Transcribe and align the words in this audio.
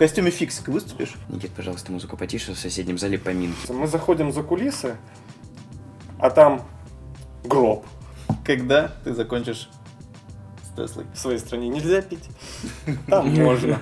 костюме 0.00 0.30
фиксика 0.30 0.70
выступишь? 0.70 1.12
Никит, 1.28 1.50
пожалуйста, 1.50 1.92
музыку 1.92 2.16
потише, 2.16 2.54
в 2.54 2.58
соседнем 2.58 2.96
зале 2.96 3.18
поминки. 3.18 3.70
Мы 3.70 3.86
заходим 3.86 4.32
за 4.32 4.42
кулисы, 4.42 4.96
а 6.18 6.30
там 6.30 6.62
гроб. 7.44 7.84
Когда 8.42 8.96
ты 9.04 9.12
закончишь 9.12 9.68
с 10.62 10.74
Теслой? 10.74 11.04
В 11.12 11.18
своей 11.18 11.38
стране 11.38 11.68
нельзя 11.68 12.00
пить. 12.00 12.30
Там 13.08 13.28
можно. 13.44 13.78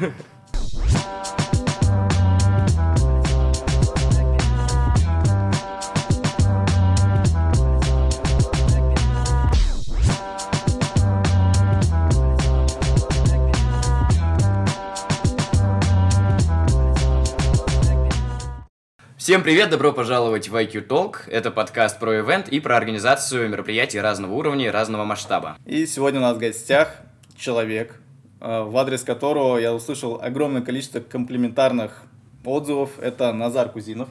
Всем 19.28 19.42
привет, 19.42 19.68
добро 19.68 19.92
пожаловать 19.92 20.48
в 20.48 20.56
IQ 20.56 20.87
Talk. 20.87 21.16
Это 21.27 21.50
подкаст 21.50 21.98
про 21.98 22.20
ивент 22.20 22.48
и 22.48 22.60
про 22.60 22.78
организацию 22.78 23.50
мероприятий 23.50 24.00
разного 24.00 24.32
уровня 24.32 24.69
и 24.69 24.70
разного 24.70 25.05
масштаба. 25.05 25.59
И 25.66 25.84
сегодня 25.84 26.19
у 26.19 26.23
нас 26.23 26.36
в 26.36 26.38
гостях 26.38 26.96
человек, 27.36 28.00
э, 28.41 28.62
в 28.62 28.74
адрес 28.78 29.02
которого 29.02 29.59
я 29.59 29.74
услышал 29.74 30.19
огромное 30.22 30.62
количество 30.62 31.00
комплиментарных 31.00 32.05
отзывов. 32.42 32.98
Это 33.02 33.34
Назар 33.34 33.69
Кузинов. 33.69 34.09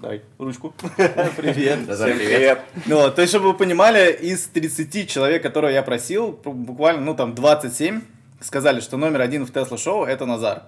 Дай 0.00 0.22
ручку. 0.36 0.74
Привет. 1.36 1.86
Назар, 1.86 2.10
привет. 2.10 2.58
Ну, 2.86 3.12
то 3.12 3.22
есть, 3.22 3.30
чтобы 3.30 3.52
вы 3.52 3.54
понимали, 3.54 4.10
из 4.10 4.48
30 4.48 5.08
человек, 5.08 5.44
которые 5.44 5.74
я 5.74 5.84
просил, 5.84 6.32
буквально, 6.32 7.02
ну, 7.02 7.14
там, 7.14 7.36
27 7.36 8.00
сказали, 8.40 8.80
что 8.80 8.96
номер 8.96 9.20
один 9.20 9.46
в 9.46 9.52
Тесла 9.52 9.78
Шоу 9.78 10.04
это 10.06 10.26
Назар. 10.26 10.64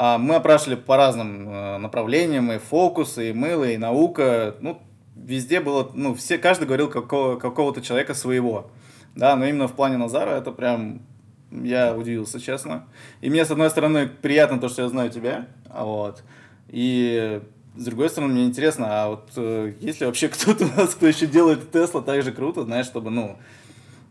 А 0.00 0.16
мы 0.16 0.36
опрашивали 0.36 0.76
по 0.76 0.96
разным 0.96 1.48
э, 1.48 1.78
направлениям, 1.78 2.52
и 2.52 2.58
фокусы, 2.58 3.30
и 3.30 3.32
мыло, 3.32 3.64
и 3.64 3.76
наука. 3.76 4.54
Ну, 4.60 4.80
везде 5.16 5.58
было, 5.58 5.90
ну, 5.92 6.14
все, 6.14 6.38
каждый 6.38 6.66
говорил 6.66 6.88
какого, 6.88 7.34
какого-то 7.34 7.82
человека 7.82 8.14
своего. 8.14 8.70
Да, 9.16 9.34
но 9.34 9.44
именно 9.44 9.66
в 9.66 9.72
плане 9.72 9.96
Назара 9.96 10.30
это 10.36 10.52
прям, 10.52 11.02
я 11.50 11.96
удивился, 11.96 12.38
честно. 12.38 12.86
И 13.22 13.28
мне, 13.28 13.44
с 13.44 13.50
одной 13.50 13.70
стороны, 13.70 14.06
приятно 14.06 14.60
то, 14.60 14.68
что 14.68 14.82
я 14.82 14.88
знаю 14.88 15.10
тебя, 15.10 15.48
а 15.68 15.84
вот. 15.84 16.22
И 16.68 17.42
с 17.76 17.84
другой 17.84 18.08
стороны, 18.08 18.34
мне 18.34 18.44
интересно, 18.44 18.86
а 18.88 19.08
вот 19.08 19.30
э, 19.34 19.72
есть 19.80 19.98
ли 19.98 20.06
вообще 20.06 20.28
кто-то 20.28 20.64
у 20.64 20.80
нас, 20.80 20.94
кто 20.94 21.08
еще 21.08 21.26
делает 21.26 21.72
Тесла 21.72 22.02
так 22.02 22.22
же 22.22 22.30
круто, 22.30 22.62
знаешь, 22.62 22.86
чтобы, 22.86 23.10
ну, 23.10 23.36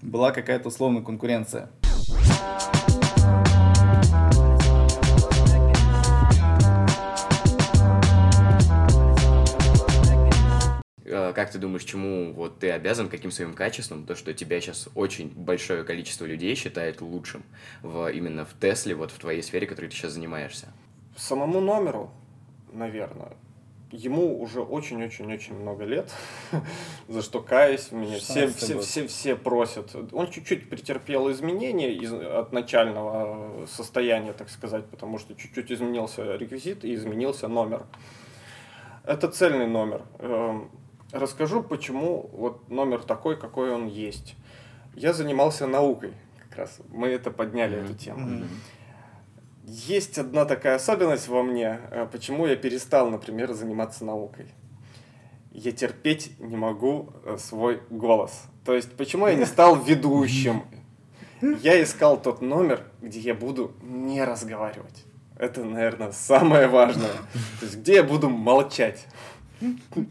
была 0.01 0.31
какая-то 0.31 0.67
условная 0.67 1.01
конкуренция. 1.01 1.69
Как 11.33 11.51
ты 11.51 11.57
думаешь, 11.57 11.83
чему 11.83 12.33
вот 12.33 12.59
ты 12.59 12.71
обязан, 12.71 13.09
каким 13.09 13.31
своим 13.31 13.53
качеством, 13.53 14.05
то, 14.05 14.15
что 14.15 14.33
тебя 14.33 14.59
сейчас 14.61 14.89
очень 14.95 15.29
большое 15.29 15.83
количество 15.83 16.25
людей 16.25 16.55
считает 16.55 17.01
лучшим 17.01 17.43
в, 17.81 18.11
именно 18.11 18.45
в 18.45 18.53
Тесле, 18.59 18.95
вот 18.95 19.11
в 19.11 19.17
твоей 19.17 19.41
сфере, 19.41 19.67
которой 19.67 19.87
ты 19.87 19.95
сейчас 19.95 20.13
занимаешься? 20.13 20.67
Самому 21.15 21.61
номеру, 21.61 22.11
наверное, 22.71 23.33
ему 23.91 24.39
уже 24.39 24.61
очень-очень-очень 24.61 25.55
много 25.55 25.85
лет, 25.85 26.11
за 27.07 27.21
что 27.21 27.41
каюсь, 27.41 27.91
меня 27.91 28.17
все, 28.17 28.47
16 28.47 28.57
все, 28.57 28.79
все, 28.79 29.07
все 29.07 29.35
просят. 29.35 29.95
Он 30.11 30.29
чуть-чуть 30.29 30.69
претерпел 30.69 31.31
изменения 31.31 31.93
из, 31.93 32.11
от 32.13 32.51
начального 32.51 33.65
состояния, 33.67 34.33
так 34.33 34.49
сказать, 34.49 34.85
потому 34.85 35.17
что 35.17 35.35
чуть-чуть 35.35 35.71
изменился 35.71 36.35
реквизит 36.35 36.83
и 36.83 36.93
изменился 36.93 37.47
номер. 37.47 37.85
Это 39.03 39.29
цельный 39.29 39.67
номер. 39.67 40.03
Расскажу, 41.11 41.63
почему 41.63 42.29
вот 42.33 42.69
номер 42.69 43.03
такой, 43.03 43.37
какой 43.37 43.71
он 43.71 43.87
есть. 43.87 44.35
Я 44.95 45.13
занимался 45.13 45.67
наукой, 45.67 46.13
как 46.39 46.57
раз. 46.57 46.79
Мы 46.89 47.07
это 47.07 47.31
подняли, 47.31 47.77
эту 47.77 47.93
тему. 47.93 48.19
Мгм. 48.19 48.47
Есть 49.63 50.17
одна 50.17 50.45
такая 50.45 50.75
особенность 50.75 51.27
во 51.27 51.43
мне, 51.43 51.79
э, 51.91 52.07
почему 52.11 52.47
я 52.47 52.55
перестал, 52.55 53.09
например, 53.09 53.53
заниматься 53.53 54.05
наукой. 54.05 54.47
Я 55.51 55.71
терпеть 55.71 56.39
не 56.39 56.55
могу 56.55 57.13
э, 57.25 57.37
свой 57.37 57.81
голос. 57.89 58.43
То 58.65 58.73
есть, 58.73 58.95
почему 58.95 59.27
я 59.27 59.35
не 59.35 59.45
стал 59.53 59.75
ведущим? 59.75 60.63
Я 61.41 61.81
искал 61.83 62.21
тот 62.21 62.41
номер, 62.41 62.81
где 63.01 63.19
я 63.19 63.33
буду 63.35 63.73
не 63.81 64.23
разговаривать. 64.23 65.03
Это, 65.37 65.63
наверное, 65.63 66.11
самое 66.11 66.67
важное. 66.67 67.11
То 67.59 67.65
есть, 67.65 67.77
где 67.77 67.95
я 67.95 68.03
буду 68.03 68.29
молчать. 68.29 69.05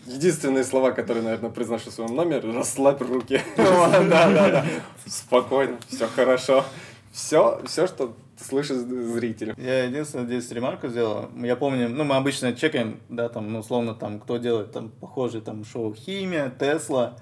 Единственные 0.07 0.65
слова, 0.65 0.91
которые, 0.91 1.23
наверное, 1.23 1.51
произношу 1.51 1.91
в 1.91 1.93
своем 1.93 2.15
номере, 2.15 2.51
расслабь 2.51 3.01
руки. 3.01 3.41
Да, 3.57 4.03
да, 4.03 4.51
да. 4.51 4.65
Спокойно, 5.07 5.77
все 5.89 6.07
хорошо. 6.07 6.65
Все, 7.13 7.63
все, 7.67 7.87
что 7.87 8.15
слышит 8.39 8.77
зритель. 8.77 9.55
Я 9.57 9.85
единственное 9.85 10.27
здесь 10.27 10.51
ремарку 10.51 10.89
сделал. 10.89 11.31
Я 11.37 11.57
помню, 11.57 11.89
ну, 11.89 12.05
мы 12.05 12.17
обычно 12.17 12.55
чекаем, 12.55 13.01
да, 13.09 13.29
там, 13.29 13.53
ну, 13.53 13.61
условно, 13.61 13.95
там, 13.95 14.21
кто 14.21 14.37
делает 14.37 14.73
там 14.73 14.91
похожие 14.91 15.41
там 15.41 15.65
шоу 15.65 15.95
Химия, 15.95 16.51
Тесла. 16.51 17.17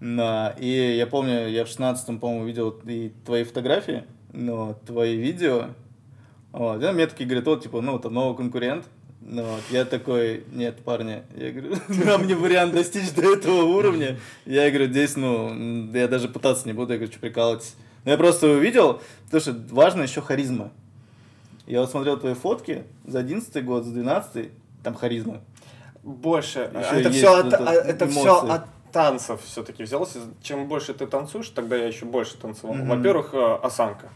Да, 0.00 0.54
и 0.58 0.96
я 0.96 1.06
помню, 1.06 1.48
я 1.48 1.64
в 1.64 1.68
16-м, 1.68 2.18
по-моему, 2.18 2.46
видел 2.46 2.70
и 2.86 3.12
твои 3.24 3.44
фотографии, 3.44 4.04
ну, 4.32 4.74
твои 4.86 5.16
видео. 5.16 5.66
Вот, 6.52 6.82
и 6.82 6.92
мне 6.92 7.06
такие 7.06 7.26
говорят, 7.26 7.46
вот, 7.46 7.62
типа, 7.62 7.80
ну, 7.80 7.98
это 7.98 8.10
новый 8.10 8.36
конкурент. 8.36 8.86
Ну, 9.22 9.44
вот, 9.44 9.60
я 9.70 9.84
такой, 9.84 10.44
нет, 10.50 10.82
парни, 10.82 11.22
я 11.36 11.52
говорю, 11.52 11.76
нам 11.88 12.26
не 12.26 12.34
вариант 12.34 12.72
достичь 12.72 13.12
до 13.12 13.34
этого 13.34 13.64
уровня. 13.64 14.18
Я 14.46 14.68
говорю, 14.70 14.86
здесь, 14.86 15.16
ну, 15.16 15.90
я 15.92 16.08
даже 16.08 16.28
пытаться 16.28 16.66
не 16.66 16.72
буду, 16.72 16.92
я 16.92 16.98
говорю, 16.98 17.12
что 17.12 17.20
прикалывайтесь. 17.20 17.74
Но 18.04 18.12
я 18.12 18.16
просто 18.16 18.48
увидел, 18.48 19.02
потому 19.26 19.40
что 19.40 19.56
важно 19.74 20.02
еще 20.02 20.22
харизма. 20.22 20.72
Я 21.66 21.80
вот 21.80 21.90
смотрел 21.90 22.18
твои 22.18 22.34
фотки 22.34 22.84
за 23.04 23.20
11 23.20 23.64
год, 23.64 23.84
за 23.84 23.92
12 23.92 24.48
там 24.82 24.94
харизма. 24.94 25.40
Больше. 26.02 26.70
Ещё 26.74 27.00
это 27.00 27.10
все 27.10 27.34
от, 27.34 27.46
это 27.52 27.64
это 27.64 28.06
все 28.08 28.48
от 28.48 28.62
танцев 28.90 29.40
все-таки 29.44 29.84
взялось. 29.84 30.16
Чем 30.42 30.66
больше 30.66 30.94
ты 30.94 31.06
танцуешь, 31.06 31.48
тогда 31.50 31.76
я 31.76 31.86
еще 31.86 32.06
больше 32.06 32.36
танцевал. 32.36 32.74
Мгм. 32.74 32.88
Во-первых, 32.88 33.34
э, 33.34 33.58
осанка. 33.62 34.08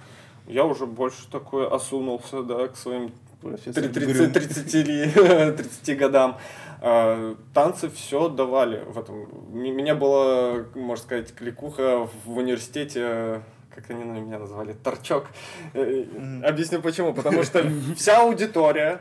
Я 0.46 0.64
уже 0.64 0.86
больше 0.86 1.28
такой 1.30 1.68
осунулся, 1.68 2.42
да, 2.42 2.68
к 2.68 2.76
своим. 2.76 3.12
30, 3.52 4.32
30, 4.32 4.74
ли- 4.74 5.10
30 5.56 5.98
годам. 5.98 6.38
А, 6.80 7.34
Танцы 7.52 7.88
все 7.90 8.28
давали 8.28 8.82
в 8.86 8.98
этом. 8.98 9.26
Меня 9.56 9.94
была, 9.94 10.64
можно 10.74 11.02
сказать, 11.04 11.34
кликуха 11.34 12.08
в 12.24 12.36
университете, 12.36 13.42
как 13.74 13.90
они 13.90 14.04
на 14.04 14.18
меня 14.18 14.38
назвали, 14.38 14.72
торчок. 14.72 15.26
Мгм. 15.72 16.44
Объясню 16.44 16.80
почему. 16.82 17.14
Потому 17.14 17.42
что 17.42 17.64
вся 17.96 18.20
аудитория, 18.20 19.00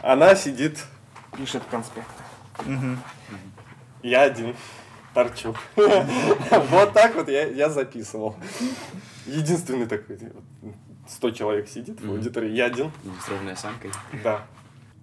она 0.00 0.34
сидит, 0.34 0.78
пишет 1.36 1.62
конспекты. 1.70 2.22
Мгм. 2.64 2.98
Я 4.02 4.22
один 4.22 4.56
торчу. 5.14 5.54
Вот 5.76 6.92
так 6.92 7.14
вот 7.14 7.28
я, 7.28 7.46
я 7.46 7.68
записывал. 7.70 8.36
Единственный 9.26 9.86
такой. 9.86 10.18
Вот, 11.02 11.10
100 11.10 11.30
человек 11.32 11.68
сидит 11.68 12.00
в 12.00 12.04
Мгм. 12.04 12.12
аудитории, 12.16 12.50
я 12.52 12.66
один. 12.66 12.90
С 13.24 13.28
ровной 13.28 13.52
осанкой. 13.54 13.90
Да. 14.24 14.42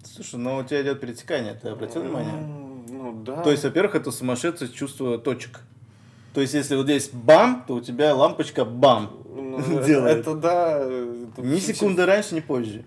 Слушай, 0.03 0.35
ну 0.39 0.57
у 0.57 0.63
тебя 0.63 0.81
идет 0.81 0.99
перетекание, 1.01 1.53
ты 1.53 1.69
обратил 1.69 2.01
внимание? 2.01 2.33
Ну 2.89 3.21
да. 3.23 3.41
То 3.43 3.51
есть, 3.51 3.63
во-первых, 3.63 3.95
это 3.95 4.11
сумасшедшее 4.11 4.69
чувство 4.71 5.17
точек. 5.17 5.59
То 6.33 6.41
есть, 6.41 6.53
если 6.53 6.75
вот 6.75 6.85
здесь 6.85 7.09
бам, 7.11 7.63
то 7.67 7.75
у 7.75 7.81
тебя 7.81 8.13
лампочка 8.15 8.63
бам. 8.63 9.17
Ну, 9.25 9.59
это- 9.59 9.83
делает. 9.85 10.17
Это 10.19 10.35
да. 10.35 10.77
это 10.79 11.41
Ни 11.41 11.59
секунды 11.59 12.05
раньше, 12.05 12.35
ни 12.35 12.39
позже. 12.39 12.85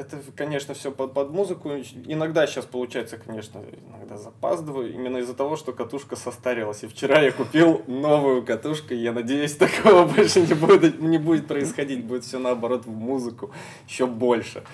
Это, 0.00 0.18
конечно, 0.34 0.72
все 0.72 0.90
под, 0.90 1.12
под 1.12 1.30
музыку. 1.30 1.70
Иногда 2.06 2.46
сейчас 2.46 2.64
получается, 2.64 3.18
конечно, 3.18 3.62
иногда 3.88 4.16
запаздываю. 4.16 4.94
Именно 4.94 5.18
из-за 5.18 5.34
того, 5.34 5.56
что 5.56 5.72
катушка 5.72 6.16
состарилась. 6.16 6.82
И 6.82 6.86
вчера 6.86 7.20
я 7.20 7.32
купил 7.32 7.82
новую 7.86 8.44
катушку. 8.44 8.94
И 8.94 8.96
я 8.96 9.12
надеюсь, 9.12 9.56
такого 9.56 10.06
больше 10.06 10.40
не 10.40 10.54
будет, 10.54 11.00
не 11.00 11.18
будет 11.18 11.46
происходить. 11.46 12.04
Будет 12.04 12.24
все 12.24 12.38
наоборот 12.38 12.86
в 12.86 12.90
музыку. 12.90 13.50
Еще 13.86 14.06
больше. 14.06 14.64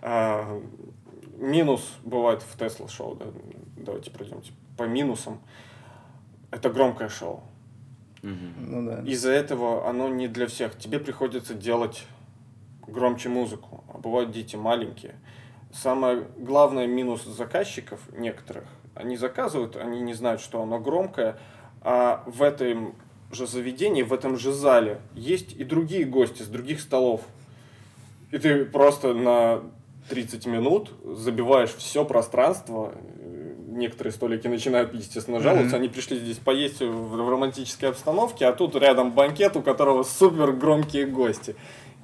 А, 0.00 0.60
минус 1.36 1.82
бывает 2.02 2.42
в 2.42 2.58
Тесла 2.58 2.88
шоу. 2.88 3.14
да. 3.14 3.26
Давайте 3.76 4.10
пройдемте 4.10 4.52
по 4.76 4.82
минусам. 4.82 5.40
Это 6.50 6.68
громкое 6.68 7.08
шоу. 7.08 7.44
Ну 8.22 8.86
да. 8.86 9.02
Из-за 9.02 9.30
этого 9.30 9.88
оно 9.88 10.08
не 10.08 10.26
для 10.26 10.48
всех. 10.48 10.76
Тебе 10.76 10.98
приходится 10.98 11.54
делать 11.54 12.04
громче 12.88 13.28
музыку. 13.28 13.84
А 13.92 13.98
бывают 13.98 14.30
дети 14.30 14.56
маленькие. 14.56 15.14
Самое 15.72 16.26
главное 16.36 16.86
минус 16.86 17.24
заказчиков 17.24 18.00
некоторых. 18.12 18.64
Они 18.94 19.16
заказывают, 19.16 19.76
они 19.76 20.00
не 20.00 20.14
знают, 20.14 20.40
что 20.40 20.62
оно 20.62 20.78
громкое, 20.78 21.38
а 21.82 22.24
в 22.26 22.42
этом 22.42 22.94
же 23.30 23.46
заведении, 23.46 24.02
в 24.02 24.12
этом 24.12 24.38
же 24.38 24.52
зале 24.52 25.00
есть 25.14 25.52
и 25.52 25.64
другие 25.64 26.04
гости 26.04 26.42
с 26.42 26.46
других 26.46 26.80
столов. 26.80 27.20
И 28.30 28.38
ты 28.38 28.64
просто 28.64 29.14
на 29.14 29.62
30 30.08 30.46
минут, 30.46 30.90
забиваешь 31.04 31.74
все 31.74 32.04
пространство, 32.04 32.94
некоторые 33.68 34.12
столики 34.12 34.46
начинают, 34.48 34.92
естественно, 34.94 35.40
жаловаться, 35.40 35.76
mm-hmm. 35.76 35.78
они 35.78 35.88
пришли 35.88 36.18
здесь 36.18 36.38
поесть 36.38 36.80
в, 36.80 36.90
в 36.90 37.30
романтической 37.30 37.90
обстановке, 37.90 38.46
а 38.46 38.52
тут 38.52 38.74
рядом 38.76 39.12
банкет, 39.12 39.56
у 39.56 39.62
которого 39.62 40.02
супер 40.02 40.52
громкие 40.52 41.06
гости. 41.06 41.56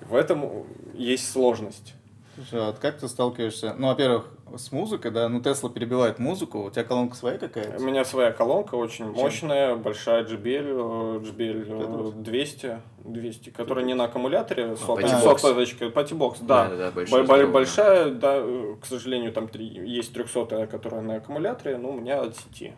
В 0.09 0.15
этом 0.15 0.65
есть 0.95 1.31
сложность. 1.31 1.95
Слушай, 2.35 2.62
а 2.62 2.67
вот 2.67 2.79
как 2.79 2.99
ты 2.99 3.09
сталкиваешься? 3.09 3.75
Ну, 3.79 3.89
во-первых, 3.89 4.29
с 4.56 4.73
музыкой, 4.73 5.11
да, 5.11 5.29
ну 5.29 5.41
Тесла 5.41 5.71
перебивает 5.71 6.19
музыку, 6.19 6.65
у 6.65 6.71
тебя 6.71 6.85
колонка 6.85 7.17
своя 7.17 7.39
какая-то? 7.39 7.81
У 7.81 7.87
меня 7.87 8.05
своя 8.05 8.33
колонка, 8.33 8.75
очень 8.75 9.06
Чем? 9.06 9.15
мощная, 9.15 9.77
большая 9.77 10.25
JBL, 10.25 11.23
JBL 11.23 12.23
200, 12.23 12.81
200, 13.05 13.51
которая 13.51 13.85
не 13.85 13.95
на 13.95 14.05
аккумуляторе, 14.05 14.73
а, 14.73 14.77
соточка, 14.77 15.87
Pattybox, 15.87 16.39
да, 16.41 16.69
да, 16.69 16.77
да, 16.77 16.91
да 16.91 16.91
большая, 16.91 17.47
большая, 17.47 18.11
да, 18.11 18.43
к 18.81 18.87
сожалению, 18.87 19.33
там 19.33 19.49
три, 19.49 19.67
есть 19.67 20.12
300 20.12 20.67
которая 20.67 21.03
на 21.03 21.17
аккумуляторе, 21.17 21.77
но 21.77 21.91
у 21.91 21.95
меня 21.95 22.21
от 22.21 22.37
сети. 22.37 22.73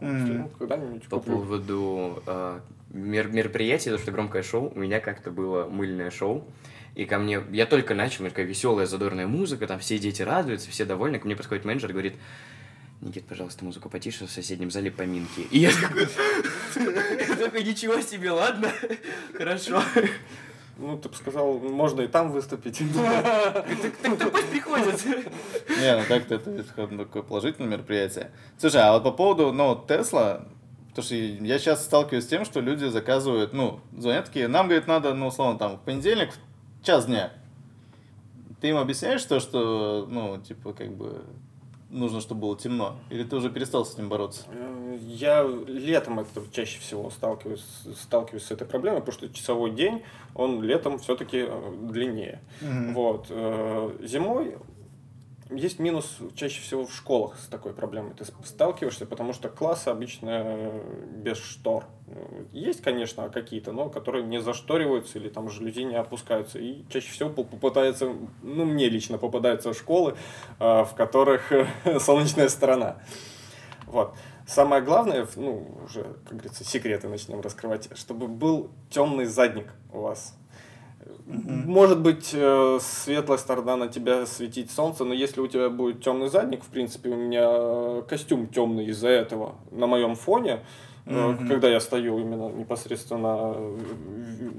Mm. 0.00 0.50
Когда-нибудь 0.58 1.08
По 1.08 1.18
куплю. 1.18 1.38
поводу 1.38 2.22
э, 2.26 2.60
мероприятия, 2.90 3.90
то 3.90 3.98
что 3.98 4.12
громкое 4.12 4.42
шоу, 4.42 4.72
у 4.74 4.78
меня 4.78 5.00
как-то 5.00 5.30
было 5.30 5.66
мыльное 5.66 6.10
шоу, 6.10 6.46
и 6.94 7.04
ко 7.04 7.18
мне, 7.18 7.42
я 7.52 7.66
только 7.66 7.94
начал, 7.94 8.24
такая 8.24 8.46
веселая, 8.46 8.86
задорная 8.86 9.26
музыка, 9.26 9.66
там 9.66 9.78
все 9.78 9.98
дети 9.98 10.22
радуются, 10.22 10.70
все 10.70 10.84
довольны. 10.84 11.18
Ко 11.18 11.26
мне 11.26 11.36
подходит 11.36 11.64
менеджер 11.64 11.90
и 11.90 11.92
говорит, 11.92 12.14
Никит, 13.00 13.26
пожалуйста, 13.26 13.64
музыку 13.64 13.88
потише, 13.88 14.26
в 14.26 14.30
соседнем 14.30 14.72
зале 14.72 14.90
поминки. 14.90 15.42
И 15.52 15.60
я 15.60 15.70
такой, 15.70 17.62
ничего 17.64 18.00
себе, 18.00 18.32
ладно, 18.32 18.72
хорошо. 19.36 19.80
Ну, 20.76 20.98
ты 20.98 21.08
бы 21.08 21.14
сказал, 21.14 21.58
можно 21.60 22.00
и 22.00 22.08
там 22.08 22.32
выступить. 22.32 22.82
Так 24.02 24.32
пусть 24.32 24.48
приходят. 24.48 25.04
Не, 25.04 25.96
ну 25.96 26.02
так-то 26.08 26.34
это 26.36 26.64
такое 26.64 27.22
положительное 27.22 27.68
мероприятие. 27.68 28.32
Слушай, 28.58 28.82
а 28.82 28.92
вот 28.92 29.04
по 29.04 29.12
поводу, 29.12 29.52
ну, 29.52 29.84
Тесла, 29.86 30.48
Потому 30.98 31.06
что 31.06 31.44
я 31.44 31.60
сейчас 31.60 31.84
сталкиваюсь 31.84 32.24
с 32.24 32.26
тем, 32.26 32.44
что 32.44 32.58
люди 32.58 32.84
заказывают, 32.86 33.52
ну, 33.52 33.78
звонят 33.96 34.24
такие, 34.24 34.48
нам, 34.48 34.66
говорит, 34.66 34.88
надо, 34.88 35.14
ну, 35.14 35.28
условно, 35.28 35.56
там, 35.56 35.76
в 35.76 35.80
понедельник 35.82 36.30
час 36.82 37.06
дня. 37.06 37.32
Ты 38.60 38.70
им 38.70 38.78
объясняешь 38.78 39.22
то, 39.22 39.38
что, 39.38 40.08
ну, 40.10 40.38
типа, 40.38 40.72
как 40.72 40.90
бы, 40.96 41.22
нужно, 41.88 42.20
чтобы 42.20 42.40
было 42.40 42.58
темно? 42.58 42.96
Или 43.10 43.22
ты 43.22 43.36
уже 43.36 43.48
перестал 43.48 43.86
с 43.86 43.94
этим 43.94 44.08
бороться? 44.08 44.42
Э, 44.50 44.98
я 45.00 45.44
летом 45.68 46.18
это 46.18 46.42
чаще 46.50 46.80
всего 46.80 47.10
сталкиваюсь, 47.10 47.64
сталкиваюсь 47.96 48.46
с 48.46 48.50
этой 48.50 48.66
проблемой, 48.66 48.98
потому 48.98 49.16
что 49.16 49.32
часовой 49.32 49.70
день, 49.70 50.02
он 50.34 50.64
летом 50.64 50.98
все-таки 50.98 51.44
э, 51.48 51.74
длиннее. 51.80 52.40
Угу. 52.60 52.92
Вот. 52.94 53.26
Э, 53.30 53.92
зимой 54.02 54.56
есть 55.50 55.78
минус 55.78 56.18
чаще 56.34 56.60
всего 56.60 56.86
в 56.86 56.94
школах 56.94 57.38
с 57.38 57.46
такой 57.46 57.72
проблемой. 57.72 58.14
Ты 58.14 58.24
сталкиваешься, 58.44 59.06
потому 59.06 59.32
что 59.32 59.48
классы 59.48 59.88
обычно 59.88 60.72
без 61.16 61.38
штор. 61.38 61.84
Есть, 62.52 62.82
конечно, 62.82 63.28
какие-то, 63.28 63.72
но 63.72 63.88
которые 63.88 64.24
не 64.24 64.40
зашториваются 64.40 65.18
или 65.18 65.28
там 65.28 65.48
жалюзи 65.48 65.84
не 65.84 65.94
опускаются. 65.94 66.58
И 66.58 66.84
чаще 66.90 67.10
всего 67.10 67.30
попадается, 67.30 68.12
ну, 68.42 68.64
мне 68.64 68.88
лично 68.88 69.18
попадаются 69.18 69.72
школы, 69.72 70.16
а, 70.58 70.84
в 70.84 70.94
которых 70.94 71.52
солнечная 72.00 72.48
сторона. 72.48 72.98
Вот. 73.86 74.14
Самое 74.46 74.82
главное, 74.82 75.26
ну, 75.36 75.66
уже, 75.84 76.04
как 76.24 76.38
говорится, 76.38 76.64
секреты 76.64 77.08
начнем 77.08 77.40
раскрывать, 77.40 77.88
чтобы 77.96 78.28
был 78.28 78.70
темный 78.90 79.26
задник 79.26 79.72
у 79.92 80.00
вас 80.00 80.38
может 81.28 82.00
быть, 82.00 82.30
э, 82.32 82.78
светлая 82.80 83.38
сторона 83.38 83.76
на 83.76 83.88
тебя 83.88 84.24
светить 84.24 84.70
солнце, 84.70 85.04
но 85.04 85.12
если 85.12 85.40
у 85.40 85.46
тебя 85.46 85.68
будет 85.68 86.02
темный 86.02 86.28
задник, 86.28 86.64
в 86.64 86.68
принципе, 86.68 87.10
у 87.10 87.16
меня 87.16 88.02
костюм 88.02 88.46
темный 88.46 88.86
из-за 88.86 89.08
этого 89.08 89.56
на 89.70 89.86
моем 89.86 90.14
фоне, 90.14 90.60
mm-hmm. 91.04 91.46
когда 91.46 91.68
я 91.68 91.80
стою 91.80 92.18
именно 92.18 92.48
непосредственно 92.48 93.54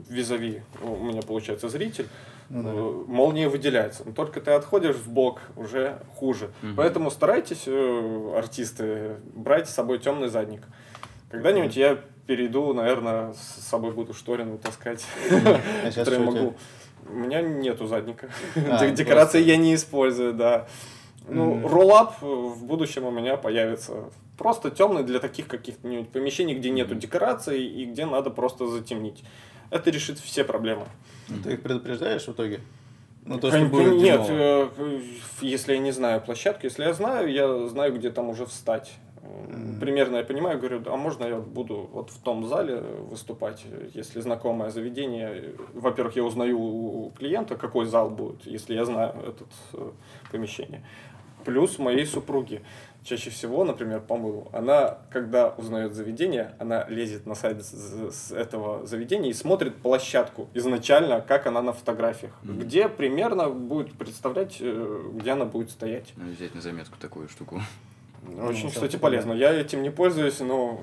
визави, 0.09 0.61
у 0.83 1.03
меня 1.03 1.21
получается 1.23 1.69
зритель, 1.69 2.07
mm-hmm. 2.49 3.05
молния 3.07 3.49
выделяется. 3.49 4.03
Но 4.05 4.11
только 4.11 4.39
ты 4.39 4.51
отходишь 4.51 4.95
в 4.95 5.09
бок, 5.09 5.41
уже 5.55 5.99
хуже. 6.17 6.51
Mm-hmm. 6.61 6.73
Поэтому 6.77 7.09
старайтесь, 7.09 7.67
артисты, 8.35 9.15
брать 9.33 9.69
с 9.69 9.73
собой 9.73 9.97
темный 9.97 10.27
задник. 10.27 10.61
Когда-нибудь 11.31 11.75
mm-hmm. 11.75 11.79
я 11.79 11.99
перейду, 12.29 12.73
наверное, 12.73 13.33
с 13.33 13.67
собой 13.67 13.91
буду 13.91 14.13
шторину 14.13 14.59
таскать, 14.59 15.03
а 15.31 15.91
который 15.91 16.19
могу. 16.19 16.53
У 17.09 17.13
меня 17.13 17.41
нету 17.41 17.87
задника. 17.87 18.29
А, 18.55 18.87
Декорации 18.91 19.41
я 19.41 19.57
не 19.57 19.73
использую, 19.73 20.33
да. 20.33 20.67
Ну, 21.27 21.67
роллап 21.67 22.21
в 22.21 22.63
будущем 22.65 23.05
у 23.05 23.11
меня 23.11 23.35
появится. 23.35 24.11
Просто 24.37 24.69
темный 24.69 25.03
для 25.03 25.17
таких 25.17 25.47
каких-нибудь 25.47 26.09
помещений, 26.09 26.53
где 26.53 26.69
нету 26.69 26.93
декораций 26.93 27.65
и 27.65 27.85
где 27.85 28.05
надо 28.05 28.29
просто 28.29 28.67
затемнить. 28.67 29.23
Это 29.71 29.89
решит 29.89 30.19
все 30.19 30.43
проблемы. 30.43 30.85
Ты 31.43 31.53
их 31.53 31.63
предупреждаешь 31.63 32.25
в 32.25 32.31
итоге? 32.31 32.59
Ну, 33.25 33.39
то, 33.39 33.49
что 33.49 33.65
будет 33.65 33.93
Нет, 33.93 34.21
э, 34.29 34.69
если 35.41 35.73
я 35.73 35.79
не 35.79 35.91
знаю 35.91 36.21
площадку, 36.21 36.65
если 36.65 36.83
я 36.83 36.93
знаю, 36.93 37.31
я 37.31 37.67
знаю, 37.67 37.95
где 37.95 38.11
там 38.11 38.29
уже 38.29 38.45
встать. 38.45 38.91
Примерно 39.79 40.17
я 40.17 40.23
понимаю, 40.23 40.59
говорю, 40.59 40.81
а 40.85 40.95
можно 40.95 41.25
я 41.25 41.39
буду 41.39 41.89
вот 41.91 42.09
в 42.09 42.19
том 42.19 42.45
зале 42.45 42.77
выступать, 42.79 43.65
если 43.93 44.21
знакомое 44.21 44.69
заведение. 44.69 45.55
Во-первых, 45.73 46.15
я 46.15 46.23
узнаю 46.23 46.59
у 46.59 47.11
клиента, 47.17 47.55
какой 47.55 47.85
зал 47.85 48.09
будет, 48.09 48.45
если 48.45 48.75
я 48.75 48.85
знаю 48.85 49.13
это 49.27 49.45
э, 49.73 49.91
помещение. 50.31 50.83
Плюс 51.45 51.79
моей 51.79 52.05
супруги. 52.05 52.61
Чаще 53.03 53.29
всего, 53.29 53.63
например, 53.63 54.01
по 54.01 54.49
она, 54.51 54.97
когда 55.09 55.49
узнает 55.49 55.93
заведение, 55.93 56.53
она 56.59 56.85
лезет 56.89 57.25
на 57.25 57.33
сайт 57.33 57.63
с 57.63 58.31
этого 58.33 58.85
заведения 58.85 59.29
и 59.29 59.33
смотрит 59.33 59.75
площадку 59.77 60.49
изначально, 60.53 61.21
как 61.21 61.47
она 61.47 61.61
на 61.61 61.71
фотографиях, 61.71 62.33
mm-hmm. 62.43 62.59
где 62.59 62.89
примерно 62.89 63.49
будет 63.49 63.93
представлять, 63.93 64.57
э, 64.59 65.11
где 65.13 65.31
она 65.31 65.45
будет 65.45 65.71
стоять. 65.71 66.13
Ну, 66.17 66.31
взять 66.31 66.53
на 66.53 66.61
заметку 66.61 66.97
такую 66.99 67.29
штуку. 67.29 67.61
Очень, 68.41 68.65
ну, 68.65 68.69
кстати, 68.69 68.95
полезно. 68.97 69.33
Я 69.33 69.53
этим 69.53 69.83
не 69.83 69.91
пользуюсь, 69.91 70.39
но 70.39 70.81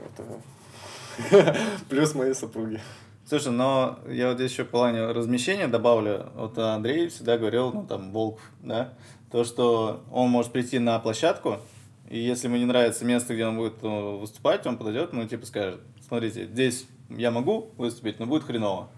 это 1.21 1.57
плюс 1.89 2.15
моей 2.15 2.35
супруги. 2.35 2.81
Слушай, 3.29 3.53
но 3.53 3.99
я 4.09 4.29
вот 4.29 4.37
здесь 4.37 4.53
еще 4.53 4.65
в 4.65 4.69
плане 4.69 5.07
размещения 5.07 5.67
добавлю. 5.67 6.31
Вот 6.37 6.57
Андрей 6.59 7.09
всегда 7.09 7.37
говорил, 7.37 7.73
ну 7.73 7.85
там, 7.85 8.13
Волк, 8.13 8.39
да, 8.63 8.95
то, 9.33 9.45
что 9.45 10.05
он 10.13 10.31
может 10.31 10.53
прийти 10.53 10.79
на 10.79 10.99
площадку, 11.01 11.59
и 12.09 12.19
если 12.19 12.47
ему 12.47 12.57
не 12.57 12.67
нравится 12.67 13.05
место, 13.05 13.35
где 13.35 13.45
он 13.47 13.57
будет 13.57 13.83
ну, 13.83 14.19
выступать, 14.19 14.65
он 14.67 14.79
подойдет, 14.79 15.13
ну, 15.13 15.27
типа 15.27 15.45
скажет, 15.45 15.81
смотрите, 16.07 16.47
здесь 16.47 16.87
я 17.11 17.33
могу 17.33 17.71
выступить, 17.77 18.21
но 18.21 18.27
будет 18.27 18.45
хреново. 18.45 18.89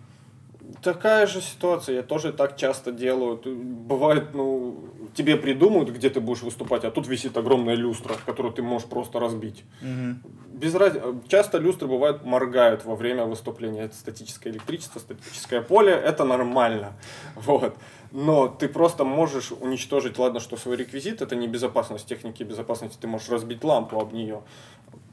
Такая 0.82 1.26
же 1.26 1.40
ситуация, 1.40 1.96
я 1.96 2.02
тоже 2.02 2.32
так 2.32 2.56
часто 2.56 2.92
делаю. 2.92 3.40
Бывает, 3.44 4.34
ну, 4.34 4.84
тебе 5.14 5.36
придумают, 5.36 5.90
где 5.90 6.10
ты 6.10 6.20
будешь 6.20 6.42
выступать, 6.42 6.84
а 6.84 6.90
тут 6.90 7.08
висит 7.08 7.36
огромная 7.36 7.74
люстра, 7.74 8.14
которую 8.26 8.52
ты 8.52 8.62
можешь 8.62 8.86
просто 8.88 9.18
разбить. 9.18 9.64
Угу. 9.80 10.30
Без 10.58 10.74
раз... 10.74 10.92
Часто 11.28 11.58
люстры 11.58 11.88
бывают 11.88 12.24
моргают 12.24 12.84
во 12.84 12.96
время 12.96 13.24
выступления. 13.24 13.84
Это 13.84 13.94
статическое 13.94 14.52
электричество, 14.52 14.98
статическое 14.98 15.62
поле, 15.62 15.92
это 15.92 16.24
нормально. 16.24 16.92
Вот. 17.34 17.76
Но 18.10 18.48
ты 18.48 18.68
просто 18.68 19.04
можешь 19.04 19.52
уничтожить, 19.52 20.18
ладно, 20.18 20.40
что 20.40 20.56
свой 20.56 20.76
реквизит, 20.76 21.20
это 21.20 21.36
не 21.36 21.46
безопасность 21.46 22.06
техники 22.06 22.42
безопасности, 22.42 22.96
ты 22.98 23.06
можешь 23.06 23.28
разбить 23.28 23.62
лампу 23.62 24.00
об 24.00 24.14
нее 24.14 24.42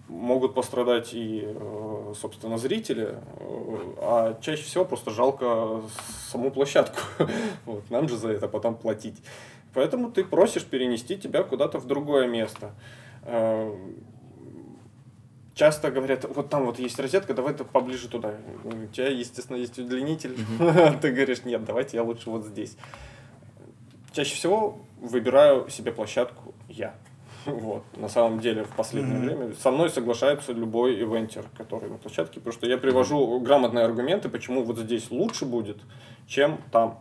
могут 0.08 0.54
пострадать 0.54 1.14
и, 1.14 1.44
э, 1.46 2.14
собственно, 2.20 2.58
зрители, 2.58 3.16
э, 3.40 3.94
а 3.98 4.38
чаще 4.42 4.64
всего 4.64 4.86
просто 4.86 5.12
жалко 5.12 5.82
саму 6.30 6.52
площадку. 6.52 7.00
Вот, 7.66 7.90
нам 7.90 8.08
же 8.08 8.18
за 8.18 8.30
это 8.30 8.48
потом 8.48 8.76
платить. 8.76 9.22
Поэтому 9.74 10.12
ты 10.12 10.24
просишь 10.24 10.64
перенести 10.64 11.18
тебя 11.18 11.44
куда-то 11.44 11.80
в 11.80 11.88
другое 11.88 12.28
место. 12.28 12.72
Э, 13.24 13.76
часто 15.56 15.90
говорят, 15.90 16.26
вот 16.26 16.50
там 16.50 16.66
вот 16.66 16.80
есть 16.80 17.00
розетка, 17.00 17.34
давай 17.34 17.54
ты 17.54 17.64
поближе 17.64 18.08
туда. 18.08 18.36
У 18.64 18.86
тебя, 18.88 19.08
естественно, 19.08 19.58
есть 19.58 19.80
удлинитель. 19.80 20.36
Ты 21.02 21.12
говоришь, 21.12 21.44
нет, 21.46 21.64
давайте 21.66 21.98
я 21.98 22.04
лучше 22.04 22.30
вот 22.30 22.46
здесь. 22.46 22.78
Чаще 24.12 24.36
всего 24.36 24.78
выбираю 25.02 25.70
себе 25.70 25.92
площадку 25.92 26.54
я. 26.70 26.94
Вот. 27.46 27.84
На 27.96 28.10
самом 28.10 28.40
деле, 28.40 28.64
в 28.64 28.70
последнее 28.70 29.18
mm-hmm. 29.18 29.38
время 29.38 29.56
со 29.62 29.72
мной 29.72 29.90
соглашается 29.90 30.52
любой 30.52 31.02
ивентер, 31.02 31.46
который 31.58 31.90
на 31.90 31.98
площадке, 31.98 32.40
потому 32.40 32.54
что 32.54 32.68
я 32.68 32.78
привожу 32.78 33.40
грамотные 33.40 33.86
аргументы, 33.86 34.30
почему 34.30 34.64
вот 34.64 34.78
здесь 34.78 35.12
лучше 35.12 35.46
будет, 35.46 35.78
чем 36.28 36.60
там. 36.72 37.00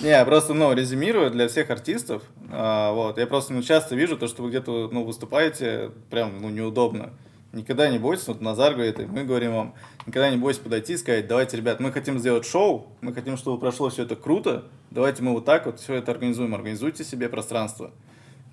Не, 0.00 0.10
я 0.10 0.24
просто, 0.24 0.54
ну, 0.54 0.72
резюмирую 0.72 1.30
для 1.30 1.48
всех 1.48 1.70
артистов. 1.70 2.22
А, 2.50 2.92
вот, 2.92 3.18
я 3.18 3.26
просто 3.26 3.52
ну, 3.52 3.62
часто 3.62 3.96
вижу 3.96 4.16
то, 4.16 4.28
что 4.28 4.42
вы 4.42 4.50
где-то 4.50 4.88
ну, 4.92 5.04
выступаете, 5.04 5.90
прям 6.10 6.40
ну, 6.40 6.50
неудобно. 6.50 7.10
никогда 7.52 7.88
не 7.88 7.98
бойтесь, 7.98 8.28
вот 8.28 8.40
Назар 8.40 8.74
говорит, 8.74 9.00
и 9.00 9.06
мы 9.06 9.24
говорим 9.24 9.54
вам, 9.54 9.74
никогда 10.06 10.30
не 10.30 10.36
бойтесь 10.36 10.60
подойти 10.60 10.92
и 10.92 10.96
сказать, 10.96 11.26
давайте, 11.26 11.56
ребят, 11.56 11.80
мы 11.80 11.90
хотим 11.90 12.18
сделать 12.18 12.46
шоу, 12.46 12.88
мы 13.00 13.12
хотим, 13.12 13.36
чтобы 13.36 13.58
прошло 13.58 13.88
все 13.88 14.02
это 14.02 14.14
круто, 14.14 14.66
давайте 14.90 15.22
мы 15.22 15.32
вот 15.32 15.44
так 15.44 15.66
вот 15.66 15.80
все 15.80 15.94
это 15.94 16.12
организуем, 16.12 16.54
организуйте 16.54 17.02
себе 17.02 17.28
пространство. 17.28 17.90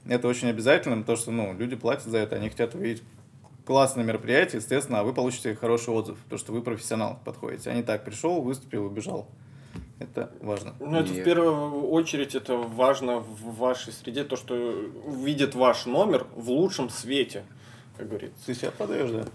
Это 0.07 0.27
очень 0.27 0.49
обязательно, 0.49 0.97
потому 0.97 1.17
что, 1.17 1.31
ну, 1.31 1.53
люди 1.57 1.75
платят 1.75 2.05
за 2.05 2.17
это, 2.17 2.35
они 2.35 2.49
хотят 2.49 2.75
увидеть 2.75 3.03
классное 3.65 4.03
мероприятие, 4.03 4.59
естественно, 4.59 4.99
а 4.99 5.03
вы 5.03 5.13
получите 5.13 5.55
хороший 5.55 5.93
отзыв, 5.93 6.17
потому 6.23 6.39
что 6.39 6.51
вы 6.51 6.61
профессионал 6.61 7.19
подходите. 7.23 7.69
А 7.69 7.73
не 7.73 7.83
так, 7.83 8.03
пришел, 8.03 8.41
выступил, 8.41 8.85
убежал. 8.85 9.27
Это 9.99 10.31
важно. 10.41 10.75
Ну, 10.79 10.97
это 10.97 11.13
И- 11.13 11.21
в 11.21 11.23
первую 11.23 11.87
очередь 11.89 12.35
это 12.35 12.57
важно 12.57 13.19
в 13.19 13.55
вашей 13.57 13.93
среде, 13.93 14.25
то, 14.25 14.35
что 14.35 14.55
видит 15.07 15.55
ваш 15.55 15.85
номер 15.85 16.27
в 16.35 16.49
лучшем 16.49 16.89
свете, 16.89 17.43
как 17.95 18.09
говорится. 18.09 18.45
Ты 18.45 18.53
себя 18.55 18.71
подаешь, 18.71 19.11
да? 19.11 19.25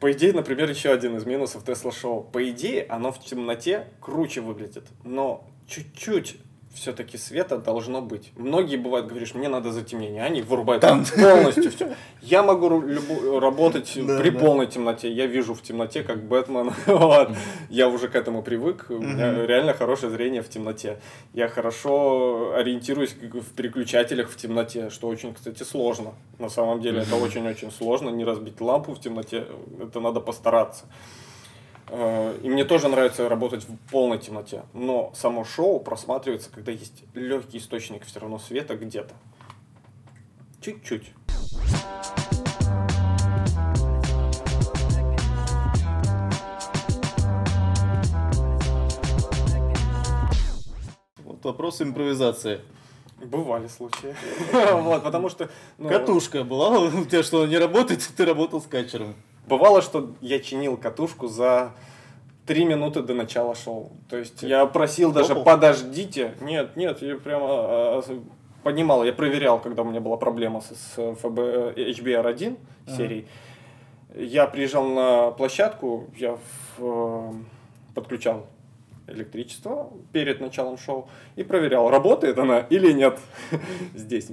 По 0.00 0.10
идее, 0.12 0.32
например, 0.32 0.68
еще 0.68 0.90
один 0.90 1.16
из 1.16 1.24
минусов 1.24 1.64
Тесла 1.64 1.92
Шоу. 1.92 2.24
По 2.24 2.50
идее, 2.50 2.84
оно 2.88 3.12
в 3.12 3.20
темноте 3.20 3.86
круче 4.00 4.40
выглядит, 4.40 4.84
но 5.04 5.48
чуть-чуть 5.66 6.36
все-таки 6.74 7.16
света 7.18 7.58
должно 7.58 8.00
быть. 8.02 8.32
Многие 8.36 8.76
бывают, 8.76 9.06
говоришь, 9.08 9.34
мне 9.34 9.48
надо 9.48 9.72
затемнение, 9.72 10.22
они 10.22 10.42
вырубают 10.42 10.80
Там. 10.82 11.04
полностью 11.04 11.70
все. 11.72 11.94
Я 12.22 12.42
могу 12.42 12.80
любу- 12.80 13.40
работать 13.40 13.92
Да, 13.96 14.18
при 14.18 14.30
да. 14.30 14.38
полной 14.38 14.66
темноте. 14.66 15.10
Я 15.10 15.26
вижу 15.26 15.54
в 15.54 15.62
темноте, 15.62 16.02
как 16.02 16.22
Бэтмен. 16.28 16.72
Вот. 16.86 17.30
Я 17.68 17.88
уже 17.88 18.08
к 18.08 18.14
этому 18.14 18.42
привык. 18.42 18.86
У 18.90 18.98
меня 18.98 19.46
реально 19.46 19.72
хорошее 19.74 20.10
зрение 20.12 20.42
в 20.42 20.48
темноте. 20.48 21.00
Я 21.34 21.48
хорошо 21.48 22.52
ориентируюсь 22.54 23.12
в 23.14 23.52
переключателях 23.54 24.28
в 24.30 24.36
темноте, 24.36 24.90
что 24.90 25.08
очень, 25.08 25.34
кстати, 25.34 25.62
сложно. 25.62 26.14
На 26.38 26.48
самом 26.48 26.80
деле 26.80 27.00
это 27.02 27.16
очень-очень 27.16 27.70
сложно. 27.72 28.10
Не 28.10 28.24
разбить 28.24 28.60
лампу 28.60 28.92
в 28.92 29.00
темноте, 29.00 29.46
это 29.80 30.00
надо 30.00 30.20
постараться. 30.20 30.84
Э, 31.90 32.38
И 32.42 32.48
мне 32.48 32.64
тоже 32.64 32.88
нравится 32.88 33.28
работать 33.28 33.64
в 33.64 33.76
полной 33.90 34.18
темноте. 34.18 34.62
Но 34.74 35.12
само 35.14 35.44
шоу 35.44 35.80
просматривается, 35.80 36.50
когда 36.50 36.72
есть 36.72 37.04
легкий 37.14 37.58
источник 37.58 38.04
все 38.04 38.20
равно 38.20 38.38
света 38.38 38.76
где-то. 38.76 39.14
Чуть-чуть. 40.60 41.12
Вот 51.24 51.44
вопрос 51.44 51.80
импровизации. 51.80 52.60
Бывали 53.24 53.66
случаи. 53.68 54.14
Вот, 54.82 55.02
потому 55.02 55.28
что... 55.28 55.48
ну, 55.76 55.88
Катушка 55.88 56.44
была 56.44 56.78
у 56.78 57.04
тебя 57.04 57.22
что, 57.22 57.46
не 57.46 57.58
работает, 57.58 58.08
ты 58.16 58.24
работал 58.24 58.60
с 58.60 58.66
качером. 58.66 59.14
Бывало, 59.48 59.82
что 59.82 60.14
я 60.20 60.40
чинил 60.40 60.76
катушку 60.76 61.26
за 61.28 61.72
три 62.46 62.64
минуты 62.64 63.02
до 63.02 63.14
начала 63.14 63.54
шоу. 63.54 63.92
То 64.08 64.16
есть 64.16 64.42
я 64.42 64.64
просил 64.66 65.12
даже 65.12 65.28
Топал? 65.28 65.44
подождите. 65.44 66.34
Нет, 66.40 66.76
нет, 66.76 67.02
я 67.02 67.16
прямо 67.16 67.46
а, 67.48 68.02
а, 68.06 68.20
понимал, 68.62 69.04
я 69.04 69.12
проверял, 69.12 69.60
когда 69.60 69.82
у 69.82 69.84
меня 69.84 70.00
была 70.00 70.16
проблема 70.16 70.60
с, 70.60 70.68
с 70.68 71.14
ФБ, 71.16 71.38
э, 71.38 71.72
HBR1 71.76 72.56
Ага. 72.86 72.96
серией. 72.96 73.26
Я 74.14 74.46
приезжал 74.46 74.84
на 74.88 75.30
площадку, 75.30 76.08
я 76.16 76.36
в, 76.76 76.80
э, 76.80 77.32
подключал 77.94 78.46
электричество 79.06 79.90
перед 80.12 80.40
началом 80.40 80.76
шоу 80.78 81.08
и 81.36 81.42
проверял, 81.42 81.90
работает 81.90 82.38
она 82.38 82.60
или 82.60 82.92
нет 82.92 83.18
здесь. 83.94 84.28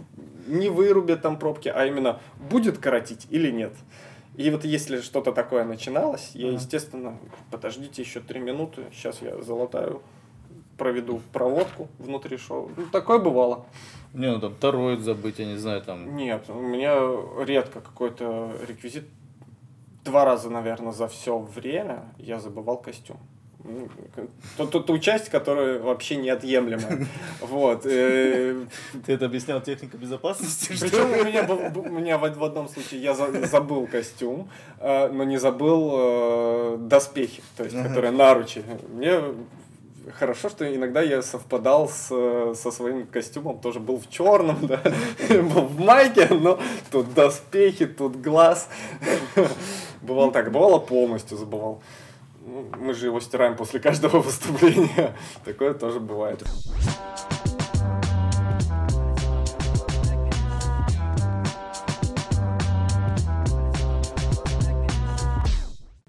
Не 0.48 0.69
вырубят 0.69 1.22
там 1.22 1.39
пробки, 1.39 1.69
а 1.69 1.86
именно 1.86 2.19
будет 2.50 2.77
коротить 2.77 3.27
или 3.29 3.51
нет. 3.51 3.74
И 4.38 4.50
вот 4.50 4.65
если 4.65 5.01
что-то 5.01 5.32
такое 5.32 5.63
начиналось, 5.63 6.32
я, 6.34 6.51
естественно, 6.51 7.18
подождите 7.51 8.01
еще 8.01 8.20
три 8.20 8.39
минуты, 8.39 8.86
сейчас 8.94 9.22
я 9.22 9.42
залатаю, 9.42 10.01
проведу 10.77 11.22
проводку 11.32 11.88
внутри 12.00 12.38
шоу. 12.38 12.70
Ну, 12.75 12.86
такое 12.92 13.20
бывало. 13.20 13.65
Не, 14.13 14.32
ну 14.32 14.39
там 14.39 14.56
тороид 14.56 15.01
забыть, 15.01 15.39
я 15.39 15.46
не 15.46 15.58
знаю, 15.58 15.82
там. 15.82 16.15
Нет, 16.15 16.46
у 16.50 16.60
меня 16.60 16.96
редко 17.44 17.82
какой-то 17.82 18.51
реквизит. 18.68 19.06
Два 20.04 20.25
раза, 20.25 20.50
наверное, 20.50 20.92
за 20.92 21.08
все 21.08 21.38
время 21.38 22.13
я 22.18 22.39
забывал 22.39 22.77
костюм. 22.77 23.18
Ту, 24.57 24.67
ту, 24.67 24.79
ту 24.81 25.00
часть, 25.00 25.29
которая 25.29 25.79
вообще 25.79 26.15
неотъемлемая. 26.17 27.07
Вот. 27.41 27.86
э, 27.86 28.55
Ты 29.05 29.13
это 29.13 29.25
объяснял 29.25 29.62
техника 29.62 29.98
безопасности? 29.98 30.67
Причем 30.79 31.12
у 31.12 31.24
меня, 31.25 31.43
был- 31.43 31.62
у 31.75 31.89
меня 31.89 32.17
в, 32.17 32.43
одном 32.43 32.67
случае 32.69 33.01
я 33.01 33.13
за- 33.13 33.45
забыл 33.48 33.88
костюм, 33.88 34.50
э, 34.79 35.07
но 35.10 35.24
не 35.24 35.38
забыл 35.38 35.91
э, 35.93 36.77
доспехи, 36.79 37.41
то 37.57 37.63
есть, 37.63 37.75
которые 37.75 38.12
наручи. 38.12 38.63
Мне 38.93 39.19
хорошо, 40.19 40.50
что 40.50 40.63
иногда 40.75 41.01
я 41.01 41.22
совпадал 41.24 41.89
с, 41.89 42.07
со 42.55 42.72
своим 42.72 43.07
костюмом, 43.07 43.60
тоже 43.60 43.79
был 43.79 43.98
в 44.00 44.10
черном, 44.10 44.67
да, 44.67 44.79
был 45.29 45.62
в 45.65 45.79
майке, 45.79 46.27
но 46.29 46.60
тут 46.91 47.13
доспехи, 47.15 47.88
тут 47.88 48.15
глаз. 48.22 48.69
Бывало 50.01 50.31
так, 50.31 50.51
бывало 50.51 50.77
полностью 50.79 51.36
забывал. 51.38 51.81
Ну, 52.48 52.64
Мы 52.78 52.94
же 52.94 53.08
его 53.08 53.20
стираем 53.20 53.56
после 53.56 53.80
каждого 53.80 54.20
выступления. 54.22 55.16
Такое 55.44 55.74
тоже 55.74 56.00
бывает. 56.00 56.44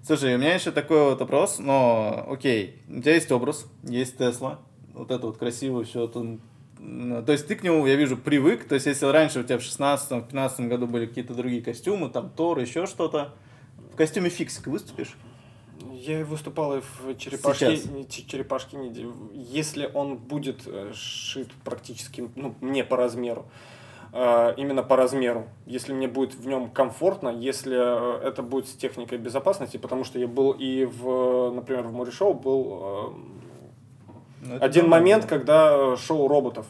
Слушай, 0.05 0.35
у 0.35 0.37
меня 0.37 0.53
еще 0.53 0.71
такой 0.71 1.03
вот 1.09 1.19
вопрос, 1.19 1.57
но 1.59 2.27
окей, 2.29 2.81
у 2.87 3.01
тебя 3.01 3.15
есть 3.15 3.29
образ, 3.29 3.65
есть 3.83 4.17
Тесла, 4.17 4.61
вот 4.93 5.11
это 5.11 5.25
вот 5.27 5.37
красивое 5.37 5.83
все, 5.83 6.07
то 6.07 6.39
есть 7.27 7.45
ты 7.45 7.55
к 7.55 7.63
нему, 7.63 7.85
я 7.85 7.95
вижу, 7.95 8.15
привык, 8.15 8.65
то 8.69 8.75
есть 8.75 8.85
если 8.85 9.05
раньше 9.07 9.41
у 9.41 9.43
тебя 9.43 9.57
в 9.57 9.63
16-15 9.63 10.67
году 10.69 10.87
были 10.87 11.07
какие-то 11.07 11.33
другие 11.33 11.61
костюмы, 11.61 12.09
там 12.09 12.29
Тор, 12.29 12.57
еще 12.59 12.85
что-то, 12.85 13.33
в 13.91 13.97
костюме 13.97 14.29
фиксика 14.29 14.69
выступишь? 14.69 15.17
Я 16.07 16.21
и 16.21 16.23
выступал 16.23 16.77
и 16.77 16.79
в 16.81 17.17
черепашке, 17.17 17.75
Сейчас. 17.75 17.91
не- 17.91 18.07
ч- 18.07 18.25
черепашке 18.25 18.77
ниндзя. 18.77 19.03
Если 19.33 19.89
он 19.93 20.15
будет 20.17 20.61
э, 20.65 20.91
шит 20.93 21.49
практически, 21.65 22.29
ну, 22.35 22.55
мне 22.61 22.85
по 22.85 22.95
размеру, 22.95 23.45
э, 24.13 24.53
именно 24.55 24.83
по 24.83 24.95
размеру, 24.95 25.47
если 25.65 25.93
мне 25.93 26.07
будет 26.07 26.33
в 26.33 26.47
нем 26.47 26.69
комфортно, 26.69 27.27
если 27.27 27.75
э, 27.77 28.25
это 28.25 28.41
будет 28.41 28.69
с 28.69 28.71
техникой 28.71 29.17
безопасности, 29.17 29.75
потому 29.75 30.05
что 30.05 30.17
я 30.17 30.27
был 30.27 30.51
и 30.51 30.85
в, 30.85 31.51
например, 31.51 31.83
в 31.87 31.91
море 31.93 32.11
шоу 32.11 32.33
был 32.33 33.13
Ну, 34.41 34.57
один 34.61 34.87
момент, 34.87 35.25
когда 35.25 35.97
шоу 35.97 36.29
роботов. 36.29 36.65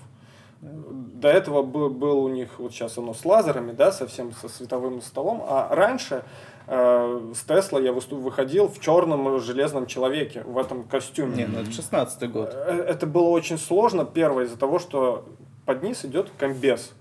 До 1.19 1.29
этого 1.29 1.63
был, 1.63 1.89
был 1.89 2.19
у 2.19 2.27
них, 2.27 2.59
вот 2.59 2.71
сейчас 2.71 2.97
оно 2.99 3.15
с 3.15 3.25
лазерами, 3.25 3.71
да, 3.71 3.91
совсем 3.91 4.31
со 4.33 4.47
световым 4.47 5.01
столом, 5.01 5.43
а 5.47 5.67
раньше 5.73 6.23
э, 6.67 7.31
с 7.33 7.41
Тесла 7.41 7.79
я 7.79 7.91
выходил 7.91 8.67
в 8.67 8.79
черном 8.79 9.39
железном 9.39 9.87
человеке, 9.87 10.43
в 10.45 10.59
этом 10.59 10.83
костюме. 10.83 11.35
Не, 11.35 11.45
ну 11.47 11.61
это 11.61 11.71
16 11.71 12.31
год. 12.31 12.51
Э, 12.53 12.85
Это 12.87 13.07
было 13.07 13.29
очень 13.29 13.57
сложно, 13.57 14.05
первое, 14.05 14.45
из-за 14.45 14.57
того, 14.57 14.77
что 14.77 15.25
под 15.65 15.81
низ 15.81 16.05
идет 16.05 16.29
комбез. 16.37 16.91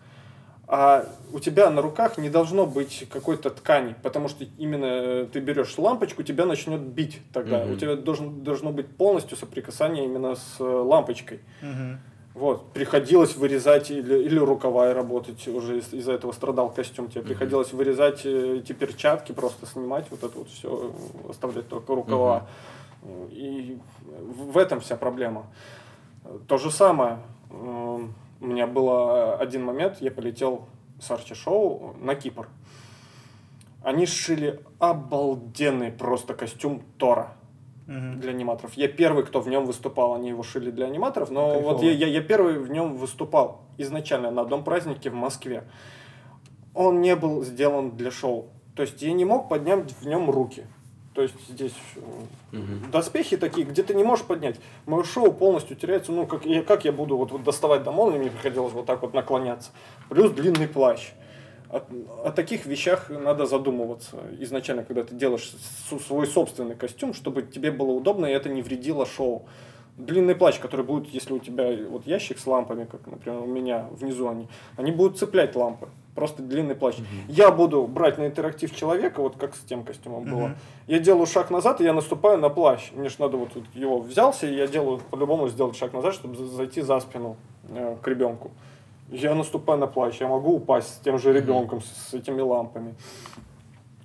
А 0.66 1.04
у 1.32 1.38
тебя 1.38 1.68
на 1.70 1.82
руках 1.82 2.16
не 2.16 2.30
должно 2.30 2.66
быть 2.66 3.06
какой-то 3.12 3.50
ткани, 3.50 3.94
потому 4.02 4.28
что 4.28 4.44
именно 4.56 4.86
э, 4.86 5.26
ты 5.30 5.40
берешь 5.40 5.76
лампочку, 5.76 6.22
тебя 6.22 6.46
начнет 6.46 6.80
бить 6.80 7.20
тогда. 7.34 7.64
Мгм. 7.64 7.72
У 7.72 7.76
тебя 7.76 7.96
должен, 7.96 8.42
должно 8.42 8.72
быть 8.72 8.88
полностью 8.96 9.36
соприкасание 9.36 10.06
именно 10.06 10.36
с 10.36 10.56
лампочкой. 10.58 11.40
Мгм. 11.60 12.00
Вот, 12.36 12.70
приходилось 12.74 13.34
вырезать 13.34 13.90
или, 13.90 14.22
или 14.22 14.38
рукава 14.38 14.90
и 14.90 14.92
работать, 14.92 15.48
уже 15.48 15.78
из- 15.78 15.94
из-за 15.94 16.12
этого 16.12 16.32
страдал 16.32 16.68
костюм, 16.70 17.08
тебе 17.08 17.22
Мгм. 17.22 17.28
приходилось 17.28 17.72
вырезать 17.72 18.26
э, 18.26 18.58
эти 18.58 18.74
перчатки, 18.74 19.32
просто 19.32 19.64
снимать 19.64 20.04
вот 20.10 20.22
это 20.22 20.38
вот 20.38 20.48
все, 20.50 20.92
оставлять 21.30 21.66
только 21.66 21.94
рукава. 21.94 22.46
И 23.30 23.78
в 24.50 24.58
этом 24.58 24.80
вся 24.80 24.96
проблема. 24.96 25.46
То 26.46 26.58
же 26.58 26.70
самое, 26.70 27.20
у 27.50 28.00
меня 28.40 28.66
был 28.66 29.34
один 29.40 29.64
момент, 29.64 30.02
я 30.02 30.10
полетел 30.10 30.66
с 31.00 31.10
Арчи 31.10 31.34
Шоу 31.34 31.94
на 32.02 32.14
Кипр. 32.16 32.48
Они 33.82 34.04
сшили 34.04 34.60
обалденный 34.78 35.90
просто 35.90 36.34
костюм 36.34 36.82
Тора 36.98 37.32
Мгм. 37.86 38.20
для 38.20 38.30
аниматоров. 38.30 38.74
Я 38.74 38.88
первый, 38.88 39.24
кто 39.24 39.40
в 39.40 39.48
нем 39.48 39.64
выступал, 39.64 40.14
они 40.14 40.30
его 40.30 40.42
шили 40.42 40.70
для 40.70 40.86
аниматоров, 40.86 41.30
но 41.30 41.52
Кайфово. 41.52 41.72
вот 41.74 41.82
я, 41.82 41.92
я, 41.92 42.06
я 42.08 42.20
первый 42.20 42.58
в 42.58 42.68
нем 42.70 42.96
выступал 42.96 43.60
изначально 43.78 44.30
на 44.32 44.42
одном 44.42 44.64
празднике 44.64 45.10
в 45.10 45.14
Москве. 45.14 45.64
Он 46.74 47.00
не 47.00 47.14
был 47.16 47.44
сделан 47.44 47.96
для 47.96 48.10
шоу. 48.10 48.46
То 48.74 48.82
есть 48.82 49.00
я 49.02 49.12
не 49.12 49.24
мог 49.24 49.48
поднять 49.48 49.92
в 50.00 50.06
нем 50.06 50.28
руки. 50.30 50.66
То 51.14 51.22
есть 51.22 51.34
здесь 51.48 51.72
Мгм. 52.52 52.90
доспехи 52.90 53.36
такие, 53.38 53.66
где 53.66 53.82
ты 53.82 53.94
не 53.94 54.04
можешь 54.04 54.26
поднять. 54.26 54.56
Мое 54.84 55.02
шоу 55.04 55.32
полностью 55.32 55.74
теряется. 55.76 56.12
Ну, 56.12 56.26
как 56.26 56.44
я, 56.44 56.62
как 56.62 56.84
я 56.84 56.92
буду 56.92 57.16
вот, 57.16 57.32
вот 57.32 57.42
доставать 57.42 57.84
до 57.84 57.92
молнии, 57.92 58.18
мне 58.18 58.30
приходилось 58.30 58.72
вот 58.74 58.84
так 58.84 59.00
вот 59.00 59.14
наклоняться. 59.14 59.70
Плюс 60.10 60.30
длинный 60.32 60.68
плащ. 60.68 61.12
О, 61.70 61.82
о 62.24 62.30
таких 62.30 62.66
вещах 62.66 63.10
надо 63.10 63.46
задумываться 63.46 64.16
изначально, 64.40 64.84
когда 64.84 65.04
ты 65.04 65.14
делаешь 65.14 65.52
свой 66.06 66.26
собственный 66.26 66.74
костюм, 66.74 67.14
чтобы 67.14 67.42
тебе 67.42 67.70
было 67.70 67.90
удобно 67.90 68.26
и 68.26 68.32
это 68.32 68.48
не 68.48 68.62
вредило 68.62 69.06
шоу. 69.06 69.46
Длинный 69.96 70.34
плащ, 70.34 70.58
который 70.58 70.84
будет, 70.84 71.08
если 71.08 71.32
у 71.32 71.38
тебя 71.38 71.74
вот 71.88 72.06
ящик 72.06 72.38
с 72.38 72.46
лампами, 72.46 72.84
как, 72.84 73.06
например, 73.06 73.40
у 73.40 73.46
меня 73.46 73.86
внизу 73.90 74.28
они, 74.28 74.46
они 74.76 74.92
будут 74.92 75.18
цеплять 75.18 75.56
лампы. 75.56 75.88
Просто 76.14 76.42
длинный 76.42 76.74
плащ. 76.74 76.96
Угу. 76.96 77.04
Я 77.28 77.50
буду 77.50 77.86
брать 77.86 78.18
на 78.18 78.26
интерактив 78.26 78.74
человека, 78.74 79.20
вот 79.20 79.36
как 79.36 79.54
с 79.54 79.60
тем 79.60 79.84
костюмом 79.84 80.22
угу. 80.22 80.30
было. 80.30 80.54
Я 80.86 80.98
делаю 80.98 81.26
шаг 81.26 81.50
назад, 81.50 81.80
и 81.80 81.84
я 81.84 81.94
наступаю 81.94 82.38
на 82.38 82.50
плащ. 82.50 82.90
Мне 82.92 83.08
же 83.08 83.16
надо 83.18 83.38
вот 83.38 83.50
его 83.74 84.00
взялся, 84.00 84.46
и 84.46 84.54
я 84.54 84.66
делаю 84.66 85.00
по-любому 85.10 85.48
сделать 85.48 85.76
шаг 85.76 85.94
назад, 85.94 86.14
чтобы 86.14 86.36
зайти 86.46 86.82
за 86.82 87.00
спину 87.00 87.36
э, 87.70 87.96
к 88.02 88.08
ребенку. 88.08 88.50
Я 89.10 89.34
наступаю 89.34 89.78
на 89.78 89.86
плащ, 89.86 90.20
я 90.20 90.28
могу 90.28 90.56
упасть 90.56 90.96
с 90.96 90.98
тем 90.98 91.18
же 91.18 91.32
ребенком, 91.32 91.80
с, 91.80 92.10
с 92.10 92.14
этими 92.14 92.40
лампами. 92.40 92.94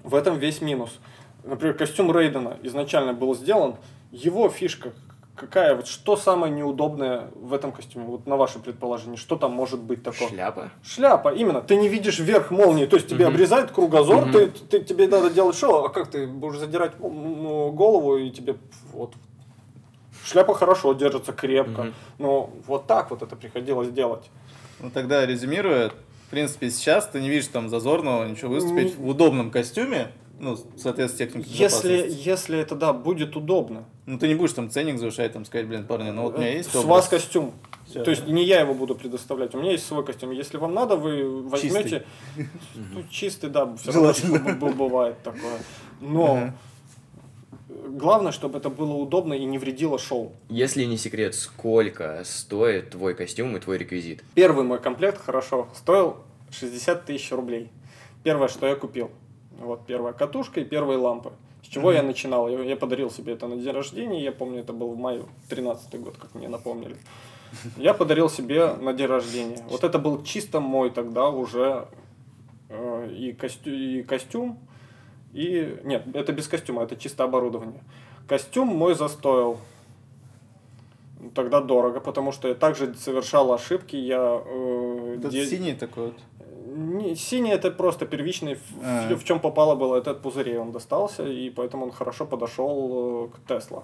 В 0.04 0.16
этом 0.16 0.38
весь 0.38 0.62
минус. 0.62 1.00
Например, 1.44 1.76
костюм 1.76 2.16
Рейдена 2.16 2.58
изначально 2.64 3.14
был 3.14 3.36
сделан, 3.36 3.76
его 4.12 4.50
фишка 4.50 4.94
какая 5.42 5.76
вот 5.76 5.88
что 5.88 6.16
самое 6.16 6.54
неудобное 6.54 7.32
в 7.36 7.54
этом 7.54 7.72
костюме? 7.72 8.06
Вот 8.06 8.28
на 8.28 8.38
ваше 8.38 8.60
предположение, 8.60 9.18
что 9.18 9.36
там 9.36 9.52
может 9.52 9.80
быть 9.80 10.04
такое? 10.04 10.30
Шляпа. 10.30 10.70
Шляпа, 10.84 11.30
именно. 11.30 11.62
Ты 11.62 11.78
не 11.78 11.90
видишь 11.90 12.20
верх 12.20 12.52
молнии, 12.52 12.86
то 12.86 12.96
есть 12.96 13.08
тебе 13.08 13.26
угу. 13.26 13.34
обрезают 13.34 13.72
кругозор, 13.72 14.24
угу. 14.24 14.32
ты, 14.32 14.48
ты, 14.48 14.80
тебе 14.82 15.08
надо 15.08 15.32
делать 15.32 15.58
шоу, 15.58 15.86
а 15.86 15.90
как 15.90 16.12
ты 16.12 16.28
будешь 16.28 16.60
задирать 16.60 16.98
голову 16.98 18.18
и 18.18 18.30
тебе 18.30 18.56
вот 18.94 19.14
шляпа 20.24 20.54
хорошо 20.54 20.94
держится 20.94 21.34
крепко, 21.34 21.82
угу. 21.82 21.90
но 22.20 22.50
вот 22.68 22.86
так 22.86 23.10
вот 23.10 23.24
это 23.24 23.36
приходилось 23.36 23.90
делать. 23.90 24.30
Ну 24.82 24.90
тогда 24.90 25.26
резюмируя, 25.26 25.90
в 25.90 26.30
принципе, 26.30 26.70
сейчас 26.70 27.08
ты 27.08 27.22
не 27.22 27.30
видишь 27.30 27.48
там 27.48 27.70
зазорного 27.70 28.28
ничего 28.28 28.54
выступить 28.54 28.96
в 28.96 29.08
удобном 29.08 29.52
костюме, 29.52 30.12
ну, 30.42 30.58
соответственно, 30.76 31.28
техники 31.28 31.48
если, 31.52 32.08
если 32.10 32.58
это, 32.58 32.74
да, 32.74 32.94
будет 32.94 33.36
удобно. 33.36 33.86
Ну, 34.08 34.18
ты 34.18 34.28
не 34.28 34.34
будешь 34.34 34.54
там 34.54 34.72
ценник 34.72 34.98
завышать, 34.98 35.34
там, 35.34 35.46
сказать, 35.46 35.68
блин, 35.68 35.86
парни, 35.86 36.10
ну, 36.10 36.24
вот 36.24 36.36
у 36.36 36.38
меня 36.40 36.54
есть 36.54 36.72
С 36.72 36.76
образ. 36.76 36.90
вас 36.90 37.08
костюм. 37.10 37.54
Все, 37.88 38.04
То 38.04 38.10
есть, 38.10 38.26
не 38.26 38.44
я 38.44 38.62
его 38.62 38.74
буду 38.74 38.96
предоставлять, 38.96 39.54
у 39.54 39.60
меня 39.60 39.74
есть 39.74 39.86
свой 39.86 40.04
костюм. 40.04 40.32
Если 40.32 40.58
вам 40.58 40.74
надо, 40.74 40.96
вы 40.96 41.44
возьмете... 41.44 42.06
Чистый, 42.36 43.10
чистый 43.12 43.50
да, 43.52 43.72
все 43.76 43.92
равно 43.92 44.72
бывает 44.72 45.22
такое. 45.22 45.60
Но 46.00 46.52
главное, 47.98 48.32
чтобы 48.32 48.60
это 48.60 48.70
было 48.70 48.94
удобно 48.94 49.34
и 49.34 49.44
не 49.46 49.58
вредило 49.58 50.00
шоу. 50.00 50.34
Если 50.50 50.84
не 50.86 50.98
секрет, 50.98 51.36
сколько 51.36 52.22
стоит 52.26 52.92
твой 52.92 53.14
костюм 53.14 53.56
и 53.58 53.60
твой 53.60 53.78
реквизит? 53.78 54.24
Первый 54.34 54.66
мой 54.66 54.80
комплект, 54.80 55.22
хорошо, 55.22 55.68
стоил 55.76 56.18
60 56.52 57.06
тысяч 57.06 57.32
рублей. 57.32 57.70
Первое, 58.24 58.48
что 58.48 58.68
я 58.68 58.76
купил. 58.76 59.12
Вот 59.60 59.86
первая 59.86 60.14
катушка 60.14 60.62
и 60.62 60.66
первые 60.66 60.98
лампы. 60.98 61.34
С 61.64 61.68
чего 61.68 61.92
mm-hmm. 61.92 61.96
я 61.96 62.04
начинал? 62.04 62.50
Я, 62.50 62.62
я 62.64 62.76
подарил 62.76 63.12
себе 63.12 63.34
это 63.34 63.48
на 63.48 63.56
день 63.56 63.72
рождения, 63.72 64.24
я 64.24 64.32
помню, 64.32 64.62
это 64.62 64.74
был 64.74 64.92
в 64.94 64.98
мае, 64.98 65.24
13 65.50 66.00
год, 66.02 66.18
как 66.18 66.34
мне 66.34 66.48
напомнили. 66.48 66.98
Я 67.78 67.94
подарил 67.94 68.30
себе 68.30 68.74
на 68.74 68.94
день 68.94 69.08
рождения. 69.08 69.58
Вот 69.70 69.84
это 69.84 70.00
был 70.00 70.24
чисто 70.24 70.60
мой 70.60 70.90
тогда 70.90 71.30
уже 71.30 71.88
э, 72.70 73.14
и, 73.14 73.34
костю, 73.34 73.70
и 73.70 74.04
костюм, 74.04 74.58
и... 75.34 75.80
Нет, 75.84 76.04
это 76.14 76.34
без 76.34 76.48
костюма, 76.48 76.84
это 76.84 76.96
чисто 76.96 77.24
оборудование. 77.24 77.82
Костюм 78.28 78.68
мой 78.68 78.96
застоил 78.96 79.58
тогда 81.36 81.62
дорого, 81.62 82.00
потому 82.00 82.32
что 82.32 82.48
я 82.48 82.56
также 82.56 82.94
совершал 82.96 83.54
ошибки. 83.54 83.96
Я, 83.96 84.42
э, 84.46 85.16
это 85.20 85.30
де... 85.30 85.46
синий 85.46 85.74
такой 85.74 86.06
вот. 86.06 86.16
Не, 86.74 87.16
синий 87.16 87.52
это 87.52 87.70
просто 87.72 88.06
первичный, 88.06 88.58
а. 88.84 89.10
в, 89.10 89.20
в 89.20 89.24
чем 89.24 89.40
попало 89.40 89.76
было 89.76 89.98
этот 89.98 90.22
пузырей 90.22 90.58
он 90.58 90.72
достался, 90.72 91.28
и 91.28 91.50
поэтому 91.50 91.86
он 91.86 91.92
хорошо 91.92 92.26
подошел 92.26 93.26
э, 93.26 93.36
к 93.36 93.48
Тесла. 93.48 93.84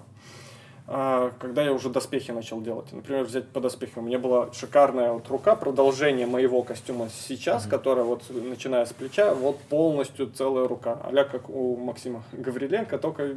А, 0.90 1.32
когда 1.38 1.62
я 1.62 1.74
уже 1.74 1.90
доспехи 1.90 2.30
начал 2.30 2.62
делать. 2.62 2.90
Например, 2.92 3.22
взять 3.22 3.46
по 3.48 3.60
доспехи. 3.60 3.98
У 3.98 4.00
меня 4.00 4.18
была 4.18 4.50
шикарная 4.54 5.12
вот 5.12 5.28
рука, 5.28 5.54
продолжение 5.54 6.26
моего 6.26 6.62
костюма 6.62 7.10
сейчас, 7.10 7.66
mm-hmm. 7.66 7.70
которая 7.70 8.04
вот, 8.06 8.22
начиная 8.30 8.86
с 8.86 8.94
плеча, 8.94 9.34
вот 9.34 9.58
полностью 9.60 10.30
целая 10.30 10.66
рука. 10.66 10.98
а 11.04 11.24
как 11.24 11.50
у 11.50 11.76
Максима 11.76 12.22
Гавриленко, 12.32 12.96
только 12.96 13.34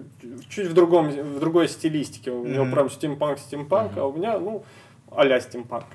чуть 0.47 0.67
в, 0.67 0.73
другом, 0.73 1.09
в 1.09 1.39
другой 1.41 1.67
стилистике. 1.67 2.31
У 2.31 2.45
mm-hmm. 2.45 2.53
него 2.53 2.65
прям 2.71 2.89
стимпанк, 2.89 3.37
стимпанк, 3.39 3.97
mm-hmm. 3.97 3.99
а 3.99 4.05
у 4.05 4.13
меня, 4.13 4.39
ну, 4.39 4.63
а-ля 5.11 5.41
стимпанк. 5.41 5.87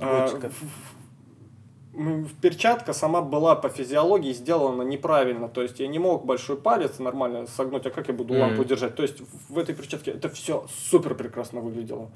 А, 0.00 0.28
перчатка 2.40 2.92
сама 2.92 3.22
была 3.22 3.54
по 3.56 3.68
физиологии 3.68 4.32
сделана 4.32 4.82
неправильно. 4.82 5.48
То 5.48 5.62
есть 5.62 5.80
я 5.80 5.88
не 5.88 5.98
мог 5.98 6.24
большой 6.24 6.56
палец 6.56 6.98
нормально 6.98 7.46
согнуть, 7.46 7.86
а 7.86 7.90
как 7.90 8.08
я 8.08 8.14
буду 8.14 8.34
mm-hmm. 8.34 8.40
лампу 8.40 8.64
держать? 8.64 8.94
То 8.96 9.02
есть 9.02 9.22
в 9.48 9.58
этой 9.58 9.74
перчатке 9.74 10.12
это 10.12 10.28
все 10.28 10.66
супер 10.90 11.14
прекрасно 11.14 11.60
выглядело. 11.60 12.10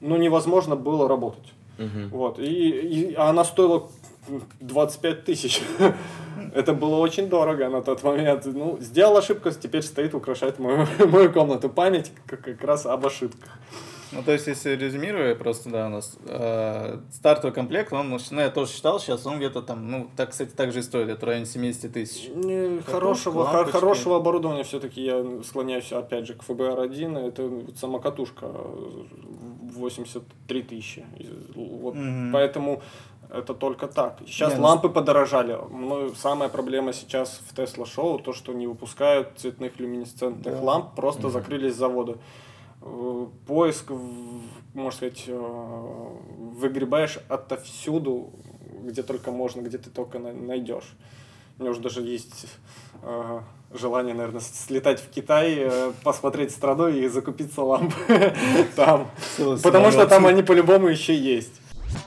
Но 0.00 0.16
невозможно 0.16 0.76
было 0.76 1.08
работать. 1.08 1.52
Mm-hmm. 1.78 2.08
Вот. 2.10 2.38
И, 2.38 2.70
и 2.70 3.14
она 3.14 3.44
стоила 3.44 3.88
25 4.60 5.24
тысяч. 5.24 5.62
Это 6.54 6.72
было 6.72 6.96
очень 6.96 7.28
дорого 7.28 7.68
на 7.68 7.82
тот 7.82 8.02
момент. 8.02 8.46
Ну, 8.46 8.78
сделал 8.80 9.16
ошибку, 9.16 9.50
теперь 9.50 9.82
стоит, 9.82 10.14
украшает 10.14 10.58
мою, 10.58 10.86
мою 11.06 11.32
комнату. 11.32 11.68
Память 11.68 12.12
как, 12.26 12.42
как 12.42 12.62
раз 12.64 12.86
об 12.86 13.06
ошибках. 13.06 13.50
Ну, 14.12 14.22
то 14.22 14.32
есть, 14.32 14.46
если 14.46 14.70
резюмируя, 14.70 15.34
просто, 15.34 15.70
да, 15.70 15.86
у 15.86 15.90
нас 15.90 16.16
э, 16.26 16.98
стартовый 17.12 17.52
комплект, 17.52 17.92
он, 17.92 18.08
ну, 18.08 18.40
я 18.40 18.50
тоже 18.50 18.72
считал 18.72 18.98
сейчас, 18.98 19.26
он 19.26 19.38
где-то 19.38 19.62
там, 19.62 19.90
ну, 19.90 20.10
так, 20.16 20.30
кстати, 20.30 20.50
так 20.50 20.72
же 20.72 20.80
и 20.80 20.82
стоит, 20.82 21.08
это 21.08 21.24
в 21.24 21.28
районе 21.28 21.46
70 21.46 21.92
тысяч. 21.92 22.30
Хорошего, 22.86 23.46
хор- 23.46 23.70
хорошего 23.70 24.16
оборудования 24.16 24.64
все-таки 24.64 25.02
я 25.02 25.24
склоняюсь, 25.44 25.92
опять 25.92 26.26
же, 26.26 26.34
к 26.34 26.42
FBR1, 26.42 27.28
это 27.28 27.76
сама 27.76 28.00
катушка 28.00 28.46
83 28.46 30.62
тысячи. 30.62 31.04
Вот, 31.54 31.94
mm-hmm. 31.94 32.32
Поэтому 32.32 32.82
это 33.32 33.54
только 33.54 33.86
так. 33.86 34.18
Сейчас 34.26 34.54
Не, 34.54 34.58
ну 34.58 34.64
лампы 34.64 34.88
подорожали. 34.88 35.56
Ну, 35.70 36.12
самая 36.14 36.48
проблема 36.48 36.92
сейчас 36.92 37.40
в 37.48 37.56
Tesla 37.56 37.84
Show, 37.84 38.22
то, 38.22 38.32
что 38.32 38.52
не 38.52 38.66
выпускают 38.66 39.28
цветных 39.36 39.78
люминесцентных 39.78 40.56
да. 40.56 40.60
ламп, 40.60 40.94
просто 40.96 41.28
mm-hmm. 41.28 41.30
закрылись 41.30 41.74
заводы. 41.74 42.16
Э, 42.82 43.26
поиск, 43.46 43.90
можно 44.74 44.90
сказать, 44.90 45.24
э, 45.26 46.10
выгребаешь 46.56 47.18
отовсюду, 47.28 48.30
где 48.82 49.02
только 49.02 49.30
можно, 49.30 49.60
где 49.60 49.78
ты 49.78 49.90
только 49.90 50.18
найдешь. 50.18 50.96
У 51.58 51.62
меня 51.62 51.72
уже 51.72 51.80
даже 51.80 52.00
есть 52.00 52.46
э, 53.02 53.40
желание, 53.74 54.14
наверное, 54.14 54.40
слетать 54.40 55.00
в 55.00 55.10
Китай, 55.10 55.70
посмотреть 56.02 56.52
страну 56.52 56.88
и 56.88 57.06
закупиться 57.08 57.62
лампы 57.62 58.34
там. 58.76 59.10
Потому 59.62 59.90
что 59.90 60.06
там 60.06 60.26
они 60.26 60.42
по-любому 60.42 60.88
еще 60.88 61.14
есть. 61.14 61.60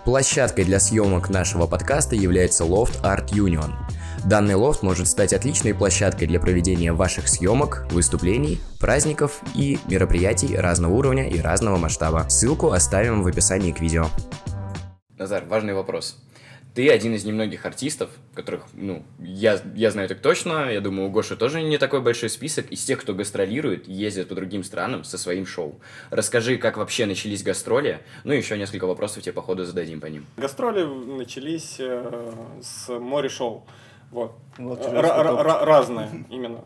Площадкой 0.05 0.63
для 0.63 0.79
съемок 0.79 1.29
нашего 1.29 1.67
подкаста 1.67 2.15
является 2.15 2.63
Loft 2.63 3.03
Art 3.03 3.31
Union– 3.31 3.73
Данный 4.25 4.55
лофт 4.55 4.83
может 4.83 5.09
стать 5.09 5.33
отличной 5.33 5.73
площадкой 5.73 6.27
для 6.27 6.39
проведения 6.39 6.93
ваших 6.93 7.27
съемок, 7.27 7.85
выступлений, 7.91 8.57
праздников 8.79 9.41
и 9.53 9.79
мероприятий 9.89 10.55
разного 10.55 10.93
уровня 10.93 11.27
и 11.27 11.41
разного 11.41 11.75
масштаба. 11.75 12.25
Ссылку 12.29 12.71
оставим 12.71 13.21
в 13.21 13.27
описании 13.27 13.73
к 13.73 13.81
видео. 13.81 14.05
Назар, 15.17 15.43
важный 15.45 15.73
вопрос. 15.73 16.17
Ты 16.73 16.89
один 16.89 17.13
из 17.13 17.25
немногих 17.25 17.65
артистов, 17.65 18.11
которых, 18.33 18.63
ну, 18.73 19.03
я, 19.19 19.59
я 19.75 19.91
знаю 19.91 20.07
так 20.07 20.21
точно, 20.21 20.71
я 20.71 20.79
думаю, 20.79 21.09
у 21.09 21.11
Гоши 21.11 21.35
тоже 21.35 21.61
не 21.61 21.77
такой 21.77 22.01
большой 22.01 22.29
список, 22.29 22.71
из 22.71 22.83
тех, 22.83 23.01
кто 23.01 23.13
гастролирует, 23.13 23.87
ездит 23.87 24.29
по 24.29 24.35
другим 24.35 24.63
странам 24.63 25.03
со 25.03 25.17
своим 25.17 25.45
шоу. 25.45 25.81
Расскажи, 26.09 26.57
как 26.57 26.77
вообще 26.77 27.05
начались 27.05 27.43
гастроли, 27.43 27.99
ну 28.23 28.33
и 28.33 28.37
еще 28.37 28.57
несколько 28.57 28.87
вопросов 28.87 29.21
тебе 29.21 29.33
по 29.33 29.41
ходу 29.41 29.65
зададим 29.65 29.99
по 29.99 30.07
ним. 30.07 30.25
Гастроли 30.37 30.83
начались 30.83 31.75
э, 31.77 32.31
с 32.61 32.87
море-шоу. 32.87 33.67
Вот. 34.13 34.35
вот 34.57 34.85
разные 34.85 36.09
именно. 36.29 36.61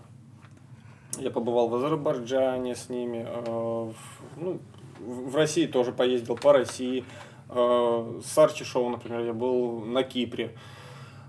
Я 1.18 1.32
побывал 1.32 1.70
в 1.70 1.76
Азербайджане 1.76 2.76
с 2.76 2.90
ними, 2.90 3.26
э, 3.28 3.92
ну, 4.36 4.60
в 5.00 5.36
России 5.36 5.66
тоже 5.66 5.92
поездил 5.92 6.36
по 6.36 6.54
России. 6.54 7.06
Э, 7.50 8.20
с 8.24 8.38
Арчи 8.38 8.64
Шоу, 8.64 8.90
например, 8.90 9.22
я 9.22 9.34
был 9.34 9.80
на 9.80 10.04
Кипре. 10.04 10.56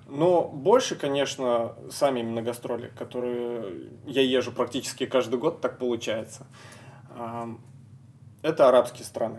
Но 0.08 0.42
больше, 0.42 0.96
конечно, 0.96 1.74
сами 1.90 2.20
именно 2.20 2.42
гастроли, 2.42 2.92
которые 2.98 3.90
я 4.06 4.22
езжу 4.22 4.52
практически 4.52 5.06
каждый 5.06 5.38
год, 5.38 5.60
так 5.60 5.78
получается. 5.78 6.46
Э, 7.10 7.46
это 8.42 8.68
арабские 8.68 9.04
страны. 9.04 9.38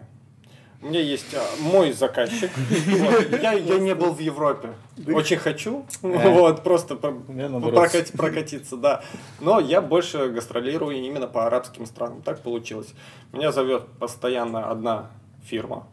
У 0.81 0.85
меня 0.85 1.01
есть 1.01 1.33
а, 1.33 1.45
мой 1.61 1.91
заказчик. 1.91 2.51
Вот. 2.55 3.41
Я, 3.41 3.51
я 3.51 3.79
не 3.79 3.93
был 3.95 4.13
в 4.13 4.19
Европе. 4.19 4.69
Очень 5.07 5.37
хочу. 5.37 5.85
Э. 6.03 6.29
Вот, 6.31 6.63
просто 6.63 6.95
прокати, 6.95 8.15
прокатиться, 8.15 8.77
да. 8.77 9.03
Но 9.41 9.59
я 9.59 9.81
больше 9.81 10.29
гастролирую 10.29 10.95
именно 10.95 11.27
по 11.27 11.45
арабским 11.45 11.85
странам. 11.85 12.21
Так 12.21 12.41
получилось. 12.41 12.93
Меня 13.33 13.51
зовет 13.51 13.87
постоянно 13.99 14.69
одна 14.71 15.11
фирма, 15.43 15.87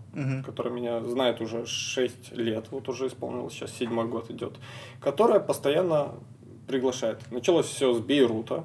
которая 0.44 0.72
меня 0.72 1.00
знает 1.00 1.40
уже 1.40 1.66
6 1.66 2.32
лет, 2.32 2.66
вот 2.70 2.88
уже 2.88 3.06
исполнилось, 3.06 3.54
сейчас 3.54 3.72
седьмой 3.72 4.06
год 4.06 4.30
идет, 4.30 4.54
которая 5.00 5.40
постоянно 5.40 6.12
приглашает. 6.66 7.20
Началось 7.30 7.66
все 7.66 7.92
с 7.92 8.00
Бейрута. 8.00 8.64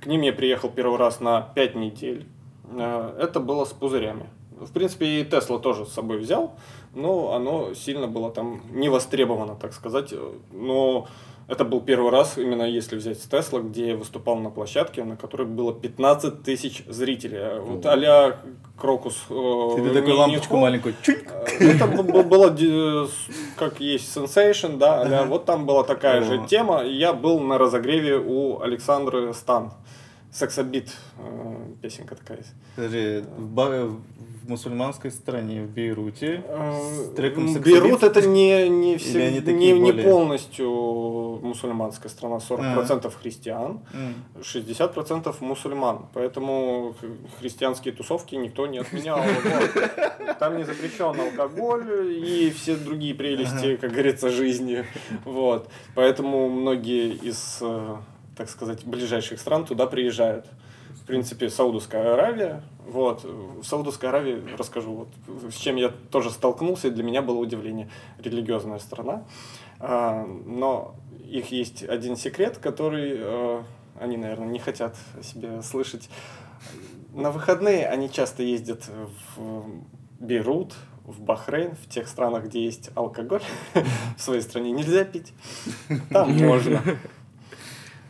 К 0.00 0.06
ним 0.06 0.22
я 0.22 0.32
приехал 0.32 0.70
первый 0.70 0.98
раз 0.98 1.20
на 1.20 1.40
5 1.40 1.74
недель. 1.74 2.26
Э, 2.70 3.16
Это 3.18 3.40
было 3.40 3.64
с 3.64 3.72
пузырями. 3.72 4.26
В 4.60 4.72
принципе, 4.72 5.06
и 5.20 5.24
Тесла 5.24 5.58
тоже 5.58 5.84
с 5.86 5.92
собой 5.92 6.18
взял, 6.18 6.52
но 6.94 7.32
оно 7.32 7.74
сильно 7.74 8.06
было 8.06 8.30
там 8.30 8.60
не 8.70 8.88
востребовано, 8.88 9.54
так 9.56 9.72
сказать. 9.72 10.12
Но 10.52 11.06
это 11.48 11.64
был 11.64 11.80
первый 11.80 12.10
раз, 12.12 12.38
именно 12.38 12.62
если 12.62 12.96
взять 12.96 13.18
с 13.20 13.26
Тесла, 13.26 13.60
где 13.60 13.88
я 13.88 13.96
выступал 13.96 14.36
на 14.36 14.50
площадке, 14.50 15.02
на 15.04 15.16
которой 15.16 15.46
было 15.46 15.72
15 15.72 16.42
тысяч 16.42 16.84
зрителей. 16.86 17.58
Вот 17.60 17.84
а-ля 17.86 18.36
Крокус. 18.78 19.24
э, 19.30 19.70
Ты 19.76 19.90
такую 19.94 20.16
лампочку 20.16 20.56
маленькую. 20.56 20.94
Чуть. 21.02 21.24
это 21.60 21.86
б- 21.86 22.02
б- 22.02 22.22
было, 22.22 22.48
с- 23.06 23.56
как 23.56 23.80
есть 23.80 24.16
Sensation, 24.16 24.76
да, 24.78 25.00
а-ля 25.02 25.24
вот 25.24 25.44
там 25.44 25.66
была 25.66 25.82
такая 25.84 26.22
же 26.22 26.46
тема. 26.46 26.82
Я 26.84 27.12
был 27.12 27.40
на 27.40 27.58
разогреве 27.58 28.16
у 28.18 28.60
Александры 28.62 29.34
Стан. 29.34 29.72
Сексобит, 30.32 30.92
э, 31.18 31.56
песенка 31.82 32.14
такая 32.14 32.38
есть. 32.38 32.52
Подожди, 32.76 33.24
в, 33.36 33.54
в 34.44 34.48
мусульманской 34.48 35.10
стране, 35.10 35.62
в 35.62 35.68
Бейруте, 35.70 36.42
с 36.46 37.14
треком 37.16 37.44
М, 37.44 37.48
«Сексобит»? 37.54 37.82
Берут 37.82 38.02
это 38.04 38.22
не, 38.26 38.68
не, 38.68 38.96
все, 38.96 39.30
не, 39.30 39.40
не 39.52 39.74
более- 39.74 40.04
полностью 40.04 40.70
мусульманская 41.42 42.10
страна, 42.10 42.36
40% 42.38 43.12
христиан, 43.20 43.80
М. 43.92 44.14
60% 44.40 45.34
мусульман. 45.40 46.06
Поэтому 46.14 46.94
христианские 47.40 47.92
тусовки 47.92 48.36
никто 48.36 48.66
не 48.66 48.78
отменял. 48.78 49.18
Вот. 49.20 50.38
Там 50.38 50.56
не 50.56 50.64
запрещен 50.64 51.18
алкоголь 51.20 52.12
и 52.16 52.50
все 52.50 52.76
другие 52.76 53.14
прелести, 53.14 53.76
как 53.76 53.90
говорится, 53.92 54.30
жизни. 54.30 54.84
Вот. 55.24 55.68
Поэтому 55.94 56.48
многие 56.48 57.14
из, 57.14 57.58
э, 57.60 57.96
так 58.40 58.48
сказать, 58.48 58.86
ближайших 58.86 59.38
стран 59.38 59.66
туда 59.66 59.84
приезжают. 59.84 60.46
В 61.02 61.04
принципе, 61.04 61.50
Саудовская 61.50 62.14
Аравия. 62.14 62.62
Вот. 62.86 63.22
В 63.22 63.62
Саудовской 63.64 64.08
Аравии 64.08 64.42
расскажу, 64.56 65.06
вот, 65.26 65.52
с 65.52 65.56
чем 65.56 65.76
я 65.76 65.90
тоже 66.10 66.30
столкнулся, 66.30 66.88
и 66.88 66.90
для 66.90 67.04
меня 67.04 67.20
было 67.20 67.36
удивление. 67.36 67.90
Религиозная 68.18 68.78
страна. 68.78 69.24
А, 69.78 70.24
Но 70.24 70.94
их 71.22 71.52
есть 71.52 71.82
один 71.82 72.16
секрет, 72.16 72.56
который 72.56 73.16
э, 73.18 73.62
они, 74.00 74.16
наверное, 74.16 74.48
не 74.48 74.58
хотят 74.58 74.96
о 75.18 75.22
себе 75.22 75.60
слышать. 75.60 76.08
На 77.12 77.30
выходные 77.30 77.88
они 77.88 78.10
часто 78.10 78.42
ездят 78.42 78.88
в 79.36 79.66
Бейрут, 80.18 80.72
в 81.04 81.20
Бахрейн, 81.20 81.74
в 81.74 81.88
тех 81.90 82.08
странах, 82.08 82.46
где 82.46 82.64
есть 82.64 82.90
алкоголь. 82.94 83.42
В 84.16 84.22
своей 84.22 84.40
стране 84.40 84.70
нельзя 84.70 85.04
пить. 85.04 85.34
Там 86.10 86.36
можно. 86.38 86.80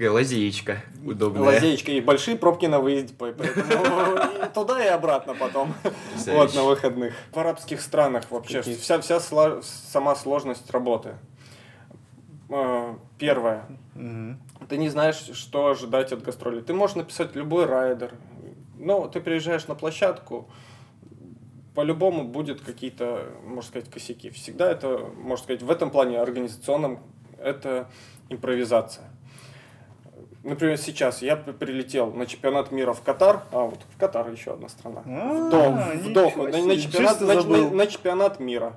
Такая 0.01 0.13
Лазеечка 0.13 0.83
удобная. 1.05 1.43
Лазеечка 1.43 1.93
и 1.93 2.01
большие 2.01 2.35
пробки 2.35 2.65
на 2.65 2.81
выезде, 2.81 3.13
по- 3.13 3.33
поэтому 3.33 4.47
и 4.47 4.49
туда 4.55 4.83
и 4.83 4.89
обратно 4.89 5.35
потом. 5.35 5.75
Вот 6.27 6.55
на 6.55 6.65
выходных. 6.65 7.13
В 7.33 7.37
арабских 7.37 7.83
странах 7.83 8.25
вообще 8.31 8.63
вся, 8.63 8.99
вся 9.03 9.21
сама 9.21 10.17
сложность 10.17 10.71
работы. 10.71 11.17
Э, 12.49 12.95
Первое. 13.19 13.67
Ты 14.71 14.79
не 14.79 14.89
знаешь, 14.89 15.17
что 15.35 15.67
ожидать 15.67 16.13
от 16.13 16.23
гастролей. 16.23 16.63
Ты 16.63 16.73
можешь 16.73 16.97
написать 16.97 17.37
любой 17.37 17.67
райдер, 17.67 18.15
но 18.79 19.07
ты 19.07 19.21
приезжаешь 19.21 19.67
на 19.69 19.75
площадку, 19.75 20.49
по-любому 21.75 22.25
будет 22.25 22.63
какие-то, 22.63 23.27
можно 23.45 23.69
сказать, 23.69 23.91
косяки. 23.91 24.31
Всегда 24.31 24.73
это, 24.73 25.11
можно 25.19 25.45
сказать, 25.45 25.61
в 25.63 25.71
этом 25.71 25.91
плане 25.91 26.19
организационном 26.21 27.01
это 27.39 27.91
импровизация. 28.31 29.10
Например, 30.43 30.79
сейчас 30.79 31.21
я 31.21 31.37
при- 31.37 31.53
прилетел 31.53 32.13
на 32.13 32.25
чемпионат 32.27 32.73
мира 32.73 32.93
в 32.95 33.03
Катар, 33.03 33.43
а 33.53 33.65
вот 33.65 33.81
в 33.95 33.99
Катар 33.99 34.31
еще 34.31 34.53
одна 34.55 34.69
страна. 34.71 35.03
А, 35.07 35.93
В 35.97 36.13
Доху, 36.13 36.45
на, 36.45 36.65
на 36.65 36.77
чемпионат, 36.79 37.21
на- 37.21 37.35
забыл. 37.35 37.71
на- 37.71 37.77
на 37.77 37.87
чемпионат 37.87 38.41
мира. 38.41 38.75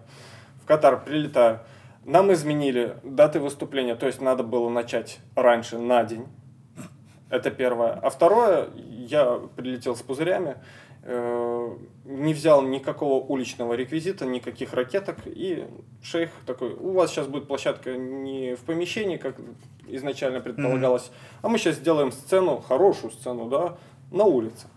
В 0.61 0.65
Катар 0.65 1.01
прилетаю. 1.03 1.59
Нам 2.05 2.33
изменили 2.33 2.97
даты 3.03 3.39
выступления, 3.39 3.95
то 3.95 4.07
есть 4.07 4.19
надо 4.19 4.43
было 4.43 4.67
начать 4.67 5.19
раньше 5.35 5.77
на 5.77 6.03
день. 6.03 6.27
Это 7.29 7.49
первое. 7.49 7.93
А 7.93 8.09
второе, 8.09 8.67
я 8.75 9.39
прилетел 9.55 9.95
с 9.95 10.01
пузырями, 10.01 10.57
не 11.05 12.33
взял 12.33 12.61
никакого 12.61 13.23
уличного 13.25 13.73
реквизита, 13.73 14.25
никаких 14.25 14.73
ракеток, 14.73 15.17
и 15.25 15.67
шейх 16.01 16.31
такой, 16.45 16.73
у 16.73 16.93
вас 16.93 17.11
сейчас 17.11 17.27
будет 17.27 17.47
площадка 17.47 17.97
не 17.97 18.55
в 18.55 18.61
помещении, 18.61 19.17
как 19.17 19.35
изначально 19.87 20.39
предполагалось, 20.39 21.11
а 21.41 21.49
мы 21.49 21.57
сейчас 21.57 21.75
сделаем 21.75 22.11
сцену, 22.11 22.57
хорошую 22.57 23.11
сцену, 23.11 23.49
да, 23.49 23.77
на 24.11 24.23
улице. 24.23 24.67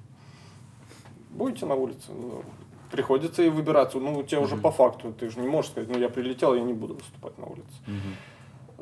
Будете 1.30 1.66
на 1.66 1.74
улице? 1.74 2.10
Ну, 2.10 2.42
приходится 2.90 3.42
и 3.42 3.48
выбираться. 3.48 3.98
Ну, 3.98 4.18
у 4.18 4.22
тебя 4.22 4.40
уже 4.40 4.56
по 4.56 4.70
факту, 4.72 5.12
ты 5.12 5.28
же 5.28 5.38
не 5.38 5.48
можешь 5.48 5.70
сказать, 5.70 5.88
ну, 5.90 5.98
я 5.98 6.08
прилетел, 6.08 6.54
я 6.54 6.62
не 6.62 6.72
буду 6.72 6.94
выступать 6.94 7.38
на 7.38 7.46
улице. 7.46 7.68
Сле- 7.86 8.36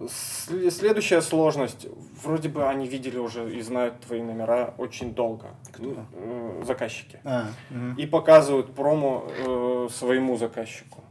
Следующая 0.08 1.22
сложность. 1.22 1.86
Вроде 2.22 2.48
бы 2.48 2.68
они 2.68 2.88
видели 2.88 3.18
уже 3.18 3.54
и 3.54 3.60
знают 3.62 4.00
твои 4.00 4.22
номера 4.22 4.74
очень 4.76 5.14
долго. 5.14 5.48
Э, 5.78 6.62
Заказчики. 6.66 7.20
А, 7.24 7.46
мгм. 7.70 7.94
И 7.94 8.06
показывают 8.06 8.74
промо 8.74 9.26
э, 9.28 9.88
своему 9.92 10.36
заказчику. 10.36 11.04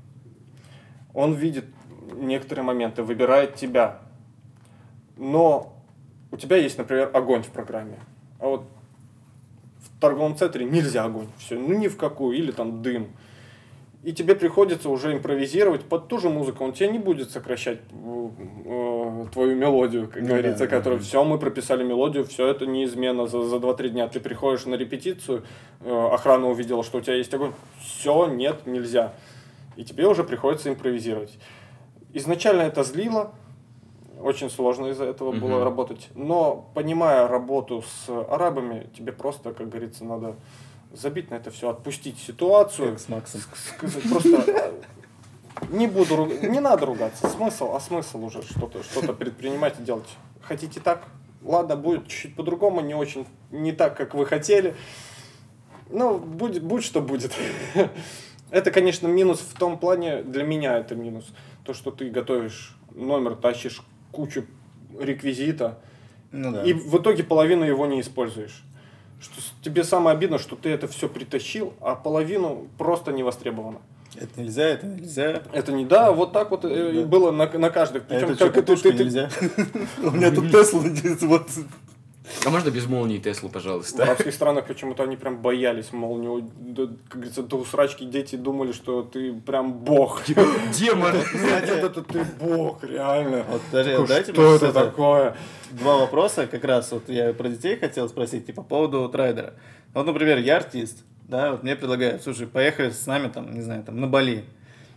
Он 1.13 1.33
видит 1.33 1.65
некоторые 2.13 2.65
моменты, 2.65 3.03
выбирает 3.03 3.55
тебя. 3.55 3.99
Но 5.15 5.73
у 6.31 6.37
тебя 6.37 6.57
есть, 6.57 6.77
например, 6.77 7.09
огонь 7.13 7.43
в 7.43 7.49
программе. 7.49 7.99
А 8.39 8.47
вот 8.47 8.67
в 9.77 10.01
торговом 10.01 10.35
центре 10.35 10.65
нельзя 10.65 11.05
огонь. 11.05 11.27
Все, 11.37 11.57
ну 11.57 11.73
ни 11.73 11.87
в 11.87 11.95
какую. 11.95 12.37
Или 12.37 12.51
там 12.51 12.81
дым. 12.81 13.07
И 14.03 14.11
тебе 14.11 14.35
приходится 14.35 14.89
уже 14.89 15.13
импровизировать 15.13 15.83
под 15.85 16.09
ту 16.09 16.19
же 16.19 16.29
музыку. 16.29 16.65
Он 16.65 16.73
тебе 16.73 16.89
не 16.89 16.99
будет 16.99 17.31
сокращать 17.31 17.79
э, 17.91 18.29
э, 18.65 19.25
твою 19.31 19.55
мелодию, 19.55 20.09
как 20.09 20.21
Ну 20.21 20.27
говорится, 20.27 20.65
да, 20.65 20.67
которую 20.67 20.99
да. 20.99 21.05
все, 21.05 21.23
мы 21.23 21.37
прописали 21.39 21.83
мелодию, 21.85 22.25
все 22.25 22.47
это 22.47 22.65
неизменно 22.65 23.27
за, 23.27 23.41
за 23.43 23.55
2-3 23.55 23.89
дня. 23.89 24.07
Ты 24.09 24.19
приходишь 24.19 24.65
на 24.65 24.75
репетицию, 24.75 25.43
э, 25.79 26.07
охрана 26.11 26.49
увидела, 26.49 26.83
что 26.83 26.97
у 26.97 27.01
тебя 27.01 27.15
есть 27.15 27.33
огонь. 27.33 27.53
Все, 27.79 28.27
нет, 28.27 28.67
нельзя. 28.67 29.13
И 29.77 29.85
тебе 29.85 30.05
уже 30.05 30.25
приходится 30.25 30.69
импровизировать. 30.69 31.39
Изначально 32.11 32.63
это 32.63 32.83
злило, 32.83 33.31
очень 34.21 34.49
сложно 34.49 34.87
из-за 34.87 35.05
этого 35.05 35.31
Мгм. 35.31 35.39
было 35.39 35.63
работать. 35.63 36.09
Но 36.13 36.69
понимая 36.73 37.27
работу 37.29 37.83
с 37.83 38.09
арабами, 38.29 38.89
тебе 38.97 39.13
просто, 39.13 39.53
как 39.53 39.69
говорится, 39.69 40.03
надо 40.03 40.35
забить 40.93 41.29
на 41.31 41.35
это 41.35 41.51
все, 41.51 41.69
отпустить 41.69 42.17
ситуацию. 42.19 42.91
Как 42.91 42.99
с 42.99 43.09
Максом. 43.09 43.41
Просто 44.09 44.43
э, 44.47 44.71
не 45.71 45.87
буду 45.87 46.15
руг- 46.15 46.41
не 46.47 46.59
надо 46.59 46.85
ругаться. 46.85 47.27
Смысл, 47.27 47.75
а 47.75 47.79
смысл 47.79 48.23
уже 48.23 48.41
что-то 48.43 48.83
что 48.83 49.13
предпринимать 49.13 49.79
и 49.79 49.83
делать. 49.83 50.07
Хотите 50.41 50.79
так? 50.79 51.05
Ладно, 51.41 51.75
будет 51.75 52.07
чуть-чуть 52.07 52.35
по-другому, 52.35 52.79
не 52.81 52.93
очень, 52.95 53.25
не 53.51 53.73
так, 53.73 53.97
как 53.97 54.13
вы 54.13 54.25
хотели. 54.25 54.75
Ну, 55.89 56.17
будет, 56.17 56.63
будь 56.63 56.83
что 56.83 57.01
будет. 57.01 57.33
Это, 58.51 58.71
конечно, 58.71 59.07
минус 59.07 59.39
в 59.39 59.57
том 59.57 59.77
плане, 59.79 60.21
для 60.21 60.43
меня 60.43 60.77
это 60.77 60.93
минус. 60.95 61.25
То, 61.65 61.73
что 61.73 61.89
ты 61.89 62.09
готовишь 62.11 62.77
номер, 62.93 63.35
тащишь 63.35 63.81
кучу 64.11 64.45
реквизита, 64.99 65.79
Ну 66.31 66.51
да. 66.51 66.63
и 66.63 66.73
в 66.73 66.95
итоге 66.97 67.23
половину 67.23 67.65
его 67.65 67.87
не 67.87 67.99
используешь. 67.99 68.63
Что 69.23 69.41
тебе 69.63 69.83
самое 69.83 70.15
обидно, 70.15 70.37
что 70.37 70.55
ты 70.55 70.69
это 70.69 70.87
все 70.87 71.07
притащил, 71.09 71.73
а 71.81 71.95
половину 71.95 72.67
просто 72.77 73.11
не 73.11 73.23
востребовано. 73.23 73.79
Это 74.15 74.41
нельзя, 74.41 74.63
это 74.65 74.85
нельзя. 74.85 75.41
Это 75.53 75.71
не 75.71 75.85
да, 75.85 76.11
вот 76.11 76.33
так 76.33 76.51
вот 76.51 76.65
э, 76.65 76.91
Да. 77.01 77.07
было 77.07 77.31
на, 77.31 77.47
на 77.49 77.69
каждых. 77.71 78.03
А 78.03 78.13
Причем 78.13 78.25
это 78.27 78.35
что, 78.35 78.45
как 78.45 78.53
катушка 78.55 78.91
ты- 78.91 78.97
ты- 78.97 79.03
нельзя? 79.05 79.29
У 80.03 80.11
меня 80.11 80.29
тут 80.31 80.51
Тесла 80.51 80.81
вот 81.21 81.47
А 82.45 82.49
можно 82.49 82.69
без 82.69 82.85
молнии 82.87 83.19
Теслу, 83.19 83.49
В 83.49 83.51
пожалуйста? 83.51 84.03
арабских 84.03 84.33
странах 84.33 84.65
почему-то 84.65 85.03
они 85.03 85.15
прям 85.15 85.41
боялись, 85.41 85.91
мол, 85.93 86.17
не, 86.17 86.27
у- 86.27 86.41
да, 86.41 86.87
как 87.07 87.15
говорится, 87.21 87.43
до 87.43 87.57
усрачки 87.57 88.03
дети 88.05 88.35
думали, 88.35 88.71
что 88.73 89.01
ты 89.03 89.33
прям 89.33 89.73
бог. 89.73 90.21
Демон! 90.27 91.11
Значит, 91.33 91.77
это 91.83 92.01
ты 92.03 92.25
бог, 92.39 92.83
реально. 92.83 93.45
Вот 93.49 93.61
даже 93.71 94.05
дайте 94.07 94.33
Что 94.33 94.41
мне 94.41 94.55
это 94.55 94.73
такое? 94.73 95.37
два 95.71 95.97
вопроса, 95.97 96.47
как 96.47 96.63
раз 96.65 96.91
вот 96.91 97.07
я 97.09 97.33
про 97.33 97.47
детей 97.49 97.77
хотел 97.77 98.09
спросить, 98.09 98.45
типа, 98.45 98.61
по 98.61 98.67
поводу 98.69 99.07
трейдера. 99.09 99.53
Вот, 99.93 100.05
например, 100.05 100.37
я 100.39 100.57
артист, 100.57 100.99
да, 101.27 101.51
вот 101.51 101.63
мне 101.63 101.75
предлагают, 101.75 102.23
слушай, 102.23 102.45
поехали 102.47 102.89
с 102.89 103.05
нами, 103.07 103.29
там, 103.29 103.53
не 103.53 103.61
знаю, 103.61 103.83
там, 103.83 103.99
на 104.01 104.07
Бали. 104.07 104.43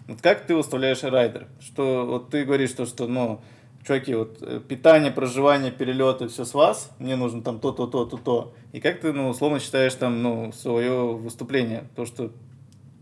Вот 0.08 0.20
как 0.20 0.46
ты 0.46 0.54
выставляешь 0.54 1.02
райдер? 1.02 1.46
Что 1.60 2.04
вот 2.06 2.30
ты 2.30 2.44
говоришь, 2.44 2.72
то, 2.72 2.86
что, 2.86 3.06
ну, 3.06 3.40
чуваки, 3.86 4.14
вот 4.14 4.38
э, 4.42 4.60
питание, 4.66 5.10
проживание, 5.12 5.70
перелеты, 5.70 6.28
все 6.28 6.44
с 6.44 6.54
вас, 6.54 6.90
мне 6.98 7.16
нужно 7.16 7.42
там 7.42 7.60
то, 7.60 7.72
то, 7.72 7.86
то, 7.86 8.04
то, 8.04 8.16
то. 8.16 8.54
И 8.72 8.80
как 8.80 9.00
ты, 9.00 9.12
ну, 9.12 9.28
условно 9.28 9.60
считаешь 9.60 9.94
там, 9.94 10.22
ну, 10.22 10.52
свое 10.52 11.14
выступление? 11.14 11.84
То, 11.94 12.04
что 12.04 12.32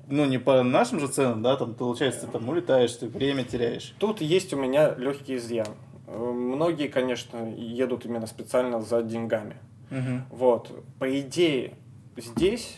ну, 0.08 0.26
не 0.26 0.38
по 0.38 0.62
нашим 0.62 1.00
же 1.00 1.08
ценам, 1.08 1.42
да, 1.42 1.56
там, 1.56 1.74
получается, 1.74 2.26
ты 2.26 2.32
там 2.32 2.48
улетаешь, 2.48 2.92
ты 2.92 3.08
время 3.08 3.44
теряешь. 3.44 3.94
Тут 3.98 4.20
есть 4.20 4.52
у 4.52 4.56
меня 4.56 4.94
легкий 4.94 5.36
изъян. 5.36 5.68
Э, 6.06 6.18
Многие, 6.18 6.88
конечно, 6.88 7.52
едут 7.56 8.04
именно 8.04 8.26
специально 8.26 8.80
за 8.82 9.02
деньгами. 9.02 9.56
Мгм. 9.90 10.24
Вот. 10.30 10.70
По 10.98 11.20
идее, 11.20 11.74
здесь, 12.16 12.76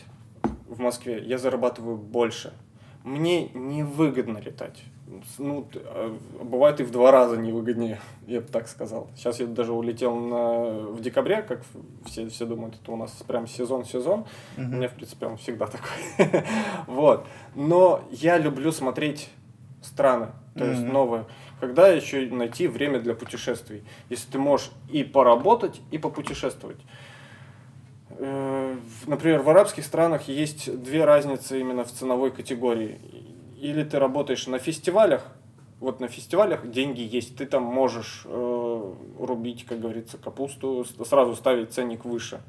в 0.67 0.79
Москве, 0.79 1.21
я 1.25 1.37
зарабатываю 1.37 1.97
больше. 1.97 2.53
Мне 3.03 3.49
невыгодно 3.49 4.37
летать. 4.39 4.83
Ну, 5.37 5.67
а, 5.73 6.17
бывает 6.43 6.79
и 6.81 6.83
в 6.83 6.91
два 6.91 7.11
раза 7.11 7.37
невыгоднее, 7.37 7.99
я 8.27 8.41
бы 8.41 8.47
так 8.47 8.67
сказал. 8.67 9.07
Сейчас 9.15 9.39
я 9.39 9.45
даже 9.47 9.71
улетел 9.71 10.15
на, 10.15 10.63
в 10.91 11.01
декабре, 11.01 11.41
как 11.41 11.61
все, 12.05 12.27
все 12.27 12.45
думают, 12.45 12.75
это 12.81 12.91
у 12.91 12.97
нас 12.97 13.11
прям 13.27 13.47
сезон-сезон. 13.47 14.25
У 14.57 14.61
меня, 14.61 14.89
в 14.89 14.93
принципе, 14.93 15.27
он 15.27 15.37
всегда 15.37 15.67
такой. 15.67 15.87
Вот. 16.87 17.25
Но 17.55 18.01
я 18.11 18.37
люблю 18.37 18.71
смотреть 18.71 19.29
страны, 19.81 20.27
то 20.55 20.65
есть 20.65 20.81
Мгм. 20.81 20.93
новые. 20.93 21.25
Когда 21.59 21.87
еще 21.87 22.29
найти 22.29 22.67
время 22.67 22.99
для 22.99 23.15
путешествий? 23.15 23.83
Если 24.09 24.29
ты 24.29 24.37
можешь 24.39 24.71
и 24.91 25.03
поработать, 25.03 25.81
и 25.91 25.97
попутешествовать. 25.97 26.77
Э, 28.11 28.75
Например, 29.05 29.41
в 29.41 29.49
арабских 29.49 29.85
странах 29.85 30.27
есть 30.27 30.81
две 30.83 31.05
разницы 31.05 31.59
именно 31.59 31.83
в 31.83 31.91
ценовой 31.91 32.31
категории. 32.31 32.99
Или 33.57 33.83
ты 33.83 33.99
работаешь 33.99 34.47
на 34.47 34.59
фестивалях, 34.59 35.25
вот 35.79 35.99
на 35.99 36.07
фестивалях 36.07 36.69
деньги 36.69 37.01
есть, 37.01 37.35
ты 37.37 37.45
там 37.45 37.63
можешь 37.63 38.21
э, 38.25 38.93
рубить, 39.19 39.65
как 39.65 39.79
говорится, 39.79 40.17
капусту, 40.17 40.85
сразу 41.05 41.35
ставить 41.35 41.71
ценник 41.71 42.05
выше. 42.05 42.39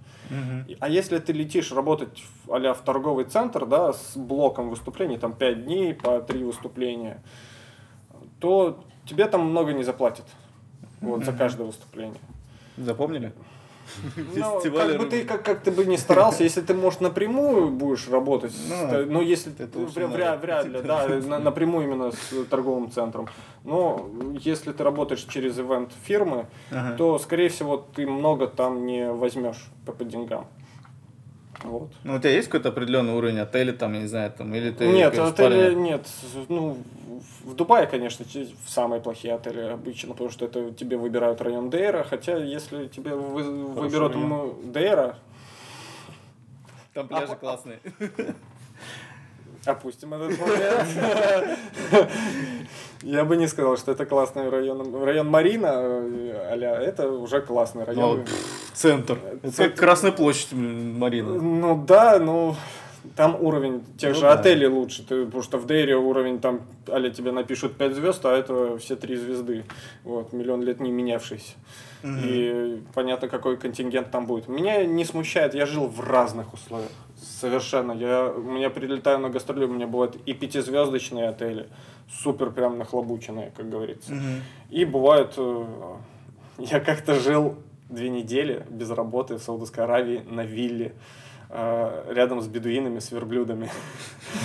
И- 0.66 0.76
А 0.80 0.88
если 0.88 1.18
ты 1.18 1.32
летишь 1.32 1.72
работать 1.72 2.22
в, 2.46 2.52
а 2.54 2.74
в 2.74 2.80
торговый 2.82 3.24
центр, 3.24 3.64
да, 3.66 3.92
с 3.92 4.16
блоком 4.16 4.68
выступлений, 4.70 5.18
там 5.18 5.32
5 5.32 5.64
дней 5.64 5.94
по 5.94 6.20
3 6.20 6.44
выступления, 6.44 7.22
то 8.40 8.82
тебе 9.06 9.26
там 9.26 9.42
много 9.48 9.72
не 9.72 9.82
заплатят. 9.84 10.26
Вот, 11.00 11.24
за 11.24 11.32
каждое 11.32 11.64
выступление. 11.66 12.18
Запомнили? 12.76 13.32
Ну, 14.16 14.60
Фестивали 14.60 14.92
как 14.92 15.00
бы 15.00 15.06
ты 15.06 15.24
как, 15.24 15.42
как 15.44 15.60
ты 15.60 15.70
бы 15.70 15.84
не 15.86 15.96
старался, 15.98 16.44
если 16.44 16.60
ты, 16.60 16.74
может, 16.74 17.00
напрямую 17.00 17.68
будешь 17.70 18.08
работать, 18.08 18.52
Ну, 18.68 19.06
но 19.06 19.20
если 19.22 19.52
это 19.52 19.66
ты 19.66 19.78
уж 19.80 19.90
вря- 19.92 20.08
не 20.08 20.14
вря- 20.14 20.30
надо. 20.30 20.42
вряд 20.42 20.66
ли, 20.66 20.82
да, 20.82 21.06
на- 21.28 21.38
напрямую 21.38 21.84
именно 21.86 22.12
с 22.12 22.44
торговым 22.50 22.90
центром. 22.90 23.28
Но 23.64 24.08
если 24.40 24.72
ты 24.72 24.82
работаешь 24.84 25.24
через 25.28 25.58
ивент 25.58 25.90
фирмы, 26.04 26.46
Ага. 26.70 26.96
то, 26.96 27.18
скорее 27.18 27.48
всего, 27.48 27.76
ты 27.76 28.06
много 28.06 28.46
там 28.46 28.86
не 28.86 29.10
возьмешь 29.12 29.66
по, 29.86 29.92
по 29.92 30.04
деньгам. 30.04 30.46
Вот. 31.64 31.90
Ну, 32.04 32.14
у 32.14 32.18
тебя 32.18 32.30
есть 32.30 32.48
какой-то 32.48 32.68
определенный 32.68 33.14
уровень 33.14 33.40
отеля, 33.40 33.72
там, 33.72 33.92
я 33.94 34.00
не 34.00 34.06
знаю, 34.06 34.30
там, 34.30 34.54
или 34.54 34.70
ты... 34.70 34.86
нет, 34.86 35.18
отели 35.18 35.74
нет. 35.74 36.06
Ну, 36.48 36.78
в 37.44 37.54
Дубае, 37.54 37.86
конечно, 37.86 38.24
самые 38.66 39.00
плохие 39.00 39.34
отели 39.34 39.60
обычно, 39.60 40.12
потому 40.12 40.30
что 40.30 40.44
это 40.44 40.72
тебе 40.72 40.96
выбирают 40.96 41.40
район 41.40 41.68
Дейра, 41.68 42.04
хотя 42.04 42.36
если 42.36 42.86
тебе 42.86 43.14
вы- 43.14 43.66
выберут 43.74 44.14
район. 44.14 44.72
Дейра, 44.72 45.16
Там 46.94 47.08
пляжи 47.08 47.34
классные. 47.34 47.80
Опустим 49.68 50.14
этот 50.14 50.38
момент. 50.40 51.58
Я 53.02 53.24
бы 53.24 53.36
не 53.36 53.46
сказал, 53.46 53.76
что 53.76 53.92
это 53.92 54.06
классный 54.06 54.48
район. 54.48 55.04
Район 55.04 55.28
Марина, 55.28 55.70
а 55.72 56.80
это 56.80 57.10
уже 57.10 57.40
классный 57.40 57.82
Ну, 57.82 57.86
район. 57.86 58.24
пф, 58.24 58.70
Центр. 58.72 59.18
Это 59.42 59.68
как 59.68 59.74
Красная 59.76 60.12
площадь, 60.12 60.52
Марина. 60.52 61.34
Ну 61.34 61.84
да, 61.86 62.18
ну 62.18 62.56
там 63.14 63.36
уровень 63.40 63.84
тех 63.98 64.10
Ну 64.10 64.14
же 64.16 64.20
да. 64.22 64.32
отелей 64.32 64.66
лучше. 64.68 65.02
Ты, 65.06 65.26
потому 65.26 65.42
что 65.42 65.58
в 65.58 65.66
Дейре 65.66 65.96
уровень 65.96 66.40
там, 66.40 66.62
аля 66.88 67.10
тебе 67.10 67.30
напишут 67.30 67.76
5 67.76 67.94
звезд, 67.94 68.24
а 68.26 68.36
это 68.36 68.78
все 68.78 68.96
3 68.96 69.16
звезды. 69.16 69.64
Вот, 70.02 70.32
миллион 70.32 70.62
лет 70.62 70.80
не 70.80 70.90
менявшийся. 70.90 71.52
И 72.02 72.82
понятно, 72.94 73.28
какой 73.28 73.56
контингент 73.58 74.10
там 74.10 74.26
будет. 74.26 74.48
Меня 74.48 74.84
не 74.84 75.04
смущает, 75.04 75.54
я 75.54 75.66
жил 75.66 75.86
в 75.86 76.00
разных 76.00 76.54
условиях. 76.54 76.90
Совершенно. 77.20 77.92
Я, 77.92 78.30
у 78.30 78.42
меня 78.42 78.70
прилетаю 78.70 79.18
на 79.18 79.28
гастроли, 79.28 79.64
у 79.64 79.72
меня 79.72 79.86
бывают 79.86 80.16
и 80.26 80.34
пятизвездочные 80.34 81.28
отели, 81.28 81.68
супер 82.08 82.50
прям 82.50 82.78
нахлобученные, 82.78 83.52
как 83.56 83.68
говорится. 83.68 84.12
Мгм. 84.12 84.42
И 84.70 84.84
бывает, 84.84 85.34
э, 85.36 85.64
я 86.58 86.80
как-то 86.80 87.14
жил 87.14 87.56
две 87.88 88.10
недели 88.10 88.66
без 88.70 88.90
работы 88.90 89.36
в 89.36 89.42
Саудовской 89.42 89.84
Аравии 89.84 90.22
на 90.28 90.44
вилле 90.44 90.94
э, 91.48 92.12
рядом 92.12 92.40
с 92.40 92.46
бедуинами, 92.46 92.98
с 92.98 93.10
верблюдами. 93.10 93.70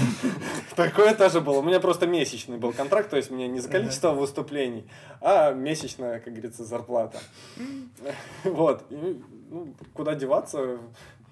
Такое 0.75 1.13
тоже 1.13 1.41
было. 1.41 1.59
У 1.59 1.63
меня 1.63 1.79
просто 1.79 2.07
месячный 2.07 2.57
был 2.57 2.73
контракт, 2.73 3.09
то 3.09 3.17
есть 3.17 3.29
мне 3.29 3.47
не 3.47 3.59
за 3.59 3.69
количество 3.69 4.11
выступлений, 4.11 4.85
а 5.21 5.51
месячная, 5.51 6.19
как 6.19 6.33
говорится, 6.33 6.63
зарплата. 6.63 7.19
Вот. 8.43 8.83
Ну, 8.89 9.75
куда 9.93 10.15
деваться? 10.15 10.79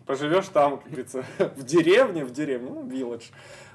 Поживешь 0.05 0.47
там, 0.47 0.77
как 0.77 0.87
говорится, 0.87 1.25
в 1.55 1.63
деревне, 1.63 2.25
в 2.25 2.31
деревне, 2.31 2.71
ну, 2.71 2.87
вилледж. 2.87 3.27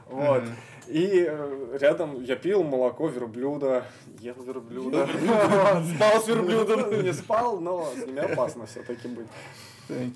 Вот. 0.09 0.43
Мгм. 0.43 0.53
И 0.89 1.27
э, 1.29 1.79
рядом 1.81 2.23
я 2.23 2.37
пил 2.37 2.63
молоко 2.63 3.09
верблюда, 3.09 3.85
ел 4.21 4.37
верблюда. 4.41 5.07
Спал 5.97 6.23
с 6.23 6.29
верблюдом. 6.29 7.03
Не 7.03 7.13
спал, 7.13 7.59
но 7.59 7.87
с 7.93 8.07
ними 8.07 8.21
опасно 8.21 8.67
все-таки 8.67 9.09
быть. 9.09 9.27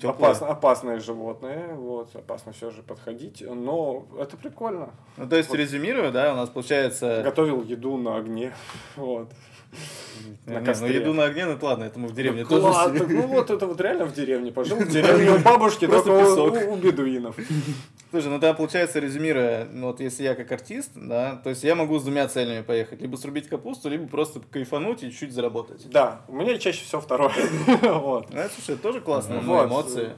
Опасно, 0.03 0.47
опасные 0.47 0.99
животные, 0.99 1.73
вот, 1.75 2.13
опасно 2.13 2.51
все 2.51 2.71
же 2.71 2.83
подходить, 2.83 3.41
но 3.47 4.05
это 4.19 4.35
прикольно. 4.35 4.89
Ну, 5.15 5.29
то 5.29 5.37
есть, 5.37 5.49
Вот. 5.49 5.57
резюмируя, 5.57 6.11
да, 6.11 6.33
у 6.33 6.35
нас 6.35 6.49
получается... 6.49 7.21
Готовил 7.23 7.63
еду 7.63 7.95
на 7.95 8.17
огне, 8.17 8.53
вот. 8.97 9.29
Не, 10.45 10.59
на 10.59 10.73
ну, 10.73 10.87
еду 10.87 11.13
на 11.13 11.25
огне, 11.25 11.45
ну 11.45 11.53
это 11.53 11.65
ладно, 11.65 11.83
это 11.83 11.99
мы 11.99 12.07
в 12.07 12.15
деревне 12.15 12.43
Ну, 12.43 12.49
тоже 12.49 12.63
ладно, 12.63 13.05
ну 13.07 13.27
вот 13.27 13.49
это 13.51 13.67
вот 13.67 13.79
реально 13.79 14.05
в 14.05 14.13
деревне 14.13 14.51
пожил, 14.51 14.77
в 14.79 14.89
деревне 14.89 15.31
у 15.31 15.39
бабушки, 15.39 15.85
Просто 15.85 16.09
песок. 16.09 16.53
у, 16.67 16.73
у 16.73 16.75
бедуинов. 16.77 17.35
Слушай, 18.09 18.29
ну 18.29 18.39
там 18.39 18.55
получается, 18.55 18.99
резюмируя, 18.99 19.67
ну 19.71 19.87
вот 19.87 19.99
если 19.99 20.23
я 20.23 20.35
как 20.35 20.51
артист, 20.51 20.91
да, 20.95 21.39
то 21.43 21.49
есть 21.51 21.63
я 21.63 21.75
могу 21.75 21.99
с 21.99 22.03
двумя 22.03 22.27
целями 22.27 22.61
поехать. 22.61 23.01
Либо 23.01 23.15
срубить 23.15 23.47
капусту, 23.47 23.89
либо 23.89 24.07
просто 24.07 24.41
кайфануть 24.51 25.03
и 25.03 25.11
чуть 25.11 25.31
заработать. 25.31 25.87
Да, 25.89 26.21
у 26.27 26.35
меня 26.35 26.57
чаще 26.57 26.83
всего 26.83 27.01
второе. 27.01 27.31
Вот. 27.81 28.29
Ну, 28.31 28.39
это, 28.39 28.53
слушай, 28.53 28.73
это 28.73 28.83
тоже 28.83 28.99
классно, 28.99 29.35
эмоции. 29.35 30.11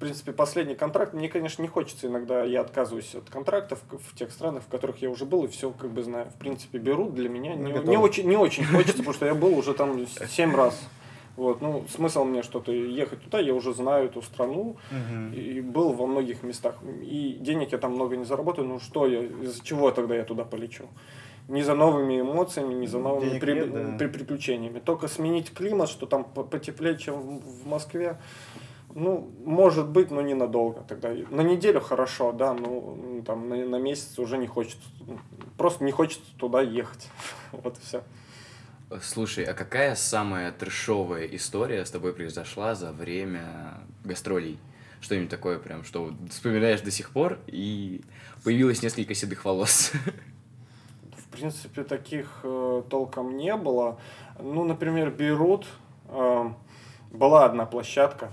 В 0.00 0.02
принципе, 0.02 0.32
последний 0.32 0.74
контракт, 0.76 1.12
мне, 1.12 1.28
конечно, 1.28 1.60
не 1.60 1.68
хочется 1.68 2.06
иногда, 2.06 2.42
я 2.42 2.62
отказываюсь 2.62 3.14
от 3.14 3.28
контрактов 3.28 3.80
в 3.90 4.16
тех 4.16 4.30
странах, 4.30 4.62
в 4.62 4.68
которых 4.68 5.02
я 5.02 5.10
уже 5.10 5.26
был, 5.26 5.44
и 5.44 5.48
все 5.48 5.72
как 5.72 5.90
бы 5.90 6.02
знаю. 6.02 6.30
В 6.30 6.36
принципе, 6.38 6.78
берут 6.78 7.14
для 7.14 7.28
меня. 7.28 7.54
Ну, 7.54 7.68
Не, 7.82 7.86
не 7.86 7.96
очень, 7.98 8.26
не 8.26 8.36
очень 8.38 8.64
хочется, 8.64 8.96
потому 8.96 9.12
что 9.12 9.26
я 9.26 9.34
был 9.34 9.54
уже 9.58 9.74
там 9.74 10.06
семь 10.06 10.56
раз. 10.56 10.80
Вот, 11.36 11.60
ну, 11.60 11.84
смысл 11.94 12.24
мне 12.24 12.42
что-то 12.42 12.72
ехать 12.72 13.20
туда, 13.24 13.40
я 13.40 13.52
уже 13.52 13.74
знаю 13.74 14.06
эту 14.06 14.22
страну, 14.22 14.78
и 15.36 15.60
был 15.60 15.92
во 15.92 16.06
многих 16.06 16.42
местах. 16.44 16.76
И 17.02 17.36
денег 17.38 17.72
я 17.72 17.76
там 17.78 17.92
много 17.92 18.16
не 18.16 18.24
заработаю, 18.24 18.66
ну 18.68 18.80
что 18.80 19.06
я, 19.06 19.20
из-за 19.22 19.62
чего 19.62 19.90
тогда 19.90 20.16
я 20.16 20.24
туда 20.24 20.44
полечу? 20.46 20.84
Не 21.48 21.62
за 21.64 21.74
новыми 21.74 22.20
эмоциями, 22.20 22.74
не 22.74 22.86
за 22.86 22.98
новыми 23.00 23.30
Денег 23.30 23.40
при- 23.40 23.54
нет, 23.54 23.72
да. 23.72 23.96
при- 23.98 24.06
приключениями. 24.06 24.78
Только 24.78 25.08
сменить 25.08 25.52
климат, 25.52 25.88
что 25.88 26.06
там 26.06 26.22
по- 26.22 26.44
потеплее, 26.44 26.96
чем 26.96 27.40
в 27.40 27.66
Москве. 27.66 28.18
Ну, 28.94 29.30
может 29.44 29.88
быть, 29.88 30.10
но 30.10 30.20
ненадолго 30.20 30.82
тогда. 30.88 31.10
На 31.30 31.42
неделю 31.42 31.80
хорошо, 31.80 32.32
да, 32.32 32.54
ну, 32.54 32.98
м, 33.18 33.24
там, 33.24 33.48
на, 33.48 33.56
на 33.56 33.76
месяц 33.76 34.18
уже 34.18 34.36
не 34.38 34.46
хочется. 34.46 34.78
Просто 35.56 35.84
не 35.84 35.92
хочется 35.92 36.24
туда 36.38 36.60
ехать. 36.60 37.08
Вот 37.52 37.78
и 37.78 37.80
все. 37.80 38.02
Слушай, 39.02 39.44
а 39.44 39.54
какая 39.54 39.94
самая 39.94 40.50
трешовая 40.50 41.24
история 41.26 41.84
с 41.84 41.90
тобой 41.90 42.12
произошла 42.12 42.74
за 42.74 42.92
время 42.92 43.74
гастролей? 44.04 44.58
Что-нибудь 45.00 45.30
такое 45.30 45.58
прям, 45.58 45.84
что 45.84 46.12
вспоминаешь 46.28 46.80
до 46.80 46.90
сих 46.90 47.10
пор, 47.10 47.38
и 47.46 48.02
появилось 48.44 48.82
несколько 48.82 49.14
седых 49.14 49.44
волос. 49.44 49.92
В 51.16 51.28
принципе, 51.32 51.84
таких 51.84 52.40
э, 52.42 52.82
толком 52.90 53.36
не 53.36 53.54
было. 53.56 54.00
Ну, 54.40 54.64
например, 54.64 55.10
Бейрут. 55.12 55.66
э, 56.08 56.50
была 57.12 57.44
одна 57.44 57.66
площадка. 57.66 58.32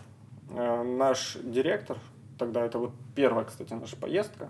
Э, 0.50 0.84
наш 0.84 1.38
директор, 1.44 1.98
тогда 2.38 2.66
это 2.66 2.80
вот 2.80 2.92
первая, 3.16 3.46
кстати, 3.46 3.74
наша 3.74 3.96
поездка, 3.98 4.50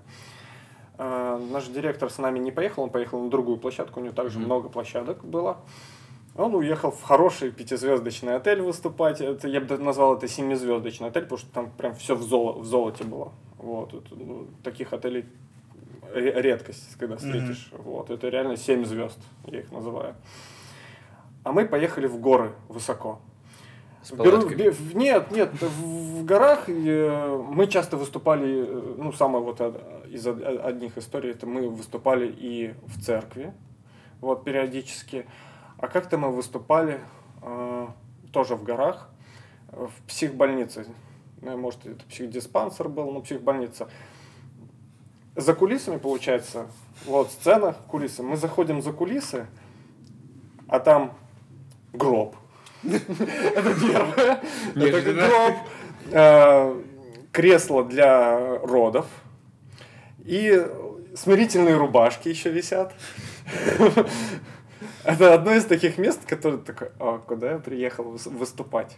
э, 0.98 1.48
наш 1.52 1.68
директор 1.68 2.10
с 2.10 2.18
нами 2.18 2.40
не 2.40 2.52
поехал, 2.52 2.84
он 2.84 2.90
поехал 2.90 3.22
на 3.24 3.30
другую 3.30 3.58
площадку, 3.58 4.00
у 4.00 4.04
него 4.04 4.14
также 4.14 4.38
Мгм. 4.40 4.46
много 4.46 4.70
площадок 4.70 5.24
было. 5.26 5.58
Он 6.36 6.54
уехал 6.54 6.92
в 6.92 7.02
хороший 7.02 7.52
пятизвездочный 7.52 8.36
отель 8.36 8.62
выступать. 8.62 9.22
Это, 9.22 9.48
я 9.48 9.60
бы 9.60 9.76
назвал 9.80 10.16
это 10.18 10.28
семизвездочный 10.28 11.08
отель, 11.08 11.24
потому 11.24 11.40
что 11.40 11.52
там 11.52 11.72
прям 11.72 11.96
все 11.96 12.14
в, 12.16 12.22
золо, 12.22 12.54
в 12.60 12.66
золоте 12.66 13.04
было. 13.06 13.32
Вот. 13.58 13.92
Это, 13.96 14.14
ну, 14.16 14.46
таких 14.64 14.94
отелей 14.94 15.26
ре- 16.14 16.40
редкость, 16.40 16.96
когда 17.00 17.18
встретишь. 17.18 17.70
Вот. 17.72 18.12
Это 18.12 18.30
реально 18.30 18.56
7 18.56 18.86
звезд, 18.86 19.18
я 19.48 19.62
их 19.62 19.72
называю. 19.72 20.14
А 21.44 21.52
мы 21.54 21.66
поехали 21.66 22.06
в 22.06 22.20
горы 22.20 22.52
высоко. 22.70 23.20
С 24.04 24.12
Беру- 24.12 24.48
бе- 24.48 24.74
нет, 24.94 25.32
нет, 25.32 25.52
в, 25.62 26.24
горах 26.24 26.70
э, 26.70 27.44
мы 27.50 27.68
часто 27.68 27.98
выступали, 27.98 28.66
э, 28.68 28.96
ну, 28.98 29.12
самая 29.12 29.42
вот 29.42 29.60
из 30.10 30.26
од- 30.26 30.42
одних 30.42 30.98
историй, 30.98 31.32
это 31.32 31.46
мы 31.46 31.68
выступали 31.70 32.28
и 32.28 32.74
в 32.86 33.02
церкви, 33.04 33.54
вот, 34.22 34.44
периодически. 34.44 35.26
А 35.78 35.88
как-то 35.88 36.18
мы 36.18 36.32
выступали 36.32 37.00
э, 37.42 37.88
тоже 38.32 38.56
в 38.56 38.64
горах, 38.64 39.10
в 39.72 39.92
психбольнице. 40.08 40.86
Ну, 41.42 41.58
Может, 41.58 41.86
это 41.86 42.04
психдиспансер 42.06 42.88
был, 42.90 43.12
но 43.12 43.22
психбольница. 43.22 43.90
За 45.36 45.54
кулисами, 45.54 45.98
получается, 45.98 46.68
вот 47.06 47.30
сцена, 47.32 47.76
кулисы. 47.88 48.24
Мы 48.24 48.38
заходим 48.38 48.82
за 48.82 48.92
кулисы, 48.92 49.46
а 50.68 50.80
там 50.80 51.14
гроб. 51.94 52.36
Это 52.84 53.74
первое. 53.80 54.42
Это 54.76 55.14
гроб, 55.14 55.54
э, 56.12 56.82
кресло 57.32 57.84
для 57.84 58.60
родов 58.60 59.06
и 60.26 60.66
смирительные 61.16 61.76
рубашки 61.76 62.30
еще 62.30 62.50
висят. 62.50 62.94
Это 65.04 65.34
одно 65.34 65.54
из 65.54 65.64
таких 65.64 65.98
мест, 65.98 66.26
которое 66.26 66.58
такое, 66.58 66.92
а 67.00 67.20
куда 67.20 67.54
я 67.54 67.58
приехал 67.60 68.04
выс- 68.04 68.30
выступать? 68.30 68.98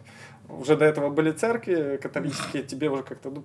Уже 0.50 0.76
до 0.76 0.86
этого 0.86 1.10
были 1.10 1.32
церкви 1.32 2.00
католические, 2.02 2.63
тебе 2.63 2.89
уже 2.89 3.04
как-то 3.04 3.30
ну, 3.30 3.44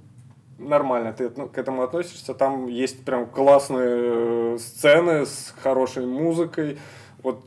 нормально 0.58 1.12
ты 1.12 1.30
ну, 1.36 1.46
к 1.48 1.58
этому 1.58 1.82
относишься. 1.82 2.32
Там 2.32 2.66
есть 2.66 3.04
прям 3.04 3.26
классные 3.26 4.54
э, 4.54 4.58
сцены 4.58 5.26
с 5.26 5.54
хорошей 5.62 6.06
музыкой. 6.06 6.78
Вот 7.22 7.44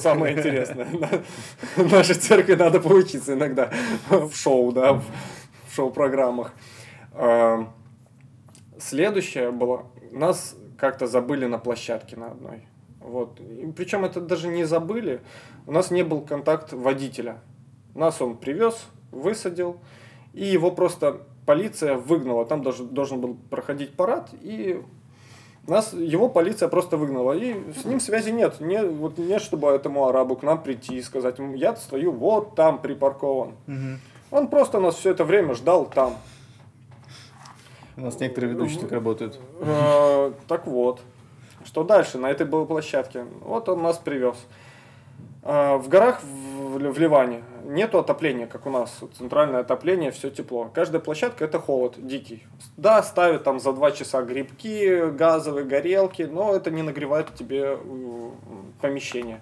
самое 0.00 0.36
интересное. 0.36 0.86
На- 1.76 1.84
Нашей 1.84 2.14
церкви 2.14 2.54
надо 2.54 2.80
поучиться 2.80 3.34
иногда 3.34 3.70
в 4.10 4.32
шоу, 4.34 4.72
да, 4.72 4.94
в 4.94 5.74
шоу-программах. 5.74 6.52
А, 7.12 7.68
Следующее 8.78 9.50
было, 9.50 9.86
нас 10.12 10.54
как-то 10.76 11.06
забыли 11.06 11.46
на 11.46 11.58
площадке 11.58 12.16
на 12.16 12.28
одной. 12.28 12.66
Вот. 13.00 13.40
причем 13.76 14.04
это 14.04 14.20
даже 14.20 14.48
не 14.48 14.64
забыли, 14.64 15.20
у 15.66 15.72
нас 15.72 15.90
не 15.90 16.02
был 16.04 16.20
контакт 16.20 16.72
водителя. 16.72 17.40
Нас 17.94 18.20
он 18.20 18.36
привез, 18.36 18.86
высадил, 19.10 19.80
и 20.32 20.44
его 20.44 20.70
просто 20.70 21.22
полиция 21.46 21.94
выгнала. 21.94 22.44
Там 22.44 22.62
должен, 22.62 22.88
должен 22.88 23.20
был 23.20 23.34
проходить 23.34 23.94
парад, 23.94 24.30
и 24.32 24.82
нас, 25.70 25.92
его 25.92 26.28
полиция 26.28 26.68
просто 26.68 26.96
выгнала. 26.96 27.32
И 27.32 27.54
с 27.74 27.84
ним 27.84 28.00
связи 28.00 28.30
нет. 28.30 28.60
Не, 28.60 28.82
вот 28.84 29.18
нет, 29.18 29.42
чтобы 29.42 29.68
этому 29.68 30.06
арабу 30.08 30.36
к 30.36 30.42
нам 30.42 30.62
прийти 30.62 30.96
и 30.96 31.02
сказать, 31.02 31.38
«М, 31.38 31.54
я 31.54 31.76
стою 31.76 32.12
вот 32.12 32.54
там 32.54 32.78
припаркован. 32.80 33.52
Он 34.30 34.48
просто 34.48 34.80
нас 34.80 34.94
все 34.96 35.10
это 35.10 35.24
время 35.24 35.54
ждал 35.54 35.86
там. 35.86 36.14
У 37.96 38.02
нас 38.02 38.20
некоторые 38.20 38.52
ведущие 38.52 38.80
так 38.80 38.92
работают. 38.92 39.38
Э, 39.60 40.32
Так 40.46 40.66
вот, 40.66 41.00
что 41.64 41.82
дальше 41.82 42.18
на 42.18 42.30
этой 42.30 42.46
был 42.46 42.64
площадке? 42.66 43.24
Вот 43.40 43.68
он 43.68 43.82
нас 43.82 43.98
привез. 43.98 44.36
Э, 45.42 45.76
В 45.78 45.88
горах 45.88 46.20
в 46.22 46.78
Ливане 46.78 47.42
нету 47.68 47.98
отопления, 47.98 48.46
как 48.46 48.66
у 48.66 48.70
нас. 48.70 48.98
Центральное 49.16 49.60
отопление, 49.60 50.10
все 50.10 50.30
тепло. 50.30 50.70
Каждая 50.72 51.00
площадка 51.00 51.44
это 51.44 51.58
холод 51.58 51.94
дикий. 51.98 52.46
Да, 52.76 53.02
ставят 53.02 53.44
там 53.44 53.60
за 53.60 53.72
два 53.72 53.92
часа 53.92 54.22
грибки, 54.22 55.10
газовые 55.10 55.64
горелки, 55.64 56.22
но 56.22 56.54
это 56.54 56.70
не 56.70 56.82
нагревает 56.82 57.34
тебе 57.34 57.78
э, 57.78 58.30
помещение. 58.80 59.40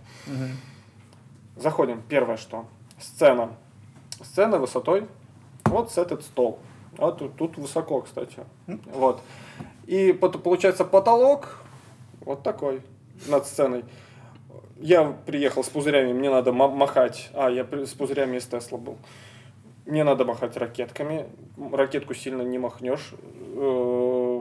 Заходим. 1.57 2.03
Первое 2.09 2.37
что? 2.37 2.67
Сцена. 2.99 3.51
Сцена 4.23 4.59
высотой 4.59 5.07
вот 5.65 5.93
с 5.93 5.99
этот 5.99 6.23
стол. 6.23 6.59
Вот 6.97 7.19
тут, 7.19 7.37
тут 7.37 7.59
высоко, 7.59 8.01
кстати. 8.01 8.39
Вот. 8.67 9.21
И 9.87 10.13
получается 10.13 10.85
потолок 10.85 11.61
вот 12.21 12.43
такой 12.43 12.83
над 13.29 13.47
сценой. 13.47 13.85
Я 14.79 15.05
приехал 15.27 15.65
с 15.65 15.69
пузырями, 15.69 16.13
мне 16.13 16.31
надо 16.31 16.53
ма- 16.53 16.69
махать. 16.69 17.31
А, 17.33 17.49
я 17.51 17.65
с 17.65 17.95
пузырями 17.95 18.37
из 18.37 18.45
Тесла 18.47 18.79
был. 18.79 18.97
Мне 19.87 20.05
надо 20.05 20.25
махать 20.25 20.57
ракетками. 20.57 21.27
Ракетку 21.73 22.13
сильно 22.15 22.43
не 22.43 22.59
махнешь. 22.59 23.13
Э, 23.55 24.41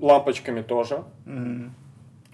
Лампочками 0.00 0.62
тоже. 0.62 1.04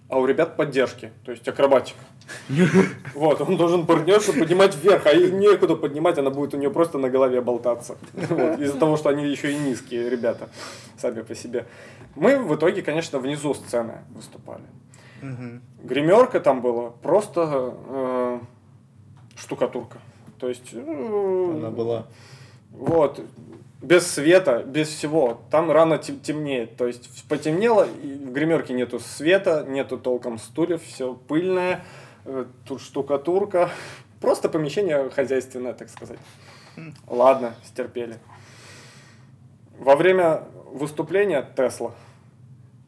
А 0.08 0.18
у 0.18 0.26
ребят 0.26 0.56
поддержки, 0.56 1.12
то 1.24 1.30
есть 1.30 1.46
акробатика. 1.46 2.00
Вот, 3.14 3.40
он 3.40 3.56
должен 3.56 3.86
партнершу 3.86 4.32
поднимать 4.32 4.76
вверх, 4.76 5.06
а 5.06 5.10
ей 5.10 5.30
некуда 5.30 5.76
поднимать, 5.76 6.18
она 6.18 6.30
будет 6.30 6.54
у 6.54 6.56
нее 6.56 6.70
просто 6.70 6.98
на 6.98 7.10
голове 7.10 7.40
болтаться. 7.40 7.96
Вот, 8.12 8.58
Из-за 8.60 8.78
того, 8.78 8.96
что 8.96 9.08
они 9.08 9.28
еще 9.28 9.52
и 9.52 9.56
низкие 9.56 10.08
ребята 10.08 10.48
сами 10.96 11.22
по 11.22 11.34
себе. 11.34 11.66
Мы 12.16 12.38
в 12.38 12.54
итоге, 12.54 12.82
конечно, 12.82 13.18
внизу 13.18 13.54
сцены 13.54 13.98
выступали. 14.14 14.62
Мгм. 15.22 15.62
Гримерка 15.84 16.40
там 16.40 16.60
была 16.60 16.90
просто 16.90 17.74
э, 17.88 18.40
штукатурка. 19.36 19.98
То 20.38 20.48
есть... 20.48 20.70
э, 20.72 21.54
Она 21.56 21.70
была. 21.70 22.06
вот, 22.70 23.20
без 23.82 24.06
света, 24.06 24.62
без 24.62 24.88
всего. 24.88 25.40
Там 25.50 25.70
рано 25.70 25.98
тем- 25.98 26.20
темнеет. 26.20 26.76
То 26.76 26.86
есть 26.86 27.24
потемнело, 27.28 27.86
и 28.02 28.14
в 28.14 28.32
гримерке 28.32 28.74
нету 28.74 28.98
света, 29.00 29.64
нету 29.68 29.98
толком 29.98 30.38
стульев, 30.38 30.82
все 30.82 31.14
пыльное, 31.14 31.84
э, 32.24 32.44
тут 32.66 32.80
штукатурка. 32.80 33.70
Просто 34.20 34.48
помещение 34.50 35.08
хозяйственное, 35.10 35.72
так 35.72 35.88
сказать. 35.88 36.18
Ладно, 37.06 37.54
стерпели. 37.64 38.18
Во 39.78 39.96
время 39.96 40.44
выступления 40.72 41.42
Тесла 41.56 41.92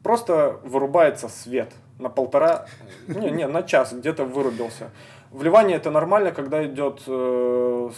просто 0.03 0.59
вырубается 0.63 1.27
свет 1.27 1.71
на 2.03 2.09
полтора, 2.09 2.65
не, 3.07 3.31
не, 3.31 3.47
на 3.47 3.63
час 3.63 3.93
где-то 3.93 4.25
вырубился. 4.25 4.91
В 5.31 5.41
Ливане 5.41 5.75
это 5.75 5.89
нормально, 5.89 6.31
когда 6.31 6.63
идет 6.63 7.01
э, 7.07 7.89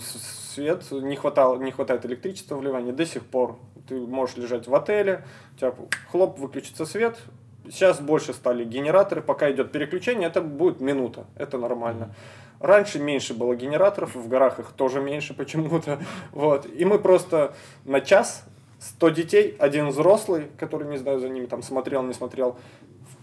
свет, 0.00 0.84
не, 0.92 1.16
хватало, 1.16 1.58
не 1.58 1.72
хватает 1.72 2.06
электричества 2.06 2.56
в 2.56 2.62
Ливане 2.62 2.92
до 2.92 3.04
сих 3.04 3.24
пор. 3.24 3.58
Ты 3.88 3.96
можешь 3.96 4.36
лежать 4.36 4.68
в 4.68 4.74
отеле, 4.74 5.24
у 5.56 5.58
тебя 5.58 5.74
хлоп, 6.10 6.38
выключится 6.38 6.86
свет. 6.86 7.18
Сейчас 7.64 8.00
больше 8.00 8.32
стали 8.32 8.64
генераторы, 8.64 9.22
пока 9.22 9.50
идет 9.50 9.72
переключение, 9.72 10.28
это 10.28 10.40
будет 10.40 10.80
минута, 10.80 11.26
это 11.36 11.58
нормально. 11.58 12.14
Раньше 12.60 13.00
меньше 13.00 13.34
было 13.34 13.56
генераторов, 13.56 14.14
в 14.14 14.28
горах 14.28 14.60
их 14.60 14.72
тоже 14.72 15.00
меньше 15.00 15.34
почему-то. 15.36 15.98
Вот. 16.32 16.66
И 16.66 16.84
мы 16.84 16.98
просто 16.98 17.54
на 17.84 18.00
час 18.00 18.44
100 18.82 19.08
детей, 19.10 19.56
один 19.58 19.88
взрослый, 19.88 20.48
который, 20.58 20.88
не 20.88 20.96
знаю, 20.96 21.20
за 21.20 21.28
ними 21.28 21.46
там 21.46 21.62
смотрел, 21.62 22.02
не 22.02 22.12
смотрел, 22.12 22.56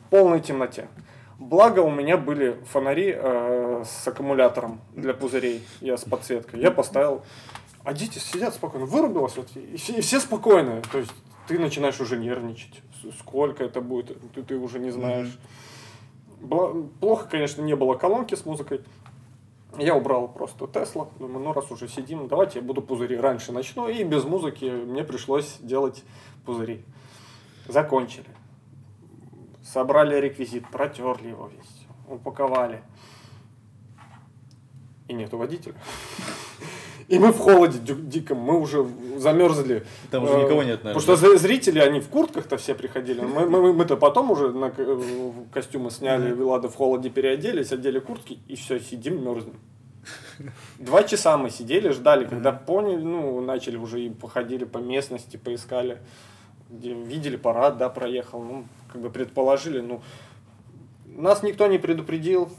полной 0.10 0.40
темноте. 0.42 0.88
Благо 1.40 1.80
у 1.80 1.90
меня 1.90 2.18
были 2.18 2.60
фонари 2.66 3.14
э, 3.16 3.84
с 3.86 4.08
аккумулятором 4.08 4.82
для 4.94 5.14
пузырей, 5.14 5.64
я 5.80 5.96
с 5.96 6.04
подсветкой. 6.04 6.60
Я 6.60 6.70
поставил, 6.70 7.24
а 7.84 7.94
дети 7.94 8.20
сидят 8.20 8.54
спокойно, 8.54 8.86
вырубилось, 8.86 9.38
вот, 9.38 9.48
и, 9.56 9.78
все, 9.78 9.94
и 9.94 10.02
все 10.02 10.20
спокойные. 10.20 10.82
То 10.92 10.98
есть 10.98 11.12
ты 11.48 11.58
начинаешь 11.58 12.00
уже 12.02 12.18
нервничать, 12.18 12.82
сколько 13.20 13.64
это 13.64 13.80
будет, 13.80 14.18
ты, 14.34 14.44
ты 14.44 14.58
уже 14.58 14.80
не 14.80 14.92
знаешь. 14.92 15.40
Бла- 16.42 16.90
Плохо, 17.00 17.28
конечно, 17.30 17.62
не 17.62 17.76
было 17.76 17.96
колонки 17.96 18.36
с 18.36 18.46
музыкой. 18.46 18.82
Я 19.78 19.96
убрал 19.96 20.28
просто 20.28 20.68
Тесла. 20.68 21.08
Думаю, 21.20 21.46
ну 21.46 21.54
раз 21.54 21.72
уже 21.72 21.88
сидим, 21.88 22.28
давайте 22.28 22.60
я 22.60 22.66
буду 22.66 22.82
пузыри 22.82 23.16
раньше 23.16 23.52
начну. 23.52 23.88
И 23.88 24.04
без 24.04 24.24
музыки 24.26 24.66
мне 24.66 25.04
пришлось 25.04 25.58
делать 25.60 26.04
пузыри. 26.46 26.84
Закончили. 27.68 28.26
Собрали 29.74 30.16
реквизит, 30.20 30.68
протерли 30.70 31.28
его 31.30 31.48
весь, 31.48 31.86
упаковали. 32.08 32.82
И 35.08 35.14
нету 35.14 35.38
водителя. 35.38 35.76
И 37.08 37.18
мы 37.18 37.32
в 37.32 37.40
холоде 37.40 37.80
дю- 37.80 38.02
диком, 38.02 38.38
мы 38.38 38.60
уже 38.60 38.86
замерзли. 39.18 39.84
Там 40.12 40.24
уже 40.24 40.34
Э, 40.34 40.44
никого 40.44 40.62
нет, 40.64 40.84
наверное. 40.84 40.94
Потому 41.02 41.18
что 41.18 41.28
зри- 41.28 41.38
зрители, 41.38 41.80
они 41.80 42.00
в 42.00 42.08
куртках-то 42.10 42.58
все 42.58 42.76
приходили. 42.76 43.22
Мы, 43.22 43.48
мы, 43.50 43.74
мы-то 43.74 43.98
потом 43.98 44.30
уже 44.32 44.52
на 44.52 44.72
э, 44.76 45.32
костюмы 45.52 45.90
сняли, 45.90 46.32
ладно, 46.40 46.70
в 46.70 46.76
холоде 46.76 47.10
переоделись, 47.10 47.72
одели 47.72 48.00
куртки, 48.00 48.40
и 48.48 48.56
все, 48.56 48.80
сидим, 48.80 49.24
мерзнем. 49.24 49.60
Два 50.78 51.04
часа 51.04 51.38
мы 51.38 51.50
сидели, 51.50 51.90
ждали, 51.90 52.26
когда 52.26 52.52
поняли, 52.52 53.02
ну, 53.04 53.42
начали 53.42 53.78
уже 53.78 54.02
и 54.02 54.10
походили 54.10 54.66
по 54.66 54.78
местности, 54.78 55.38
поискали, 55.38 55.98
где 56.70 56.94
видели 56.94 57.38
парад, 57.38 57.78
да, 57.78 57.90
проехал, 57.90 58.42
ну, 58.44 58.66
как 58.92 59.02
бы 59.02 59.10
предположили, 59.10 59.80
ну, 59.82 60.02
нас 61.06 61.44
никто 61.44 61.68
не 61.68 61.78
предупредил, 61.78 62.50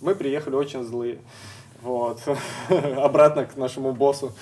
мы 0.00 0.14
приехали 0.14 0.54
очень 0.54 0.84
злые. 0.84 1.18
Вот. 1.82 2.20
Обратно 2.68 3.46
к 3.46 3.56
нашему 3.56 3.92
боссу. 3.92 4.32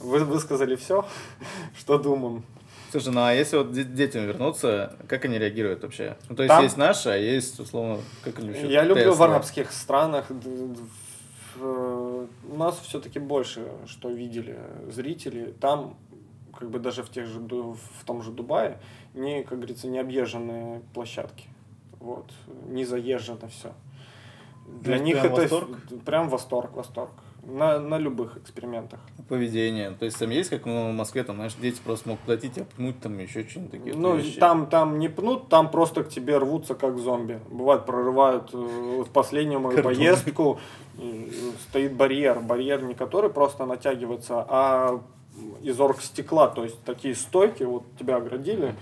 Вы 0.00 0.20
высказали 0.20 0.76
все, 0.76 1.04
что 1.78 1.98
думаем. 1.98 2.44
Слушай, 2.90 3.12
ну 3.12 3.22
а 3.24 3.32
если 3.32 3.56
вот 3.56 3.72
де- 3.72 3.82
детям 3.82 4.24
вернуться, 4.24 4.94
как 5.08 5.24
они 5.24 5.36
реагируют 5.38 5.82
вообще? 5.82 6.16
Ну, 6.28 6.36
то 6.36 6.44
есть, 6.44 6.54
Там- 6.54 6.62
есть 6.62 6.76
наши, 6.76 7.08
а 7.08 7.16
есть, 7.16 7.58
условно, 7.58 8.00
как 8.22 8.38
они 8.38 8.48
вообще? 8.50 8.70
Я 8.70 8.84
люблю 8.84 9.10
в 9.10 9.14
Тесла. 9.14 9.26
арабских 9.26 9.72
странах, 9.72 10.26
д- 10.30 10.76
э, 11.60 12.26
у 12.52 12.56
нас 12.56 12.78
все-таки 12.86 13.18
больше, 13.18 13.66
что 13.86 14.10
видели 14.10 14.56
зрители. 14.92 15.54
Там, 15.60 15.96
как 16.58 16.70
бы 16.70 16.78
даже 16.78 17.02
в, 17.02 17.10
тех 17.10 17.26
же, 17.26 17.40
в 17.40 18.04
том 18.04 18.22
же 18.22 18.30
Дубае, 18.30 18.78
не, 19.14 19.42
как 19.42 19.58
говорится, 19.58 19.88
не 19.88 19.98
объезженные 19.98 20.82
площадки. 20.92 21.48
Вот. 22.00 22.30
Не 22.68 22.84
заезжено 22.84 23.48
все. 23.48 23.72
Для 24.66 24.98
них 24.98 25.20
прям 25.20 25.32
это 25.32 25.42
восторг? 25.42 25.68
прям 26.04 26.28
восторг, 26.28 26.76
восторг. 26.76 27.10
На, 27.42 27.78
на 27.78 27.98
любых 27.98 28.38
экспериментах. 28.38 29.00
Поведение. 29.28 29.90
То 29.90 30.06
есть 30.06 30.18
там 30.18 30.30
есть, 30.30 30.48
как 30.48 30.64
ну, 30.64 30.90
в 30.90 30.94
Москве, 30.94 31.24
там, 31.24 31.36
знаешь, 31.36 31.54
дети 31.60 31.78
просто 31.84 32.08
могут 32.08 32.22
подойти, 32.22 32.48
тебя 32.48 32.64
пнуть, 32.76 32.98
там 33.00 33.18
еще 33.18 33.46
что-нибудь 33.46 33.70
такие. 33.70 33.94
Ну, 33.94 34.16
вещи. 34.16 34.38
там, 34.38 34.66
там 34.66 34.98
не 34.98 35.08
пнут, 35.08 35.50
там 35.50 35.70
просто 35.70 36.04
к 36.04 36.08
тебе 36.08 36.38
рвутся 36.38 36.74
как 36.74 36.96
зомби. 36.98 37.40
Бывает, 37.50 37.84
прорывают 37.84 38.48
э, 38.54 38.56
в 38.56 39.10
последнюю 39.10 39.60
мою 39.60 39.74
Картон. 39.74 39.94
поездку, 39.94 40.58
стоит 41.68 41.92
барьер. 41.94 42.40
Барьер 42.40 42.82
не 42.82 42.94
который 42.94 43.28
просто 43.28 43.66
натягивается, 43.66 44.44
а 44.48 45.02
из 45.62 45.80
оргстекла. 45.80 46.48
То 46.48 46.64
есть 46.64 46.82
такие 46.84 47.14
стойки, 47.14 47.62
вот 47.62 47.84
тебя 47.98 48.16
оградили, 48.16 48.74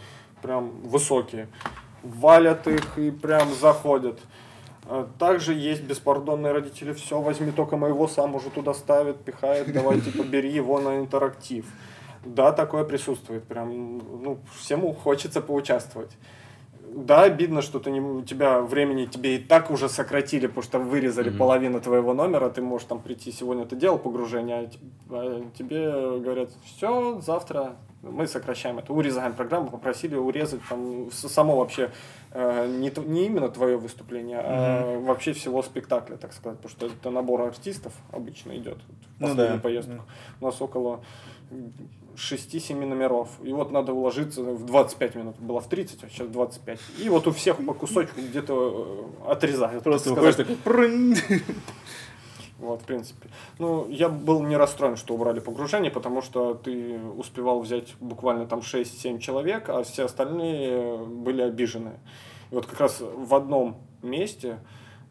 прям 0.42 0.80
высокие. 0.82 1.48
Валят 2.02 2.66
их 2.66 2.98
и 2.98 3.10
прям 3.10 3.52
заходят. 3.54 4.18
А 4.86 5.08
Также 5.18 5.54
есть 5.54 5.82
беспардонные 5.82 6.52
родители, 6.52 6.92
все, 6.92 7.20
возьми 7.20 7.52
только 7.52 7.76
моего, 7.76 8.08
сам 8.08 8.34
уже 8.34 8.50
туда 8.50 8.74
ставит, 8.74 9.18
пихает, 9.24 9.72
давай 9.72 10.00
типа 10.00 10.24
бери 10.24 10.50
его 10.50 10.80
на 10.80 10.98
интерактив. 10.98 11.64
Да, 12.24 12.52
такое 12.52 12.84
присутствует, 12.84 13.44
прям, 13.44 13.98
ну, 14.22 14.38
всему 14.58 14.92
хочется 14.92 15.40
поучаствовать. 15.40 16.10
Да, 16.94 17.22
обидно, 17.22 17.62
что 17.62 17.78
ты 17.78 17.90
не, 17.90 18.00
у 18.00 18.22
тебя 18.22 18.60
времени 18.60 19.06
тебе 19.06 19.36
и 19.36 19.38
так 19.38 19.70
уже 19.70 19.88
сократили, 19.88 20.46
потому 20.46 20.62
что 20.62 20.78
вырезали 20.78 21.30
Мгм. 21.30 21.38
половину 21.38 21.80
твоего 21.80 22.12
номера, 22.14 22.50
ты 22.50 22.60
можешь 22.60 22.86
там 22.86 23.00
прийти 23.00 23.32
сегодня, 23.32 23.64
ты 23.64 23.76
делал 23.76 23.98
погружение, 23.98 24.56
а 25.10 25.14
а 25.14 25.44
тебе 25.56 26.20
говорят, 26.20 26.50
все, 26.64 27.20
завтра 27.20 27.76
мы 28.02 28.26
сокращаем 28.26 28.78
это, 28.78 28.92
урезаем 28.92 29.32
программу, 29.32 29.70
попросили 29.70 30.16
урезать 30.16 30.60
там 30.68 31.10
само 31.12 31.56
вообще 31.56 31.90
э, 32.32 32.66
не, 32.66 32.92
не 33.08 33.26
именно 33.26 33.48
твое 33.48 33.76
выступление, 33.76 34.40
а 34.42 34.98
вообще 35.00 35.32
всего 35.32 35.62
спектакля, 35.62 36.16
так 36.16 36.32
сказать, 36.32 36.58
потому 36.58 36.70
что 36.76 36.86
это 36.86 37.10
набор 37.10 37.42
артистов 37.42 37.92
обычно 38.10 38.56
идет 38.56 38.78
в 39.18 39.20
Ну 39.20 39.34
да. 39.34 39.58
поездку. 39.62 40.02
У 40.40 40.44
нас 40.44 40.60
около 40.60 41.00
6-7 42.16 42.84
номеров. 42.84 43.28
И 43.42 43.52
вот 43.52 43.70
надо 43.70 43.92
уложиться 43.92 44.42
в 44.42 44.64
25 44.64 45.14
минут. 45.14 45.36
Было 45.38 45.60
в 45.60 45.68
30, 45.68 46.04
а 46.04 46.08
сейчас 46.08 46.28
25. 46.28 46.80
И 47.02 47.08
вот 47.08 47.26
у 47.26 47.32
всех 47.32 47.64
по 47.64 47.74
кусочку 47.74 48.20
где-то 48.20 49.12
э, 49.26 49.32
отрезают. 49.32 49.82
Просто 49.84 50.10
так 50.10 50.18
выходишь 50.18 50.34
сказать. 50.34 50.58
такой... 50.64 50.72
«Прынь». 50.72 51.16
Вот, 52.62 52.82
в 52.82 52.84
принципе. 52.84 53.28
Ну, 53.58 53.88
я 53.88 54.08
был 54.08 54.40
не 54.40 54.56
расстроен, 54.56 54.96
что 54.96 55.14
убрали 55.14 55.40
погружение, 55.40 55.90
потому 55.90 56.22
что 56.22 56.54
ты 56.54 57.00
успевал 57.16 57.60
взять 57.60 57.94
буквально 57.98 58.46
там 58.46 58.60
6-7 58.60 59.18
человек, 59.18 59.68
а 59.68 59.82
все 59.82 60.04
остальные 60.04 60.96
были 60.98 61.42
обижены. 61.42 61.98
И 62.52 62.54
вот 62.54 62.66
как 62.66 62.78
раз 62.78 63.00
в 63.00 63.34
одном 63.34 63.78
месте, 64.00 64.60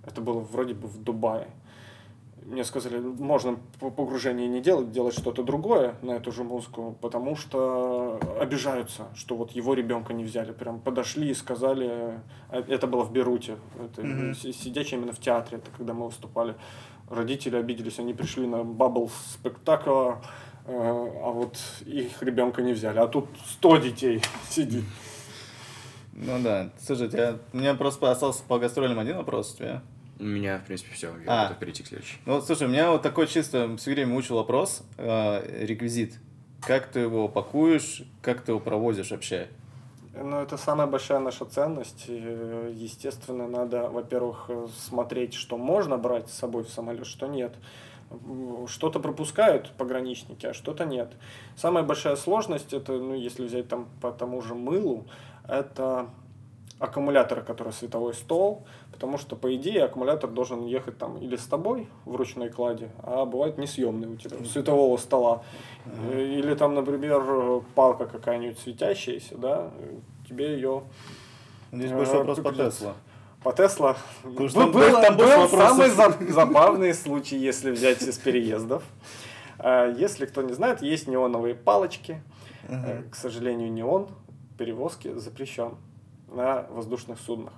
это 0.05 0.21
было 0.21 0.39
вроде 0.39 0.75
бы 0.75 0.87
в 0.87 1.03
Дубае, 1.03 1.49
мне 2.45 2.63
сказали, 2.63 2.97
можно 2.99 3.57
по- 3.79 3.91
погружение 3.91 4.47
не 4.47 4.61
делать, 4.61 4.91
делать 4.91 5.13
что-то 5.17 5.43
другое 5.43 5.95
на 6.01 6.11
эту 6.11 6.31
же 6.31 6.43
музыку, 6.43 6.97
потому 7.01 7.35
что 7.35 8.19
обижаются, 8.39 9.07
что 9.15 9.35
вот 9.35 9.51
его 9.51 9.73
ребенка 9.73 10.13
не 10.13 10.23
взяли. 10.23 10.51
Прям 10.51 10.79
подошли 10.79 11.29
и 11.29 11.33
сказали, 11.33 12.19
э, 12.49 12.63
это 12.67 12.87
было 12.87 13.03
в 13.03 13.11
Беруте, 13.11 13.57
это 13.79 14.33
си- 14.35 14.53
сидячий 14.53 14.97
именно 14.97 15.13
в 15.13 15.19
театре, 15.19 15.57
это 15.59 15.69
когда 15.77 15.93
мы 15.93 16.05
выступали. 16.07 16.55
Родители 17.09 17.57
обиделись, 17.57 17.99
они 17.99 18.13
пришли 18.13 18.47
на 18.47 18.63
бабл 18.63 19.09
спектакль, 19.33 19.89
э, 19.89 20.15
а 20.67 21.29
вот 21.31 21.57
их 21.85 22.21
ребенка 22.23 22.61
не 22.61 22.73
взяли. 22.73 22.99
А 22.99 23.07
тут 23.07 23.27
100 23.49 23.77
детей 23.77 24.21
сидит. 24.49 24.83
Ну 26.13 26.39
да. 26.43 26.71
Слушайте, 26.79 27.17
я- 27.17 27.37
у 27.53 27.57
меня 27.57 27.73
просто 27.75 28.09
остался 28.11 28.43
по 28.47 28.59
гастролям 28.59 28.99
один 28.99 29.17
вопрос 29.17 29.53
у 29.53 29.57
тебя. 29.57 29.81
У 30.21 30.23
меня, 30.23 30.59
в 30.59 30.65
принципе, 30.65 30.93
все. 30.93 31.07
Я 31.25 31.25
А. 31.27 31.43
готов 31.45 31.57
перейти 31.57 31.81
к 31.81 31.87
следующей. 31.87 32.17
Ну, 32.27 32.35
вот, 32.35 32.45
слушай, 32.45 32.67
у 32.67 32.69
меня 32.69 32.91
вот 32.91 33.01
такой 33.01 33.25
чисто 33.25 33.75
все 33.77 33.91
время 33.91 34.13
мучил 34.13 34.35
вопрос, 34.35 34.83
э, 34.97 35.65
реквизит. 35.65 36.13
Как 36.61 36.85
ты 36.91 36.99
его 36.99 37.27
пакуешь, 37.27 38.03
как 38.21 38.41
ты 38.41 38.51
его 38.51 38.59
проводишь 38.59 39.09
вообще? 39.09 39.47
Ну, 40.13 40.39
это 40.39 40.57
самая 40.57 40.85
большая 40.85 41.19
наша 41.19 41.45
ценность. 41.45 42.05
Э, 42.07 42.71
Естественно, 42.71 43.47
надо, 43.47 43.89
во-первых, 43.89 44.45
э, 44.49 44.67
смотреть, 44.77 45.33
что 45.33 45.57
можно 45.57 45.97
брать 45.97 46.29
с 46.29 46.33
собой 46.33 46.65
в 46.65 46.69
самолет, 46.69 47.07
что 47.07 47.25
нет. 47.25 47.55
Что-то 48.67 48.99
пропускают 48.99 49.71
пограничники, 49.77 50.45
а 50.45 50.53
что-то 50.53 50.85
нет. 50.85 51.13
Самая 51.55 51.83
большая 51.83 52.15
сложность, 52.15 52.73
это, 52.73 52.91
ну, 52.91 53.15
если 53.15 53.45
взять 53.45 53.69
там 53.69 53.87
по 54.01 54.11
тому 54.11 54.41
же 54.41 54.53
мылу, 54.53 55.07
это 55.47 56.09
аккумуляторы, 56.81 57.43
которые 57.43 57.73
световой 57.73 58.13
стол, 58.13 58.65
потому 58.91 59.17
что, 59.17 59.35
по 59.35 59.53
идее, 59.55 59.83
аккумулятор 59.83 60.29
должен 60.29 60.65
ехать 60.65 60.97
там 60.97 61.17
или 61.19 61.35
с 61.37 61.45
тобой 61.45 61.87
в 62.05 62.15
ручной 62.15 62.49
кладе, 62.49 62.89
а 63.03 63.25
бывает 63.25 63.57
несъемный 63.57 64.07
у 64.07 64.15
тебя, 64.15 64.43
светового 64.45 64.97
стола. 64.97 65.43
Э, 65.85 66.19
Или 66.21 66.55
там, 66.55 66.73
например, 66.73 67.21
э, 67.25 67.61
палка 67.75 68.07
какая-нибудь 68.07 68.57
светящаяся, 68.59 69.37
да, 69.37 69.69
э, 69.77 69.99
тебе 70.27 70.53
ее 70.55 70.83
Здесь 71.71 71.91
А, 71.91 71.95
больше 71.95 72.13
вопрос 72.17 72.39
по. 72.39 72.51
Теслу. 72.51 72.93
по 73.43 73.53
Тесла. 73.53 73.95
Был, 74.25 74.49
там 74.49 74.71
больше- 74.71 75.01
там 75.01 75.15
был 75.15 75.47
самый 75.47 75.89
за- 75.89 76.17
забавный 76.33 76.93
случай, 76.93 77.37
если 77.37 77.71
взять 77.71 78.01
из 78.01 78.17
переездов. 78.17 78.83
А, 79.57 79.87
Если 79.89 80.25
кто 80.25 80.41
не 80.41 80.53
знает, 80.53 80.81
есть 80.81 81.07
неоновые 81.07 81.53
палочки. 81.55 82.21
Э, 82.67 83.03
К 83.09 83.15
сожалению, 83.15 83.71
неон 83.71 84.07
перевозки 84.57 85.13
запрещен 85.17 85.75
на 86.31 86.65
воздушных 86.69 87.19
суднах. 87.19 87.53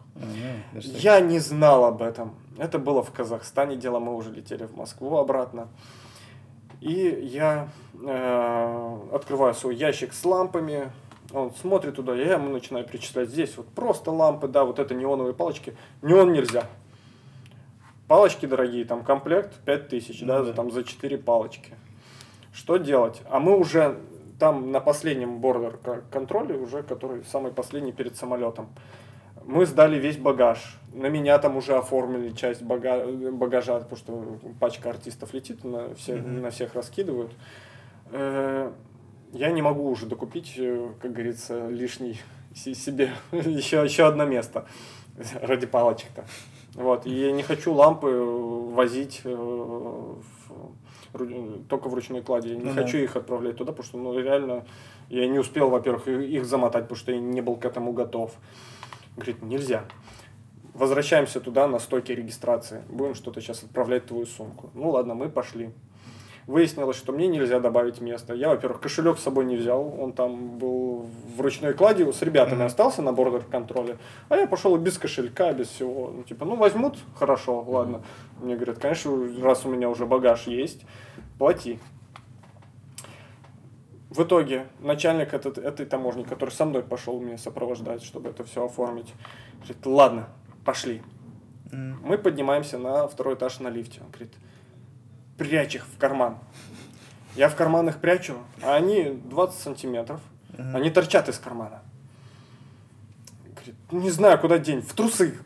Так. 0.73 0.83
Я 0.83 1.19
не 1.19 1.39
знал 1.39 1.85
об 1.85 2.01
этом. 2.01 2.35
Это 2.57 2.79
было 2.79 3.03
в 3.03 3.11
Казахстане 3.11 3.75
дело, 3.75 3.99
мы 3.99 4.15
уже 4.15 4.31
летели 4.31 4.65
в 4.65 4.75
Москву 4.75 5.17
обратно. 5.17 5.67
И 6.81 7.19
я 7.23 7.69
э, 7.93 8.97
открываю 9.13 9.53
свой 9.53 9.75
ящик 9.75 10.13
с 10.13 10.25
лампами, 10.25 10.91
он 11.31 11.51
смотрит 11.55 11.95
туда, 11.95 12.13
я 12.13 12.33
ему 12.33 12.49
начинаю 12.49 12.85
перечислять. 12.85 13.29
Здесь 13.29 13.55
вот 13.57 13.67
просто 13.69 14.11
лампы, 14.11 14.47
да, 14.47 14.65
вот 14.65 14.79
это 14.79 14.93
неоновые 14.93 15.33
палочки. 15.33 15.75
Неон 16.01 16.33
нельзя. 16.33 16.65
Палочки 18.07 18.45
дорогие, 18.45 18.85
там 18.85 19.03
комплект 19.03 19.53
5000, 19.65 20.21
Ну 20.21 20.45
да, 20.45 20.53
там 20.53 20.71
за 20.71 20.83
4 20.83 21.17
палочки. 21.17 21.73
Что 22.53 22.77
делать? 22.77 23.21
А 23.29 23.39
мы 23.39 23.57
уже 23.57 23.97
там 24.43 24.71
на 24.73 24.81
последнем 24.81 25.39
бордер 25.39 25.79
контроле, 26.11 26.55
уже 26.57 26.83
который 26.83 27.23
самый 27.23 27.53
последний 27.53 27.93
перед 27.93 28.17
самолетом. 28.17 28.67
Мы 29.45 29.65
сдали 29.65 29.97
весь 29.97 30.17
багаж. 30.17 30.77
На 30.93 31.07
меня 31.07 31.37
там 31.39 31.55
уже 31.55 31.77
оформили 31.77 32.31
часть 32.31 32.61
бага- 32.61 33.31
багажа, 33.31 33.79
потому 33.79 33.95
что 33.97 34.39
пачка 34.59 34.89
артистов 34.89 35.33
летит, 35.33 35.63
на, 35.63 35.95
все, 35.95 36.15
Мгм. 36.17 36.41
на 36.41 36.49
всех 36.49 36.75
раскидывают. 36.75 37.31
Э, 38.11 38.71
Я 39.35 39.51
не 39.51 39.61
могу 39.61 39.89
уже 39.89 40.05
докупить, 40.05 40.53
э, 40.57 40.89
как 41.01 41.11
говорится, 41.13 41.67
лишний 41.69 42.19
се- 42.53 42.75
себе 42.75 43.11
еще, 43.31 43.81
еще 43.83 44.03
одно 44.07 44.25
место 44.25 44.65
ради 45.41 45.65
палочек-то. 45.67 46.25
Вот. 46.75 47.05
И 47.07 47.11
я 47.11 47.31
не 47.31 47.43
хочу 47.43 47.73
лампы 47.73 48.07
возить 48.75 49.21
э, 49.23 49.33
в 49.33 50.51
только 51.69 51.89
в 51.89 51.93
ручной 51.93 52.21
кладе. 52.21 52.49
Я 52.49 52.55
не 52.55 52.63
Ну 52.63 52.73
да. 52.73 52.81
хочу 52.81 52.97
их 52.97 53.15
отправлять 53.15 53.57
туда, 53.57 53.71
потому 53.71 53.85
что 53.87 53.97
ну, 53.97 54.17
реально 54.17 54.65
я 55.09 55.27
не 55.27 55.39
успел, 55.39 55.69
во-первых, 55.69 56.07
их 56.07 56.45
замотать, 56.45 56.83
потому 56.83 56.97
что 56.97 57.11
я 57.11 57.19
не 57.19 57.41
был 57.41 57.55
к 57.55 57.65
этому 57.65 57.93
готов. 57.93 58.33
Говорит, 59.15 59.41
нельзя. 59.43 59.85
Возвращаемся 60.73 61.39
туда 61.39 61.67
на 61.67 61.77
стойке 61.79 62.15
регистрации. 62.15 62.83
Будем 62.89 63.13
что-то 63.13 63.41
сейчас 63.41 63.63
отправлять 63.63 64.03
в 64.03 64.07
твою 64.07 64.25
сумку. 64.25 64.71
Ну 64.73 64.89
ладно, 64.89 65.13
мы 65.13 65.29
пошли. 65.29 65.71
Выяснилось, 66.45 66.97
что 66.97 67.13
мне 67.13 67.27
нельзя 67.27 67.59
добавить 67.59 68.01
место. 68.01 68.33
Я, 68.33 68.49
во-первых, 68.49 68.81
кошелек 68.81 69.17
с 69.17 69.23
собой 69.23 69.45
не 69.45 69.55
взял. 69.55 69.95
Он 69.97 70.11
там 70.11 70.57
был 70.57 71.09
в 71.35 71.39
ручной 71.39 71.73
кладе, 71.73 72.11
с 72.11 72.21
ребятами 72.21 72.55
Мгм. 72.57 72.65
остался 72.65 73.01
на 73.01 73.13
бордер 73.13 73.43
контроле. 73.43 73.97
А 74.27 74.35
я 74.35 74.45
пошел 74.45 74.75
без 74.77 74.97
кошелька, 74.97 75.53
без 75.53 75.69
всего. 75.69 76.11
Ну, 76.13 76.23
типа, 76.23 76.43
ну 76.45 76.55
возьмут, 76.55 76.97
хорошо, 77.15 77.61
ладно. 77.61 78.03
Мне 78.41 78.55
говорят, 78.55 78.79
конечно, 78.79 79.11
раз 79.41 79.65
у 79.65 79.69
меня 79.69 79.89
уже 79.89 80.05
багаж 80.05 80.47
есть, 80.47 80.81
плати. 81.39 81.79
В 84.09 84.21
итоге 84.23 84.67
начальник 84.79 85.33
этот, 85.33 85.57
этой 85.57 85.85
таможни, 85.85 86.23
который 86.23 86.51
со 86.51 86.65
мной 86.65 86.83
пошел 86.83 87.19
меня 87.19 87.37
сопровождать, 87.37 88.03
чтобы 88.03 88.29
это 88.29 88.43
все 88.43 88.65
оформить, 88.65 89.11
говорит, 89.61 89.85
ладно, 89.85 90.27
пошли. 90.65 91.01
М. 91.71 91.99
Мы 92.03 92.17
поднимаемся 92.19 92.77
на 92.77 93.07
второй 93.07 93.33
этаж 93.33 93.59
на 93.59 93.69
лифте. 93.69 94.01
Он 94.01 94.09
говорит, 94.11 94.33
прячь 95.37 95.75
их 95.75 95.85
в 95.85 95.97
карман. 95.97 96.37
Я 97.35 97.49
в 97.49 97.55
карман 97.55 97.89
их 97.89 97.97
прячу, 97.99 98.35
а 98.61 98.75
они 98.75 99.19
20 99.25 99.59
сантиметров. 99.59 100.19
Мгм. 100.57 100.75
Они 100.75 100.89
торчат 100.91 101.29
из 101.29 101.39
кармана. 101.39 101.81
Говорит, 103.55 103.75
не 103.91 104.11
знаю, 104.11 104.39
куда 104.39 104.57
день, 104.59 104.81
в 104.81 104.93
трусы. 104.93 105.37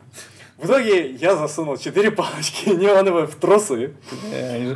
В 0.58 0.66
итоге 0.66 1.12
я 1.12 1.36
засунул 1.36 1.76
четыре 1.76 2.10
палочки 2.10 2.70
неоновые 2.70 3.26
в 3.26 3.36
трусы. 3.36 3.94
Э, 4.32 4.74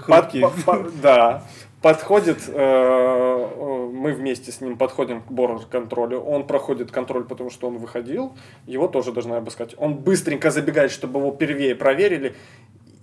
Под- 0.65 1.01
да. 1.01 1.43
Подходит, 1.83 2.45
э, 2.47 2.53
э, 2.55 3.91
мы 3.93 4.13
вместе 4.13 4.53
с 4.53 4.61
ним 4.61 4.79
подходим 4.79 5.21
к 5.21 5.33
бордер-контролю. 5.33 6.21
Он 6.21 6.47
проходит 6.47 6.93
контроль, 6.93 7.25
потому 7.25 7.51
что 7.51 7.67
он 7.67 7.79
выходил. 7.79 8.37
Его 8.67 8.87
тоже 8.87 9.11
должны 9.11 9.35
обыскать. 9.35 9.75
Он 9.77 9.97
быстренько 9.97 10.53
забегает, 10.53 10.93
чтобы 10.93 11.19
его 11.19 11.33
первее 11.33 11.75
проверили. 11.75 12.37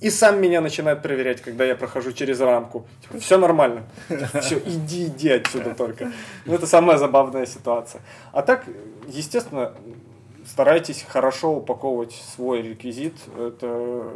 И 0.01 0.09
сам 0.09 0.41
меня 0.41 0.61
начинает 0.61 1.01
проверять, 1.01 1.41
когда 1.41 1.65
я 1.65 1.75
прохожу 1.75 2.13
через 2.13 2.39
рамку. 2.39 2.85
Типа, 3.01 3.19
все 3.19 3.37
нормально. 3.37 3.83
Все, 4.41 4.57
иди, 4.59 5.07
иди 5.07 5.29
отсюда 5.29 5.75
только. 5.75 6.11
Ну, 6.45 6.53
это 6.53 6.65
самая 6.67 6.97
забавная 6.97 7.45
ситуация. 7.45 8.01
А 8.31 8.41
так, 8.41 8.65
естественно, 9.07 9.73
старайтесь 10.45 11.05
хорошо 11.07 11.57
упаковывать 11.57 12.13
свой 12.13 12.61
реквизит. 12.61 13.15
Это 13.37 14.09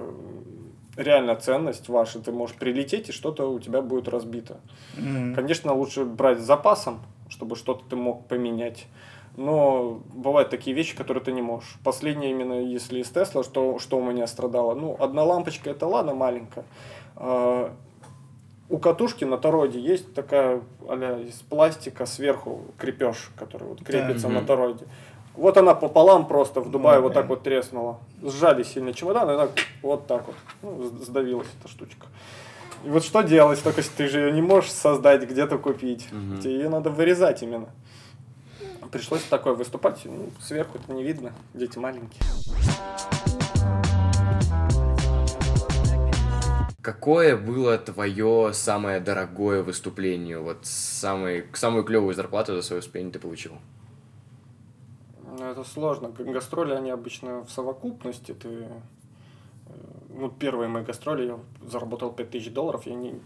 реально 0.95 1.35
ценность 1.35 1.89
ваша. 1.89 2.19
Ты 2.19 2.31
можешь 2.31 2.55
прилететь, 2.55 3.09
и 3.09 3.11
что-то 3.11 3.51
у 3.51 3.59
тебя 3.59 3.81
будет 3.81 4.07
разбито. 4.07 4.61
Мгм. 4.97 5.35
Конечно, 5.35 5.73
лучше 5.73 6.05
брать 6.05 6.39
с 6.39 6.43
запасом, 6.43 7.01
чтобы 7.27 7.57
что-то 7.57 7.83
ты 7.89 7.97
мог 7.97 8.27
поменять. 8.27 8.85
Но 9.35 10.01
бывают 10.13 10.49
такие 10.49 10.75
вещи, 10.75 10.95
которые 10.95 11.23
ты 11.23 11.31
не 11.31 11.41
можешь. 11.41 11.75
Последнее 11.83 12.31
именно, 12.31 12.53
если 12.53 12.99
из 12.99 13.09
Тесла, 13.09 13.43
что, 13.43 13.79
что 13.79 13.97
у 13.97 14.03
меня 14.03 14.27
страдало. 14.27 14.75
Ну, 14.75 14.95
одна 14.99 15.23
лампочка, 15.23 15.71
это 15.71 15.87
ладно, 15.87 16.13
маленькая. 16.13 16.65
А, 17.15 17.73
у 18.69 18.77
катушки 18.77 19.23
на 19.25 19.37
тороиде 19.37 19.79
есть 19.79 20.13
такая 20.13 20.61
а 20.87 21.19
из 21.21 21.35
пластика 21.41 22.05
сверху 22.05 22.61
крепеж, 22.77 23.31
который 23.35 23.67
вот 23.67 23.83
крепится 23.83 24.27
Да. 24.27 24.33
на 24.33 24.39
Мгм. 24.39 24.47
тороиде. 24.47 24.85
Вот 25.35 25.57
она 25.57 25.73
пополам 25.73 26.27
просто 26.27 26.61
в 26.61 26.69
Дубае 26.69 26.97
Ну, 26.99 27.05
вот 27.05 27.13
так 27.15 27.27
вот 27.27 27.41
треснула. 27.41 27.97
Сжали 28.21 28.61
сильно 28.61 28.93
чемодан, 28.93 29.29
и 29.31 29.33
она 29.33 29.49
вот 29.81 30.05
так 30.05 30.27
вот 30.27 30.35
ну, 30.61 30.83
сдавилась 30.83 31.47
эта 31.59 31.67
штучка. 31.71 32.05
И 32.85 32.89
вот 32.89 33.03
что 33.03 33.21
делать, 33.23 33.63
только 33.63 33.79
если 33.81 33.95
ты 33.95 34.07
же 34.09 34.19
ее 34.19 34.31
не 34.31 34.43
можешь 34.43 34.71
создать, 34.71 35.23
где-то 35.27 35.57
купить. 35.57 36.07
Мгм. 36.11 36.39
Тебе 36.39 36.53
ее 36.55 36.69
надо 36.69 36.91
вырезать 36.91 37.41
именно. 37.41 37.69
Пришлось 38.91 39.23
такое 39.23 39.53
выступать, 39.53 40.01
ну, 40.05 40.29
сверху 40.41 40.77
это 40.77 40.93
не 40.93 41.03
видно, 41.03 41.33
дети 41.53 41.77
маленькие. 41.77 42.23
Какое 46.83 47.37
было 47.37 47.77
твое 47.77 48.51
самое 48.53 48.99
дорогое 48.99 49.63
выступление? 49.63 50.39
Вот 50.39 50.65
самый, 50.65 51.45
самую 51.53 51.85
клевую 51.85 52.13
зарплату 52.13 52.55
за 52.55 52.61
свое 52.61 52.81
выступление 52.81 53.13
ты 53.13 53.19
получил? 53.19 53.53
Ну, 55.25 55.45
это 55.45 55.63
сложно. 55.63 56.09
Гастроли, 56.09 56.73
они 56.73 56.91
обычно 56.91 57.45
в 57.45 57.51
совокупности. 57.51 58.33
Ты, 58.33 58.49
э, 58.49 58.81
ну, 60.09 60.29
первые 60.29 60.67
мои 60.67 60.83
гастроли, 60.83 61.27
я 61.27 61.39
заработал 61.65 62.11
5000 62.11 62.51
долларов. 62.51 62.85
Я 62.85 62.95
не... 62.95 63.21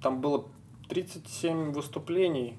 Там 0.00 0.20
было 0.20 0.46
37 0.88 1.72
выступлений. 1.72 2.56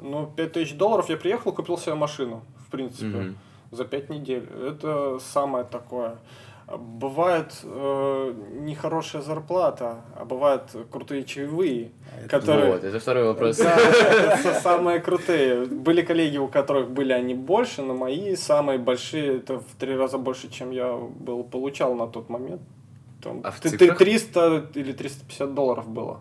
Ну, 0.00 0.26
5000 0.36 0.74
долларов 0.74 1.08
я 1.08 1.16
приехал, 1.16 1.52
купил 1.52 1.78
себе 1.78 1.94
машину, 1.94 2.42
в 2.66 2.70
принципе, 2.70 3.06
Мгм. 3.06 3.36
за 3.72 3.84
5 3.84 4.10
недель. 4.10 4.48
Это 4.68 5.18
самое 5.20 5.64
такое. 5.64 6.16
А 6.68 6.76
Бывает 6.78 7.52
э, 7.62 8.34
нехорошая 8.60 9.22
зарплата, 9.22 10.00
а 10.18 10.24
бывают 10.24 10.62
крутые 10.90 11.22
чаевые, 11.24 11.90
которые... 12.28 12.72
Вот, 12.72 12.82
это 12.84 12.98
второй 12.98 13.24
вопрос. 13.24 13.56
Да, 13.58 13.76
это 13.78 14.60
самые 14.60 14.98
крутые. 14.98 15.64
Были 15.66 16.02
коллеги, 16.02 16.38
у 16.38 16.48
которых 16.48 16.90
были 16.90 17.12
они 17.12 17.34
больше, 17.34 17.82
но 17.82 17.94
мои 17.94 18.34
самые 18.36 18.78
большие, 18.80 19.36
это 19.36 19.60
в 19.60 19.74
три 19.78 19.96
раза 19.96 20.18
больше, 20.18 20.48
чем 20.50 20.72
я 20.72 20.92
был 20.92 21.44
получал 21.44 21.94
на 21.94 22.08
тот 22.08 22.28
момент. 22.28 22.60
Там, 23.22 23.40
А 23.44 23.50
в 23.52 23.60
ты- 23.60 23.70
ты- 23.70 23.78
цифрах? 23.78 23.98
300 23.98 24.66
или 24.74 24.92
350 24.92 25.54
долларов 25.54 25.88
было. 25.88 26.20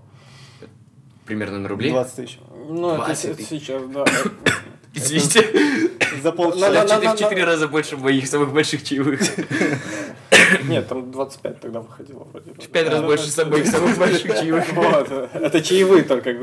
Примерно 1.25 1.59
на 1.59 1.67
рублей? 1.67 1.91
20 1.91 2.15
тысяч. 2.15 2.39
Ну, 2.69 2.89
это 2.89 3.05
20 3.05 3.17
се- 3.19 3.33
тысяч. 3.33 3.49
сейчас, 3.49 3.81
да. 3.87 4.05
Извините. 4.93 5.43
За 6.23 6.31
полчаса. 6.31 6.69
В 6.69 6.73
на- 6.73 6.85
четыре- 6.87 7.09
в 7.13 7.19
четыре 7.19 7.43
раза 7.43 7.67
больше 7.67 7.97
моих 7.97 8.27
самых 8.27 8.53
больших 8.53 8.83
чаевых. 8.83 9.19
Нет, 10.67 10.87
там 10.87 11.11
25 11.11 11.59
тогда 11.59 11.79
выходило 11.81 12.25
вроде. 12.31 12.51
бы. 12.51 12.61
В 12.61 12.67
пять 12.69 12.87
раз 12.87 13.01
Да, 13.01 13.05
больше 13.05 13.27
самых 13.29 13.53
моих 13.53 13.67
самых 13.67 13.97
больших 13.97 14.33
чаевых. 14.39 14.71
Вот, 14.73 15.09
это 15.33 15.61
чаевые 15.61 16.03
только, 16.03 16.35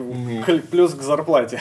плюс 0.70 0.92
к 0.94 1.02
зарплате. 1.02 1.60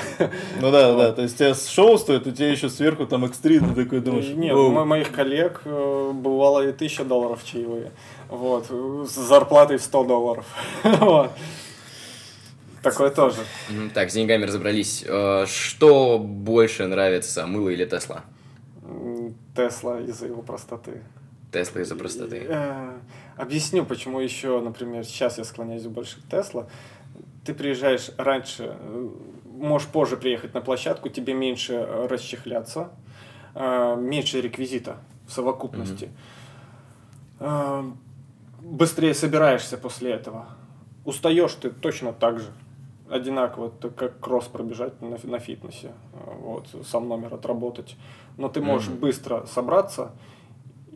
Ну 0.59 0.72
да, 0.72 0.93
да, 0.95 1.11
то 1.13 1.22
есть 1.22 1.36
у 1.36 1.38
тебя 1.38 1.53
шоу 1.53 1.97
стоит, 1.97 2.26
у 2.28 2.32
тебя 2.32 2.49
еще 2.49 2.69
сверху 2.69 3.05
там 3.05 3.26
экстрит, 3.26 3.63
ты 3.76 3.84
такой 3.84 3.99
думаешь, 4.01 4.28
Нет, 4.28 4.53
мо- 4.55 4.86
моих 4.86 5.11
коллег 5.11 5.61
э, 5.65 6.11
бывало 6.13 6.67
и 6.67 6.72
тысяча 6.74 7.03
долларов 7.05 7.39
чаевые. 7.45 7.91
Вот, 8.30 8.67
с 8.69 9.13
зарплатой 9.13 9.78
в 9.78 9.82
100 9.84 10.03
долларов. 10.05 10.45
Такое 12.82 13.11
тоже. 13.11 13.38
Так, 13.93 14.09
с 14.09 14.13
деньгами 14.13 14.45
разобрались. 14.45 15.03
Э, 15.07 15.45
Что 15.45 16.17
больше 16.17 16.88
нравится, 16.88 17.45
мыло 17.45 17.69
или 17.69 17.86
Тесла? 17.86 18.23
Тесла 19.55 19.99
из-за 20.01 20.27
его 20.27 20.41
простоты. 20.41 21.01
Тесла 21.51 21.82
из-за 21.82 21.95
простоты. 21.95 22.45
Э, 22.49 22.97
Объясню, 23.38 23.86
почему 23.86 24.19
еще, 24.19 24.59
например, 24.61 25.03
сейчас 25.05 25.38
я 25.38 25.43
склоняюсь 25.43 25.84
больше 25.84 26.21
к 26.21 26.27
Тесла. 26.29 26.67
Ты 27.45 27.53
приезжаешь 27.53 28.09
раньше, 28.17 28.75
э, 28.79 29.09
можешь 29.45 29.88
позже 29.88 30.17
приехать 30.17 30.53
на 30.53 30.61
площадку, 30.61 31.09
тебе 31.09 31.34
меньше 31.34 31.86
расчехляться, 32.09 32.89
меньше 33.53 34.39
реквизита 34.41 34.97
в 35.27 35.32
совокупности. 35.34 36.09
Быстрее 38.61 39.13
собираешься 39.13 39.77
после 39.77 40.11
этого. 40.13 40.47
Устаешь 41.03 41.53
ты 41.55 41.69
точно 41.69 42.13
так 42.13 42.39
же. 42.39 42.51
Одинаково, 43.12 43.68
это 43.78 43.89
как 43.89 44.20
кросс 44.22 44.45
пробежать 44.45 45.01
на, 45.01 45.18
на 45.24 45.39
фитнесе, 45.39 45.91
вот, 46.41 46.68
сам 46.86 47.09
номер 47.09 47.34
отработать. 47.34 47.97
Но 48.38 48.47
ты 48.47 48.62
можешь 48.62 48.88
Мгм. 48.89 48.99
быстро 48.99 49.45
собраться 49.47 50.12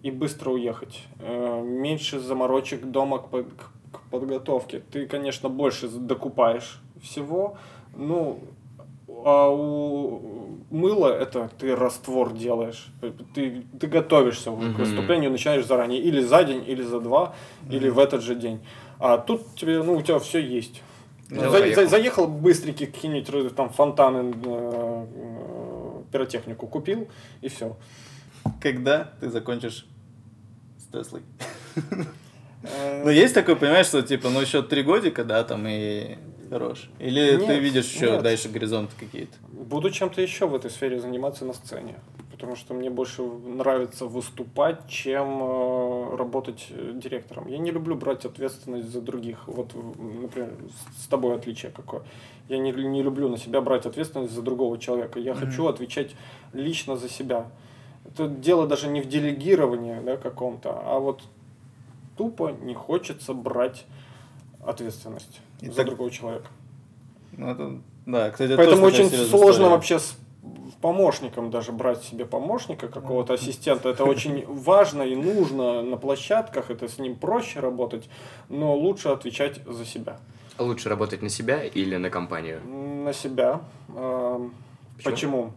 и 0.01 0.11
быстро 0.11 0.51
уехать. 0.51 1.03
Э, 1.19 1.61
Меньше 1.61 2.19
заморочек 2.19 2.85
дома 2.85 3.17
к, 3.19 3.27
под- 3.29 3.53
к 3.91 3.99
подготовке. 4.11 4.81
Ты, 4.91 5.07
конечно, 5.07 5.49
больше 5.49 5.89
докупаешь 5.89 6.79
всего. 7.01 7.57
Ну, 7.97 8.39
а 9.25 9.49
у 9.49 10.59
мыла 10.71 11.07
это 11.09 11.49
ты 11.59 11.75
раствор 11.75 12.31
делаешь. 12.31 12.87
Ты, 13.33 13.63
ты 13.77 13.87
готовишься 13.87 14.51
к 14.51 14.53
Мгм. 14.53 14.73
выступлению, 14.75 15.31
начинаешь 15.31 15.65
заранее. 15.65 15.99
Или 16.01 16.21
за 16.21 16.45
день, 16.45 16.63
или 16.65 16.81
за 16.81 17.01
два, 17.01 17.33
или 17.69 17.89
в 17.89 17.99
этот 17.99 18.21
же 18.21 18.35
день. 18.35 18.59
А 18.99 19.17
тут 19.17 19.55
тебе, 19.55 19.83
ну, 19.83 19.95
у 19.97 20.01
тебя 20.01 20.19
все 20.19 20.39
есть. 20.39 20.81
За- 21.29 21.49
заехал. 21.49 21.83
за- 21.83 21.89
заехал 21.89 22.27
быстренький 22.27 22.85
какие-нибудь 22.87 23.55
там 23.55 23.69
фонтаны, 23.69 24.33
э, 24.45 25.05
э, 25.15 26.01
пиротехнику 26.11 26.67
купил, 26.67 27.07
и 27.41 27.47
все. 27.49 27.75
Когда 28.61 29.11
ты 29.19 29.29
закончишь 29.29 29.85
с 30.77 30.91
Теслой? 30.91 31.23
Э, 32.63 33.03
Ну, 33.03 33.09
есть 33.11 33.33
такое, 33.33 33.55
понимаешь, 33.55 33.87
что 33.87 34.01
типа, 34.01 34.29
ну, 34.29 34.41
еще 34.41 34.61
три 34.63 34.81
годика, 34.83 35.23
да, 35.23 35.43
там 35.43 35.65
и 35.67 36.17
хорош. 36.49 36.89
Или 36.99 37.37
ты 37.37 37.59
видишь 37.59 37.91
еще 37.91 38.11
нет. 38.11 38.23
дальше 38.23 38.49
горизонты 38.49 38.93
какие-то? 38.99 39.35
Буду 39.51 39.91
чем-то 39.91 40.21
еще 40.21 40.47
в 40.47 40.55
этой 40.55 40.69
сфере 40.71 40.99
заниматься 40.99 41.45
на 41.45 41.53
сцене. 41.53 41.95
Потому 42.35 42.57
что 42.57 42.73
мне 42.73 42.89
больше 42.89 43.21
нравится 43.21 44.05
выступать, 44.07 44.89
чем 44.89 45.39
э, 45.41 46.15
работать 46.17 46.67
э, 46.69 46.91
директором. 46.93 47.47
Я 47.47 47.57
не 47.59 47.71
люблю 47.71 47.95
брать 47.95 48.25
ответственность 48.25 48.91
за 48.91 48.99
других. 48.99 49.47
Вот, 49.47 49.71
например, 49.73 50.53
с- 50.99 51.07
тобой 51.07 51.35
отличие 51.35 51.71
какое. 51.71 52.01
Я 52.49 52.57
не, 52.57 52.73
не 52.73 53.01
люблю 53.03 53.29
на 53.29 53.37
себя 53.37 53.61
брать 53.61 53.85
ответственность 53.85 54.33
за 54.33 54.41
другого 54.41 54.77
человека. 54.77 55.17
Я 55.17 55.33
хочу 55.33 55.67
отвечать 55.67 56.13
лично 56.51 56.97
за 56.97 57.07
себя. 57.07 57.45
Это 58.05 58.27
дело 58.27 58.67
даже 58.67 58.89
не 58.89 58.99
в 58.99 59.07
делегировании 59.07 60.01
да, 60.03 60.17
каком-то, 60.17 60.77
а 60.83 60.99
вот 60.99 61.21
тупо 62.17 62.49
не 62.61 62.73
хочется 62.73 63.33
брать 63.33 63.85
ответственность 64.65 65.39
И 65.61 65.69
за 65.69 65.85
другого 65.85 66.11
человека. 66.11 66.47
Ну, 67.31 67.49
это, 67.49 67.79
да, 68.05 68.29
кстати, 68.29 68.51
это 68.51 68.57
Поэтому 68.57 68.85
очень 68.85 69.09
сложно 69.09 69.49
история. 69.49 69.69
вообще 69.69 69.99
помощником 70.81 71.49
даже 71.51 71.71
брать 71.71 72.03
себе 72.03 72.25
помощника, 72.25 72.87
какого-то 72.87 73.33
ассистента. 73.33 73.89
Это 73.89 74.03
очень 74.03 74.45
важно 74.47 75.03
и 75.03 75.15
нужно 75.15 75.81
на 75.81 75.97
площадках, 75.97 76.69
это 76.69 76.87
с 76.87 76.99
ним 76.99 77.15
проще 77.15 77.59
работать, 77.59 78.09
но 78.49 78.75
лучше 78.75 79.09
отвечать 79.09 79.61
за 79.65 79.85
себя. 79.85 80.17
Лучше 80.57 80.89
работать 80.89 81.21
на 81.21 81.29
себя 81.29 81.63
или 81.63 81.97
на 81.97 82.09
компанию? 82.09 82.61
На 82.65 83.13
себя. 83.13 83.61
Эм, 83.89 84.53
Почему? 84.97 85.11
Почему? 85.11 85.53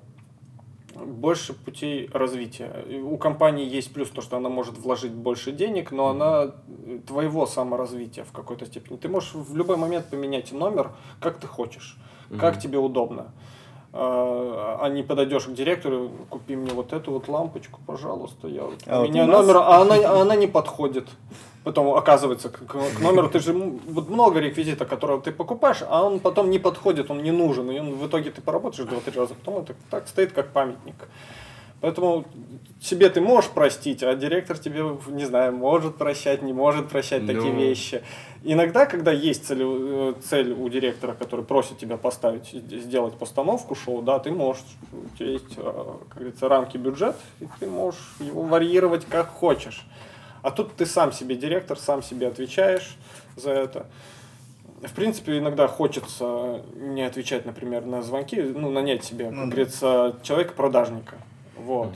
Больше 0.94 1.52
путей 1.52 2.10
развития. 2.12 2.84
У 3.04 3.16
компании 3.18 3.64
есть 3.68 3.92
плюс 3.92 4.08
то, 4.10 4.20
что 4.20 4.36
она 4.36 4.48
может 4.48 4.78
вложить 4.78 5.12
больше 5.12 5.52
денег, 5.52 5.92
но 5.92 6.08
она 6.08 6.52
твоего 7.06 7.46
саморазвития 7.46 8.24
в 8.24 8.32
какой-то 8.32 8.66
степени. 8.66 8.96
Ты 8.96 9.08
можешь 9.08 9.34
в 9.34 9.56
любой 9.56 9.76
момент 9.76 10.10
поменять 10.10 10.50
номер, 10.50 10.90
как 11.20 11.38
ты 11.38 11.46
хочешь, 11.46 11.96
как 12.30 12.54
Мгм. 12.54 12.60
тебе 12.60 12.78
удобно. 12.78 13.32
А 14.00 14.88
не 14.88 15.02
подойдешь 15.02 15.44
к 15.46 15.52
директору, 15.52 16.10
купи 16.30 16.54
мне 16.56 16.72
вот 16.72 16.92
эту 16.92 17.10
вот 17.12 17.28
лампочку, 17.28 17.80
пожалуйста, 17.86 18.46
я 18.48 18.62
вот, 18.62 18.74
А 18.86 18.98
у 18.98 19.02
вот 19.02 19.10
меня 19.10 19.24
у 19.24 19.26
нас- 19.26 19.40
номер, 19.46 19.56
а 19.58 19.80
она, 19.80 19.94
а 19.96 20.22
она 20.22 20.36
не 20.36 20.46
подходит. 20.46 21.08
Потом 21.64 21.92
оказывается 21.94 22.48
к, 22.48 22.64
к- 22.64 23.00
номеру 23.00 23.28
ты 23.28 23.40
же 23.40 23.52
вот 23.52 24.08
много 24.08 24.38
реквизита, 24.40 24.86
которого 24.86 25.20
ты 25.20 25.32
покупаешь, 25.32 25.82
а 25.88 26.04
он 26.04 26.20
потом 26.20 26.48
не 26.50 26.58
подходит, 26.58 27.10
он 27.10 27.22
не 27.22 27.32
нужен, 27.32 27.70
и 27.70 27.78
он, 27.80 27.94
в 27.94 28.06
итоге 28.06 28.30
ты 28.30 28.40
поработаешь 28.40 28.88
два-три 28.88 29.18
раза, 29.18 29.34
потом 29.34 29.62
это 29.62 29.74
так 29.90 30.06
стоит 30.08 30.32
как 30.32 30.52
памятник. 30.52 30.94
Поэтому 31.80 32.24
себе 32.80 33.08
ты 33.08 33.20
можешь 33.20 33.50
простить, 33.50 34.02
а 34.02 34.14
директор 34.14 34.58
тебе, 34.58 34.84
не 35.08 35.24
знаю, 35.24 35.52
может 35.54 35.96
прощать, 35.96 36.42
не 36.42 36.52
может 36.52 36.88
прощать 36.88 37.26
такие 37.26 37.52
Ну. 37.52 37.58
вещи. 37.58 38.02
Иногда, 38.44 38.86
когда 38.86 39.12
есть 39.12 39.46
цель, 39.46 39.62
э, 39.62 40.14
цель 40.24 40.52
у 40.52 40.68
директора, 40.68 41.14
который 41.14 41.44
просит 41.44 41.78
тебя 41.78 41.96
поставить, 41.96 42.48
сделать 42.50 43.14
постановку 43.14 43.74
шоу, 43.74 44.02
да, 44.02 44.18
ты 44.18 44.30
можешь, 44.30 44.62
у 44.92 45.16
тебя 45.16 45.30
есть, 45.30 45.54
э, 45.56 45.94
как 46.08 46.18
говорится, 46.18 46.48
рамки 46.48 46.76
бюджет, 46.76 47.16
и 47.40 47.46
ты 47.60 47.66
можешь 47.66 48.00
его 48.20 48.42
варьировать 48.42 49.04
как 49.06 49.28
хочешь. 49.28 49.84
А 50.42 50.50
тут 50.52 50.74
ты 50.76 50.86
сам 50.86 51.12
себе 51.12 51.34
директор, 51.34 51.78
сам 51.78 52.02
себе 52.02 52.28
отвечаешь 52.28 52.96
за 53.36 53.50
это. 53.50 53.86
В 54.82 54.92
принципе, 54.94 55.38
иногда 55.38 55.66
хочется 55.66 56.62
не 56.76 57.02
отвечать, 57.02 57.44
например, 57.44 57.84
на 57.84 58.02
звонки, 58.02 58.40
ну, 58.40 58.70
нанять 58.70 59.04
себе, 59.04 59.24
как 59.26 59.34
Ну 59.34 59.40
да. 59.42 59.46
говорится, 59.46 60.16
человека-продажника. 60.22 61.16
Вот. 61.58 61.94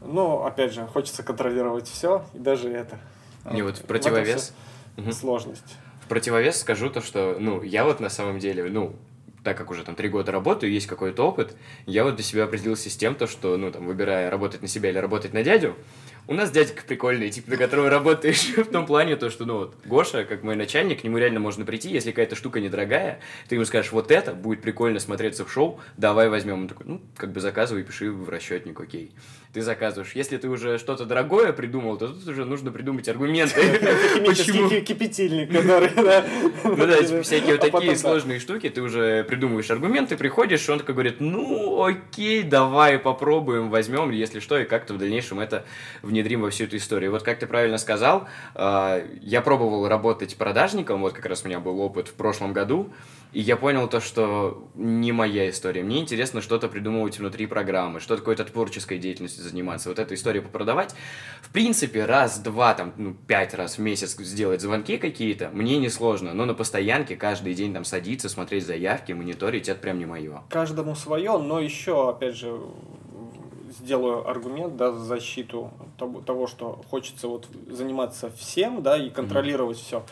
Но, 0.00 0.44
опять 0.46 0.72
же, 0.72 0.86
хочется 0.86 1.22
контролировать 1.22 1.88
все, 1.88 2.24
и 2.34 2.38
даже 2.38 2.70
это. 2.70 2.98
Не, 3.50 3.62
вот 3.62 3.78
в 3.78 3.84
противовес, 3.84 4.54
Мгм. 4.96 5.12
Сложность. 5.12 5.76
в 6.02 6.08
противовес 6.08 6.60
скажу 6.60 6.90
то, 6.90 7.00
что, 7.00 7.36
ну, 7.38 7.62
я 7.62 7.84
вот 7.84 8.00
на 8.00 8.10
самом 8.10 8.38
деле, 8.38 8.64
ну, 8.70 8.94
так 9.44 9.56
как 9.56 9.70
уже 9.70 9.84
там 9.84 9.94
три 9.94 10.08
года 10.08 10.32
работаю, 10.32 10.72
есть 10.72 10.86
какой-то 10.86 11.26
опыт, 11.26 11.56
я 11.86 12.04
вот 12.04 12.16
для 12.16 12.24
себя 12.24 12.44
определился 12.44 12.90
с 12.90 12.96
тем, 12.96 13.14
то, 13.14 13.26
что, 13.26 13.56
ну, 13.56 13.70
там, 13.70 13.86
выбирая 13.86 14.30
работать 14.30 14.62
на 14.62 14.68
себя 14.68 14.90
или 14.90 14.98
работать 14.98 15.32
на 15.32 15.42
дядю, 15.42 15.76
у 16.26 16.34
нас 16.34 16.50
дядька 16.50 16.82
прикольный, 16.86 17.30
типа, 17.30 17.50
на 17.50 17.56
которого 17.56 17.90
работаешь 17.90 18.48
в 18.56 18.70
том 18.70 18.86
плане, 18.86 19.16
то, 19.16 19.30
что, 19.30 19.44
ну, 19.44 19.58
вот, 19.58 19.74
Гоша, 19.84 20.24
как 20.24 20.42
мой 20.42 20.56
начальник, 20.56 21.00
к 21.00 21.04
нему 21.04 21.18
реально 21.18 21.40
можно 21.40 21.64
прийти, 21.64 21.90
если 21.90 22.10
какая-то 22.10 22.36
штука 22.36 22.60
недорогая, 22.60 23.20
ты 23.48 23.56
ему 23.56 23.64
скажешь, 23.64 23.92
вот 23.92 24.10
это 24.10 24.32
будет 24.32 24.62
прикольно 24.62 25.00
смотреться 25.00 25.44
в 25.44 25.52
шоу, 25.52 25.80
давай 25.96 26.28
возьмем. 26.28 26.62
Он 26.62 26.68
такой, 26.68 26.86
ну, 26.86 27.00
как 27.16 27.32
бы 27.32 27.40
заказывай, 27.40 27.82
пиши 27.82 28.10
в 28.10 28.28
расчетник, 28.28 28.78
окей. 28.80 29.12
Ты 29.52 29.62
заказываешь. 29.62 30.12
Если 30.14 30.36
ты 30.36 30.48
уже 30.48 30.78
что-то 30.78 31.04
дорогое 31.04 31.52
придумал, 31.52 31.96
то 31.96 32.06
тут 32.06 32.28
уже 32.28 32.44
нужно 32.44 32.70
придумать 32.70 33.08
аргументы. 33.08 33.60
Почему? 34.24 34.68
ки- 34.68 34.80
кипятильник, 34.80 35.50
который. 35.50 35.90
Ну 36.62 36.86
да, 36.86 37.02
типа, 37.02 37.22
всякие 37.22 37.56
вот 37.56 37.64
А 37.64 37.70
такие 37.70 37.96
сложные 37.96 38.38
штуки, 38.38 38.68
ты 38.68 38.80
уже 38.80 39.24
придумываешь 39.24 39.68
аргументы, 39.70 40.16
приходишь, 40.16 40.68
он 40.68 40.78
такой 40.78 40.94
говорит, 40.94 41.16
ну 41.20 41.82
окей, 41.84 42.44
давай 42.44 42.98
попробуем, 43.00 43.70
возьмем, 43.70 44.10
если 44.10 44.38
что, 44.38 44.56
и 44.56 44.64
как-то 44.64 44.94
в 44.94 44.98
дальнейшем 44.98 45.40
это 45.40 45.64
внедрим 46.02 46.42
во 46.42 46.50
всю 46.50 46.64
эту 46.64 46.76
историю. 46.76 47.10
Вот 47.10 47.24
как 47.24 47.40
ты 47.40 47.48
правильно 47.48 47.78
сказал, 47.78 48.28
э, 48.54 49.06
я 49.20 49.40
пробовал 49.40 49.88
работать 49.88 50.36
продажником, 50.36 51.00
вот 51.00 51.14
как 51.14 51.26
раз 51.26 51.42
у 51.44 51.48
меня 51.48 51.58
был 51.58 51.80
опыт 51.80 52.06
в 52.06 52.14
прошлом 52.14 52.52
году, 52.52 52.92
и 53.32 53.40
я 53.40 53.56
понял 53.56 53.88
то, 53.88 54.00
что 54.00 54.68
не 54.74 55.12
моя 55.12 55.48
история. 55.50 55.82
Мне 55.82 56.00
интересно 56.00 56.40
что-то 56.40 56.68
придумывать 56.68 57.18
внутри 57.18 57.46
программы, 57.46 58.00
что-то 58.00 58.20
какой-то 58.20 58.44
творческой 58.44 58.98
деятельностью 58.98 59.44
заниматься. 59.44 59.88
Вот 59.88 59.98
эту 59.98 60.14
историю 60.14 60.42
попродавать. 60.42 60.94
В 61.42 61.52
принципе, 61.52 62.04
раз-два, 62.04 62.74
там, 62.74 62.92
ну, 62.96 63.14
пять 63.14 63.54
раз 63.54 63.78
в 63.78 63.80
месяц 63.80 64.16
сделать 64.18 64.60
звонки 64.60 64.98
какие-то, 64.98 65.50
мне 65.52 65.78
не 65.78 65.88
сложно. 65.88 66.34
Но 66.34 66.44
на 66.44 66.54
постоянке 66.54 67.16
каждый 67.16 67.54
день 67.54 67.72
там 67.72 67.84
садиться, 67.84 68.28
смотреть 68.28 68.66
заявки, 68.66 69.12
мониторить, 69.12 69.68
это 69.68 69.80
прям 69.80 69.98
не 69.98 70.06
мое. 70.06 70.42
Каждому 70.48 70.94
свое, 70.94 71.38
но 71.38 71.60
еще, 71.60 72.10
опять 72.10 72.36
же, 72.36 72.58
сделаю 73.78 74.28
аргумент, 74.28 74.76
да, 74.76 74.90
в 74.90 74.98
защиту 74.98 75.70
того, 75.96 76.20
того, 76.20 76.46
что 76.46 76.82
хочется 76.90 77.28
вот 77.28 77.48
заниматься 77.68 78.30
всем, 78.30 78.82
да, 78.82 78.96
и 78.96 79.10
контролировать 79.10 79.78
все. 79.78 80.04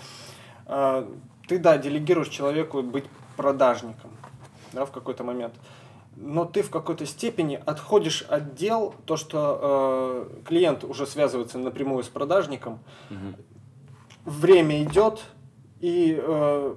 Ты, 1.49 1.59
да, 1.59 1.79
делегируешь 1.79 2.29
человеку 2.29 2.83
быть 2.83 3.05
продажником, 3.37 4.11
да, 4.73 4.85
в 4.85 4.93
какой-то 4.93 5.25
момент. 5.25 5.55
Но 6.17 6.45
ты 6.45 6.63
в 6.63 6.71
какой-то 6.71 7.07
степени 7.07 7.61
отходишь 7.65 8.23
от 8.23 8.55
дел, 8.55 8.95
то, 9.07 9.17
что 9.17 10.29
э, 10.37 10.43
клиент 10.47 10.85
уже 10.85 11.07
связывается 11.07 11.59
напрямую 11.59 12.03
с 12.05 12.09
продажником, 12.09 12.81
Мгм. 13.09 13.37
время 14.25 14.83
идет, 14.83 15.23
и 15.81 16.19
э, 16.21 16.75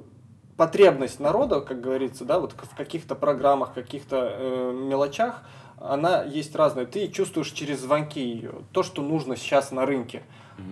потребность 0.57 1.19
народа, 1.19 1.59
как 1.61 1.81
говорится, 1.81 2.23
да, 2.23 2.39
вот 2.39 2.53
в 2.53 2.75
каких-то 2.75 3.15
программах, 3.15 3.73
каких-то 3.73 4.35
э, 4.37 4.71
мелочах, 4.73 5.41
она 5.79 6.23
есть 6.23 6.55
разная. 6.55 6.85
Ты 6.85 7.07
чувствуешь 7.07 7.49
через 7.49 7.79
звонки 7.79 8.21
ее, 8.21 8.53
то, 8.71 8.83
что 8.83 9.01
нужно 9.01 9.35
сейчас 9.35 9.71
на 9.71 9.85
рынке. 9.85 10.21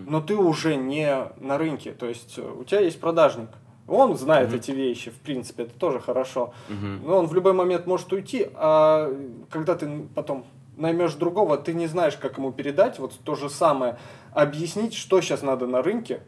Но 0.05 0.21
ты 0.21 0.35
уже 0.35 0.75
не 0.75 1.31
на 1.37 1.57
рынке, 1.57 1.91
то 1.93 2.05
есть 2.05 2.37
э, 2.37 2.41
у 2.47 2.63
тебя 2.63 2.81
есть 2.81 2.99
продажник. 3.01 3.49
Он 3.89 4.15
знает 4.17 4.49
Мгм. 4.49 4.57
эти 4.57 4.71
вещи, 4.71 5.09
в 5.11 5.19
принципе, 5.19 5.63
это 5.63 5.73
тоже 5.79 5.99
хорошо. 5.99 6.53
Мгм. 6.69 7.01
Но 7.05 7.17
он 7.19 7.27
в 7.27 7.33
любой 7.33 7.53
момент 7.53 7.87
может 7.87 8.11
уйти, 8.13 8.47
а 8.55 9.11
когда 9.49 9.75
ты 9.75 9.89
потом 10.15 10.45
наймешь 10.77 11.13
другого, 11.15 11.57
ты 11.57 11.73
не 11.73 11.87
знаешь, 11.87 12.15
как 12.17 12.37
ему 12.37 12.51
передать 12.51 12.99
вот 12.99 13.13
то 13.23 13.35
же 13.35 13.49
самое, 13.49 13.97
объяснить, 14.33 14.93
что 14.93 15.19
сейчас 15.21 15.41
надо 15.41 15.67
на 15.67 15.81
рынке, 15.81 16.21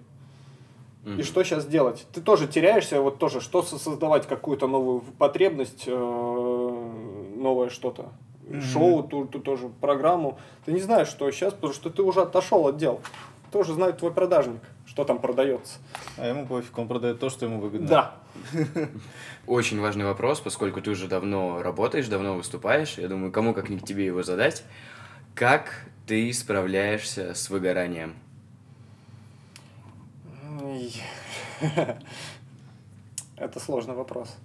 и 1.06 1.10
Мгм. 1.10 1.24
что 1.24 1.44
сейчас 1.44 1.66
делать? 1.66 2.06
Ты 2.14 2.22
тоже 2.22 2.48
теряешься, 2.48 3.02
вот 3.02 3.18
тоже, 3.18 3.42
что 3.42 3.64
со- 3.64 3.80
создавать 3.80 4.28
какую-то 4.28 4.68
новую 4.68 5.02
потребность, 5.18 5.86
э, 5.88 5.92
новое 7.36 7.70
что-то, 7.70 8.10
Мгм. 8.48 8.62
шоу, 8.62 9.04
ту, 9.04 9.26
ту 9.26 9.40
тоже 9.40 9.70
программу. 9.82 10.38
Ты 10.66 10.74
не 10.74 10.80
знаешь, 10.82 11.08
что 11.08 11.30
сейчас, 11.32 11.54
потому 11.54 11.74
что 11.74 11.90
ты 11.90 12.04
уже 12.04 12.22
отошел 12.22 12.68
от 12.68 12.78
дел. 12.78 13.00
Тоже 13.52 13.74
знает 13.74 13.98
твой 13.98 14.12
продажник, 14.12 14.62
что 14.86 15.04
там 15.04 15.20
продается. 15.20 15.80
А 16.18 16.28
ему 16.28 16.46
пофиг, 16.46 16.78
он 16.78 16.88
продает 16.88 17.20
то, 17.20 17.30
что 17.30 17.46
ему 17.46 17.60
выгодно. 17.60 17.88
Да. 17.88 18.16
Очень 19.48 19.80
важный 19.80 20.06
вопрос, 20.06 20.40
поскольку 20.40 20.82
ты 20.82 20.92
уже 20.92 21.08
давно 21.08 21.62
работаешь, 21.62 22.08
давно 22.08 22.36
выступаешь. 22.36 22.98
Я 22.98 23.08
думаю, 23.08 23.32
кому 23.32 23.54
как 23.54 23.70
не 23.70 23.80
к 23.80 23.86
тебе 23.86 24.06
его 24.06 24.24
задать. 24.24 24.64
Как 25.36 25.86
ты 26.06 26.32
справляешься 26.34 27.34
с 27.34 27.50
выгоранием? 27.50 28.16
Это 33.38 33.60
сложный 33.60 33.96
вопрос. 33.96 34.36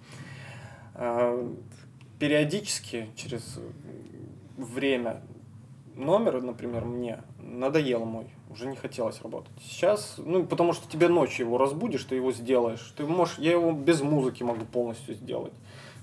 А, 0.95 1.55
Периодически, 2.19 3.11
через 3.15 3.59
время, 4.57 5.21
номер, 5.97 6.43
например, 6.43 6.85
мне 6.85 7.23
надоел 7.39 8.05
мой, 8.05 8.27
уже 8.51 8.67
не 8.67 8.77
хотелось 8.77 9.21
работать. 9.23 9.53
Сейчас, 9.63 10.17
ну, 10.19 10.45
потому 10.45 10.73
что 10.73 10.89
тебе 10.89 11.09
ночью 11.09 11.47
его 11.47 11.59
разбудишь, 11.59 12.05
ты 12.05 12.17
его 12.17 12.33
сделаешь. 12.33 12.95
Ты 12.97 13.05
можешь, 13.05 13.39
я 13.39 13.53
его 13.53 13.73
без 13.73 14.03
музыки 14.03 14.43
могу 14.43 14.65
полностью 14.65 15.15
сделать. 15.15 15.53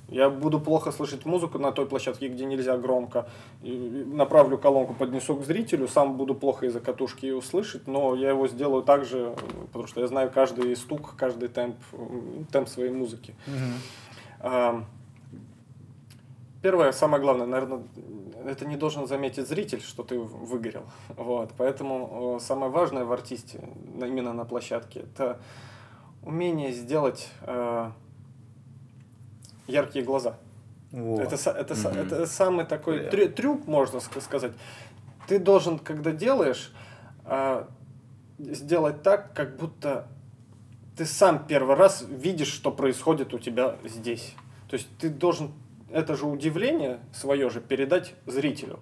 Я 0.09 0.29
буду 0.29 0.59
плохо 0.59 0.91
слышать 0.91 1.25
музыку 1.25 1.59
на 1.59 1.71
той 1.71 1.85
площадке, 1.85 2.27
где 2.27 2.45
нельзя 2.45 2.77
громко. 2.77 3.27
Направлю 3.61 4.57
колонку, 4.57 4.93
поднесу 4.93 5.35
к 5.35 5.45
зрителю, 5.45 5.87
сам 5.87 6.17
буду 6.17 6.35
плохо 6.35 6.65
из-за 6.65 6.81
катушки 6.81 7.25
ее 7.25 7.37
услышать, 7.37 7.87
но 7.87 8.13
я 8.13 8.29
его 8.29 8.47
сделаю 8.47 8.83
так 8.83 9.05
же, 9.05 9.33
потому 9.67 9.87
что 9.87 10.01
я 10.01 10.07
знаю 10.07 10.29
каждый 10.29 10.75
стук, 10.75 11.15
каждый 11.15 11.49
темп, 11.49 11.77
м, 11.93 12.45
темп 12.51 12.67
своей 12.67 12.91
музыки. 12.91 13.33
Мгм. 13.47 14.85
Первое, 16.63 16.93
самое 16.93 17.21
главное, 17.21 17.45
наверное, 17.45 17.83
это 18.45 18.65
не 18.65 18.77
должен 18.77 19.05
заметить 19.05 19.45
зритель, 19.49 19.81
что 19.81 20.01
ты 20.01 20.17
выгорел. 20.17 20.85
Вот, 21.09 21.51
поэтому 21.57 22.37
э, 22.37 22.39
самое 22.41 22.71
важное 22.71 23.03
в 23.03 23.11
артисте, 23.11 23.59
именно 23.99 24.31
на 24.31 24.45
площадке, 24.45 25.01
это 25.01 25.41
умение 26.21 26.71
сделать 26.71 27.29
э, 27.41 27.91
яркие 29.67 30.05
глаза. 30.05 30.37
Это, 30.93 31.35
это, 31.51 31.73
Мгм. 31.75 31.87
это 31.99 32.25
самый 32.27 32.65
такой 32.65 32.99
Бля. 32.99 33.09
трю- 33.09 33.29
трюк, 33.29 33.67
можно 33.67 33.97
ска- 33.97 34.21
сказать. 34.21 34.53
Ты 35.27 35.39
должен, 35.39 35.79
когда 35.79 36.11
делаешь, 36.11 36.73
а, 37.25 37.67
сделать 38.39 39.03
так, 39.03 39.33
как 39.33 39.57
будто 39.57 40.07
ты 40.95 41.05
сам 41.05 41.45
первый 41.45 41.75
раз 41.75 42.05
видишь, 42.07 42.53
что 42.53 42.71
происходит 42.71 43.33
у 43.33 43.39
тебя 43.39 43.75
здесь. 43.83 44.33
То 44.69 44.75
есть 44.75 44.87
ты 44.97 45.09
должен 45.09 45.51
это 45.93 46.15
же 46.15 46.25
удивление 46.25 46.99
свое 47.13 47.49
же 47.49 47.61
передать 47.61 48.15
зрителю. 48.25 48.79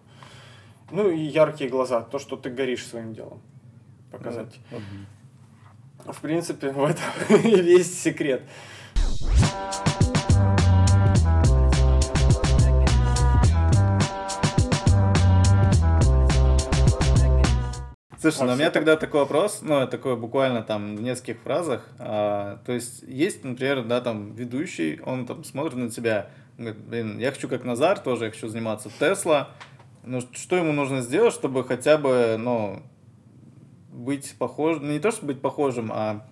Ну 0.91 1.09
и 1.09 1.19
яркие 1.19 1.69
глаза, 1.69 2.01
то, 2.01 2.19
что 2.19 2.37
ты 2.37 2.49
горишь 2.49 2.85
своим 2.85 3.13
делом. 3.13 3.41
Показать. 4.11 4.59
Вот. 4.71 6.15
В 6.15 6.21
принципе, 6.21 6.71
в 6.71 6.83
этом 6.83 7.03
и 7.43 7.61
весь 7.61 8.01
секрет. 8.01 8.43
Слушай, 18.21 18.43
ну 18.45 18.53
у 18.53 18.55
меня 18.55 18.69
тогда 18.69 18.97
такой 18.97 19.21
вопрос, 19.21 19.61
ну, 19.63 19.87
такой 19.87 20.15
буквально 20.15 20.61
там 20.61 20.95
в 20.95 21.01
нескольких 21.01 21.39
фразах. 21.39 21.89
А, 21.97 22.59
то 22.67 22.71
есть 22.71 23.01
есть, 23.01 23.43
например, 23.43 23.83
да, 23.83 23.99
там 23.99 24.35
ведущий, 24.35 25.01
он 25.03 25.25
там 25.25 25.43
смотрит 25.43 25.73
на 25.73 25.89
тебя, 25.89 26.29
говорит, 26.63 26.81
блин, 26.81 27.19
я 27.19 27.31
хочу 27.31 27.47
как 27.47 27.63
Назар 27.63 27.99
тоже, 27.99 28.25
я 28.25 28.31
хочу 28.31 28.47
заниматься 28.47 28.89
Тесла. 28.99 29.49
Ну, 30.03 30.21
что 30.21 30.55
ему 30.55 30.71
нужно 30.71 31.01
сделать, 31.01 31.33
чтобы 31.33 31.63
хотя 31.63 31.97
бы, 31.97 32.37
ну, 32.39 32.81
быть 33.91 34.35
похожим, 34.37 34.87
ну, 34.87 34.93
не 34.93 34.99
то, 34.99 35.11
чтобы 35.11 35.33
быть 35.33 35.41
похожим, 35.41 35.91
а 35.93 36.25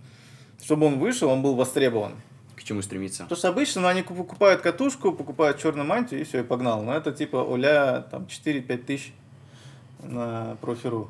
чтобы 0.64 0.88
он 0.88 1.00
вышел, 1.00 1.30
он 1.30 1.42
был 1.42 1.56
востребован. 1.56 2.14
К 2.56 2.64
чему 2.64 2.82
стремиться? 2.82 3.24
Потому 3.24 3.38
что 3.38 3.50
обычно 3.50 3.82
ну, 3.82 3.88
они 3.88 4.02
покупают 4.02 4.62
катушку, 4.62 5.14
покупают 5.14 5.60
черную 5.60 5.88
мантию 5.88 6.22
и 6.22 6.24
все, 6.24 6.40
и 6.40 6.44
погнал. 6.44 6.84
Но 6.84 6.94
это 6.94 7.12
типа 7.12 7.38
уля 7.38 8.02
там 8.12 8.24
4-5 8.24 8.78
тысяч 8.80 9.14
на 10.04 10.58
профиру. 10.60 11.10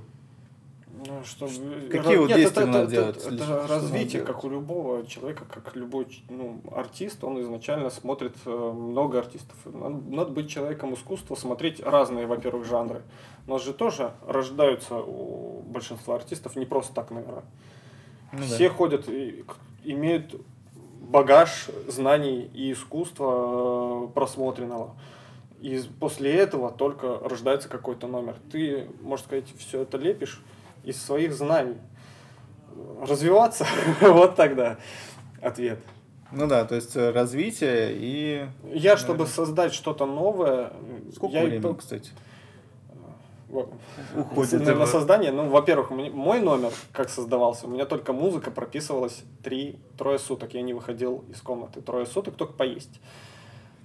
Ну, 0.92 1.24
чтобы... 1.24 1.88
Какие 1.90 2.18
вот 2.18 2.30
Нет, 2.30 2.38
действия 2.38 2.64
это, 2.64 2.72
надо 2.72 2.84
это, 2.84 2.92
делать? 2.92 3.26
Это, 3.26 3.36
это 3.36 3.68
развитие, 3.68 4.22
как 4.24 4.44
у 4.44 4.50
любого 4.50 5.06
человека, 5.06 5.46
как 5.46 5.76
любой 5.76 6.08
ну, 6.30 6.62
артист, 6.72 7.24
он 7.24 7.42
изначально 7.42 7.90
смотрит 7.90 8.36
э, 8.46 8.50
много 8.50 9.20
артистов. 9.20 9.56
Надо, 9.66 9.96
надо 10.10 10.32
быть 10.32 10.50
человеком 10.50 10.94
искусства, 10.94 11.36
смотреть 11.36 11.80
разные, 11.80 12.26
во-первых, 12.26 12.66
жанры. 12.66 13.04
У 13.48 13.52
нас 13.52 13.64
же 13.64 13.74
тоже 13.74 14.12
рождаются 14.28 14.96
у 14.96 15.62
большинства 15.62 16.16
артистов 16.16 16.56
не 16.56 16.66
просто 16.66 16.94
так, 16.94 17.12
наверное. 17.12 17.46
Ну 18.32 18.40
да. 18.40 18.46
Все 18.46 18.70
ходят 18.70 19.08
и 19.08 19.46
имеют 19.84 20.36
багаж 21.00 21.70
знаний 21.88 22.50
и 22.54 22.74
искусства 22.74 24.06
э, 24.06 24.14
просмотренного. 24.14 24.96
И 25.62 25.82
после 26.00 26.34
этого 26.34 26.72
только 26.72 27.20
рождается 27.20 27.68
какой-то 27.70 28.08
номер. 28.08 28.36
Ты, 28.52 28.88
можно 29.02 29.26
сказать, 29.26 29.46
все 29.58 29.82
это 29.82 29.98
лепишь 29.98 30.42
из 30.84 31.02
своих 31.02 31.34
знаний. 31.34 31.78
Развиваться, 33.02 33.66
вот 34.02 34.36
тогда 34.36 34.78
ответ. 35.42 35.80
Ну 36.32 36.48
да, 36.48 36.64
то 36.66 36.76
есть 36.76 36.96
э, 36.96 37.12
развитие 37.12 37.92
и... 37.94 38.46
Я, 38.72 38.98
чтобы 38.98 39.26
создать 39.26 39.74
что-то 39.74 40.06
новое, 40.06 40.72
Сколько 41.16 41.38
я 41.38 41.44
времени, 41.44 41.62
по- 41.62 41.74
кстати? 41.74 42.12
Уходит. 44.16 44.62
На, 44.64 44.76
на 44.76 44.86
создание, 44.86 45.32
ну, 45.32 45.50
во-первых, 45.50 45.90
мой 45.90 46.40
номер, 46.40 46.72
как 46.92 47.10
создавался, 47.10 47.66
у 47.66 47.70
меня 47.70 47.86
только 47.86 48.14
музыка 48.14 48.52
прописывалась 48.52 49.24
три, 49.44 49.80
трое 49.98 50.20
суток. 50.20 50.54
Я 50.54 50.62
не 50.62 50.74
выходил 50.74 51.24
из 51.30 51.42
комнаты. 51.42 51.82
Трое 51.82 52.06
суток 52.06 52.36
только 52.36 52.54
поесть. 52.54 53.02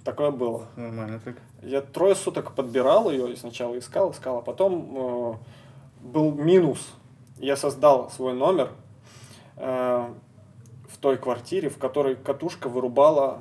Такое 0.03 0.29
было. 0.29 0.67
Нормально 0.75 1.19
так. 1.23 1.37
Я 1.63 1.81
трое 1.81 2.13
суток 2.13 2.53
подбирал 2.53 3.09
ее 3.09 3.33
и 3.33 3.35
сначала 3.35 3.75
искал, 3.77 4.11
искал, 4.11 4.37
а 4.37 4.41
потом 4.43 4.93
э, 4.95 5.33
был 6.05 6.31
минус. 6.31 6.79
Я 7.39 7.55
создал 7.57 8.09
свой 8.11 8.33
номер 8.33 8.69
э, 9.57 10.07
в 10.89 10.97
той 10.99 11.17
квартире, 11.17 11.69
в 11.69 11.77
которой 11.77 12.15
катушка 12.15 12.69
вырубала 12.69 13.39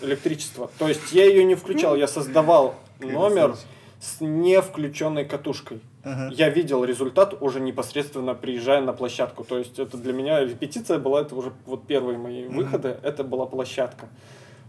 электричество. 0.00 0.70
То 0.78 0.88
есть 0.88 1.12
я 1.12 1.24
ее 1.26 1.44
не 1.44 1.54
включал, 1.54 1.96
я 1.96 2.08
создавал 2.08 2.74
номер 3.00 3.56
с 4.00 4.20
не 4.20 4.60
включенной 4.62 5.24
катушкой. 5.24 5.80
Ага. 6.04 6.30
Я 6.32 6.48
видел 6.48 6.84
результат 6.84 7.34
уже 7.42 7.60
непосредственно 7.60 8.34
приезжая 8.34 8.80
на 8.80 8.92
площадку. 8.92 9.44
То 9.44 9.58
есть 9.58 9.78
это 9.78 9.96
для 9.98 10.12
меня 10.12 10.40
репетиция 10.40 10.98
была, 10.98 11.22
это 11.22 11.34
уже 11.34 11.52
вот 11.66 11.86
первые 11.86 12.16
мои 12.16 12.46
выходы, 12.46 12.96
это 13.02 13.24
была 13.24 13.46
площадка. 13.46 14.08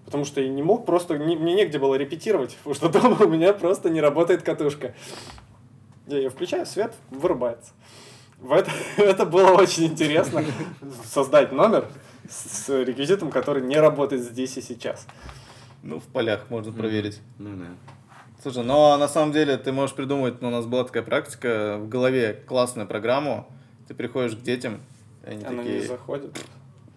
Потому 0.05 0.25
что 0.25 0.41
я 0.41 0.49
не 0.49 0.63
мог 0.63 0.85
просто, 0.87 1.17
не- 1.19 1.35
мне 1.37 1.53
негде 1.53 1.77
было 1.77 1.93
репетировать, 1.93 2.57
потому 2.57 2.73
что 2.73 2.89
дома 2.89 3.17
у 3.23 3.29
меня 3.29 3.53
просто 3.53 3.91
не 3.91 4.01
работает 4.01 4.41
катушка. 4.41 4.95
Я 6.09 6.17
ее 6.17 6.29
включаю, 6.31 6.65
свет 6.65 6.95
вырубается. 7.11 7.71
В 8.39 8.51
это, 8.51 8.71
это 8.97 9.25
было 9.25 9.51
очень 9.51 9.85
интересно, 9.85 10.43
создать 11.05 11.51
номер 11.51 11.87
с 12.27 12.65
с 12.65 12.83
реквизитом, 12.83 13.29
который 13.29 13.61
не 13.61 13.77
работает 13.77 14.23
здесь 14.23 14.57
и 14.57 14.61
сейчас. 14.61 15.05
Ну, 15.83 15.99
в 15.99 16.03
полях 16.05 16.49
можно 16.49 16.71
проверить. 16.71 17.19
Ну 17.37 17.55
да. 17.55 17.67
Слушай, 18.41 18.63
но 18.63 18.97
на 18.97 19.07
самом 19.07 19.33
деле 19.33 19.57
ты 19.57 19.71
можешь 19.71 19.95
придумать, 19.95 20.41
ну, 20.41 20.47
у 20.47 20.51
нас 20.51 20.65
была 20.65 20.83
такая 20.83 21.03
практика, 21.03 21.77
в 21.77 21.87
голове 21.87 22.33
классную 22.47 22.87
программу, 22.87 23.47
ты 23.87 23.93
приходишь 23.93 24.35
к 24.35 24.41
детям, 24.41 24.81
и 25.25 25.31
они 25.31 25.45
Она 25.45 25.63
не 25.63 25.73
такие, 25.73 25.87
заходит. 25.87 26.39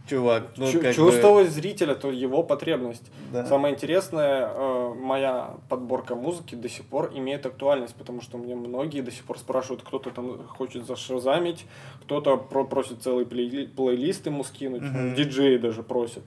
Чувак, 0.08 0.44
ну, 0.56 0.66
Чу- 0.66 0.80
как 0.80 0.90
бы- 0.90 0.94
чувствовать 0.94 1.50
зрителя, 1.50 1.94
то 1.94 2.10
его 2.10 2.42
потребность. 2.42 3.10
Да. 3.32 3.46
Самое 3.46 3.74
интересное, 3.74 4.48
э, 4.52 4.94
моя 4.94 5.54
подборка 5.68 6.14
музыки 6.14 6.54
до 6.54 6.68
сих 6.68 6.84
пор 6.86 7.10
имеет 7.14 7.46
актуальность, 7.46 7.94
потому 7.94 8.20
что 8.20 8.38
мне 8.38 8.54
многие 8.54 9.00
до 9.00 9.10
сих 9.10 9.24
пор 9.24 9.38
спрашивают, 9.38 9.82
кто-то 9.82 10.10
там 10.10 10.46
хочет 10.48 10.86
зашазамить, 10.86 11.66
кто-то 12.04 12.36
про- 12.36 12.64
просит 12.64 13.02
целый 13.02 13.24
плей- 13.24 13.68
плейлист 13.68 14.26
ему 14.26 14.44
скинуть, 14.44 14.82
Мгм. 14.82 15.14
диджеи 15.14 15.56
даже 15.56 15.82
просят. 15.82 16.24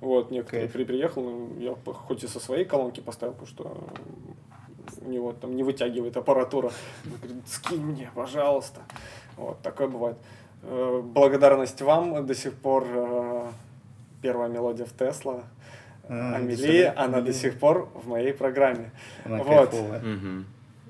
Вот, 0.00 0.30
некоторые 0.30 0.62
Кайф. 0.62 0.72
при 0.72 0.84
приехал, 0.84 1.22
ну, 1.22 1.50
я 1.60 1.74
хоть 1.92 2.24
и 2.24 2.26
со 2.26 2.40
своей 2.40 2.64
колонки 2.64 3.00
поставил, 3.00 3.34
потому 3.34 3.48
что 3.48 3.76
у 5.04 5.10
него 5.10 5.32
там 5.32 5.54
не 5.56 5.62
вытягивает 5.62 6.16
аппаратура. 6.16 6.72
Он 7.04 7.12
говорит, 7.22 7.48
скинь 7.48 7.82
мне, 7.84 8.10
пожалуйста. 8.14 8.80
Вот, 9.36 9.60
такое 9.62 9.88
бывает. 9.88 10.16
Э, 10.62 11.00
Благодарность 11.02 11.80
вам 11.82 12.26
до 12.26 12.34
сих 12.34 12.54
пор 12.54 12.86
э, 12.88 13.50
первая 14.22 14.48
мелодия 14.48 14.86
в 14.86 14.92
Тесла. 14.92 15.44
А, 16.08 16.34
Амели, 16.36 16.48
представляю. 16.48 17.00
она 17.00 17.20
до 17.20 17.32
сих 17.32 17.58
пор 17.58 17.88
в 17.94 18.08
моей 18.08 18.32
программе. 18.32 18.90
Она 19.24 19.42
Вот. 19.42 19.72
Мгм. 19.72 20.46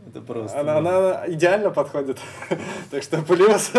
Это 0.08 0.20
просто... 0.22 0.58
Она, 0.60 0.78
она 0.78 1.24
идеально 1.28 1.70
подходит. 1.70 2.18
Так 2.90 3.02
что 3.02 3.22
плюс 3.22 3.70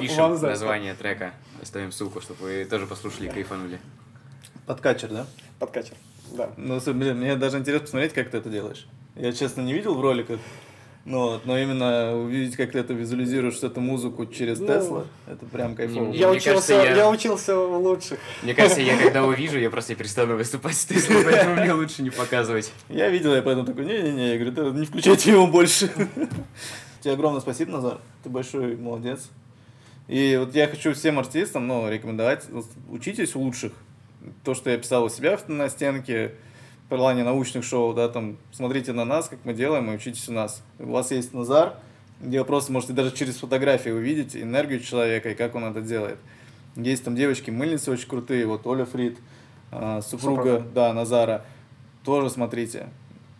Пишем 0.00 0.24
вам 0.24 0.36
за 0.36 0.48
название 0.48 0.94
трека, 0.94 1.32
оставим 1.62 1.92
ссылку, 1.92 2.20
чтобы 2.20 2.42
вы 2.42 2.64
тоже 2.64 2.86
послушали 2.86 3.28
и 3.28 3.30
кайфанули. 3.30 3.78
Подкачер, 4.66 5.08
да? 5.08 5.26
Подкачер. 5.58 5.94
Да. 6.32 6.50
Ну, 6.56 6.80
блин, 6.92 7.18
мне 7.18 7.36
даже 7.36 7.58
интересно 7.58 7.84
посмотреть, 7.86 8.12
как 8.12 8.30
ты 8.30 8.38
это 8.38 8.50
делаешь. 8.50 8.86
Я, 9.16 9.32
честно, 9.32 9.62
не 9.62 9.72
видел 9.72 9.94
в 9.94 10.00
роликах, 10.00 10.38
но, 11.04 11.30
вот, 11.30 11.46
но 11.46 11.58
именно 11.58 12.14
увидеть, 12.16 12.56
как 12.56 12.72
ты 12.72 12.78
это 12.78 12.92
визуализируешь, 12.92 13.62
эту 13.62 13.80
музыку 13.80 14.26
через 14.26 14.58
Ну, 14.60 14.66
Тесла, 14.66 15.06
это 15.26 15.46
прям 15.46 15.74
кайфово. 15.74 16.12
Я 16.12 16.26
кажется, 16.28 16.50
учился, 16.50 16.74
я- 16.74 16.96
я 16.96 17.10
учился 17.10 17.58
у 17.58 17.80
лучших. 17.80 18.18
Мне 18.42 18.54
кажется, 18.54 18.80
я 18.80 18.96
когда 19.02 19.24
увижу, 19.24 19.58
я 19.58 19.70
просто 19.70 19.94
перестану 19.94 20.36
выступать 20.36 20.74
с 20.76 20.84
Теслой, 20.84 21.22
поэтому 21.24 21.56
мне 21.56 21.72
лучше 21.72 22.02
не 22.02 22.10
показывать. 22.10 22.72
Я 22.88 23.08
видел, 23.08 23.34
я 23.34 23.42
поэтому 23.42 23.66
такой, 23.66 23.86
не-не-не, 23.86 24.32
я 24.32 24.38
говорю, 24.38 24.52
«Да 24.52 24.78
не 24.78 24.84
включайте 24.86 25.30
его 25.30 25.46
больше. 25.46 25.88
Тебе 27.00 27.14
огромное 27.14 27.40
спасибо, 27.40 27.72
Назар, 27.72 27.98
ты 28.22 28.28
большой 28.28 28.76
молодец. 28.76 29.30
И 30.06 30.36
вот 30.38 30.54
я 30.54 30.66
хочу 30.68 30.92
всем 30.92 31.18
артистам, 31.18 31.66
ну, 31.66 31.88
рекомендовать, 31.88 32.44
учитесь 32.90 33.34
у 33.36 33.40
лучших. 33.40 33.72
То, 34.44 34.54
что 34.54 34.68
я 34.68 34.76
писал 34.76 35.04
у 35.04 35.08
себя 35.08 35.38
на 35.48 35.70
стенке, 35.70 36.32
плане 36.96 37.24
научных 37.24 37.64
шоу, 37.64 37.94
да, 37.94 38.08
там, 38.08 38.36
смотрите 38.52 38.92
на 38.92 39.04
нас, 39.04 39.28
как 39.28 39.38
мы 39.44 39.54
делаем, 39.54 39.90
и 39.90 39.94
учитесь 39.94 40.28
у 40.28 40.32
нас. 40.32 40.62
У 40.78 40.90
вас 40.90 41.10
есть 41.10 41.32
Назар, 41.32 41.74
где 42.20 42.40
вы 42.40 42.44
просто 42.44 42.72
можете 42.72 42.92
даже 42.92 43.12
через 43.12 43.36
фотографии 43.36 43.90
увидеть 43.90 44.36
энергию 44.36 44.80
человека 44.80 45.30
и 45.30 45.34
как 45.34 45.54
он 45.54 45.64
это 45.64 45.80
делает. 45.80 46.18
Есть 46.76 47.04
там 47.04 47.16
девочки-мыльницы 47.16 47.90
очень 47.90 48.08
крутые, 48.08 48.46
вот 48.46 48.66
Оля 48.66 48.84
Фрид, 48.84 49.18
а, 49.72 50.02
супруга, 50.02 50.42
Супруга. 50.42 50.66
да, 50.74 50.92
Назара, 50.92 51.44
тоже 52.04 52.28
смотрите. 52.30 52.88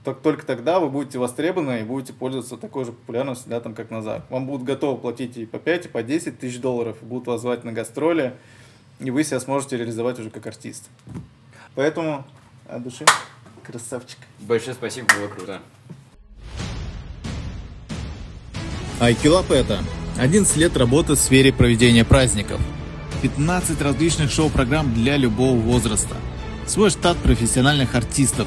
Так, 0.04 0.20
только 0.20 0.46
тогда 0.46 0.80
вы 0.80 0.88
будете 0.88 1.18
востребованы 1.18 1.80
и 1.80 1.84
будете 1.84 2.12
пользоваться 2.14 2.56
такой 2.56 2.86
же 2.86 2.92
популярностью, 2.92 3.50
да, 3.50 3.60
там, 3.60 3.74
как 3.74 3.90
Назар. 3.90 4.22
Вам 4.30 4.46
будут 4.46 4.64
готовы 4.64 4.98
платить 4.98 5.36
и 5.36 5.44
по 5.44 5.58
5, 5.58 5.86
и 5.86 5.88
по 5.88 6.02
10 6.02 6.38
тысяч 6.38 6.58
долларов, 6.58 6.96
и 7.02 7.04
будут 7.04 7.26
вас 7.26 7.42
звать 7.42 7.64
на 7.64 7.72
гастроли, 7.72 8.34
и 8.98 9.10
вы 9.10 9.24
себя 9.24 9.40
сможете 9.40 9.76
реализовать 9.76 10.18
уже 10.18 10.30
как 10.30 10.46
артист. 10.46 10.88
Поэтому 11.74 12.24
от 12.68 12.82
души 12.82 13.04
красавчик. 13.60 14.18
Большое 14.40 14.74
спасибо, 14.74 15.06
было 15.14 15.28
круто. 15.28 15.60
Айкилап 19.00 19.50
это 19.50 19.82
11 20.18 20.56
лет 20.56 20.76
работы 20.76 21.14
в 21.14 21.18
сфере 21.18 21.52
проведения 21.52 22.04
праздников. 22.04 22.60
15 23.22 23.80
различных 23.80 24.30
шоу-программ 24.30 24.92
для 24.92 25.16
любого 25.16 25.56
возраста. 25.56 26.16
Свой 26.66 26.90
штат 26.90 27.16
профессиональных 27.18 27.94
артистов. 27.94 28.46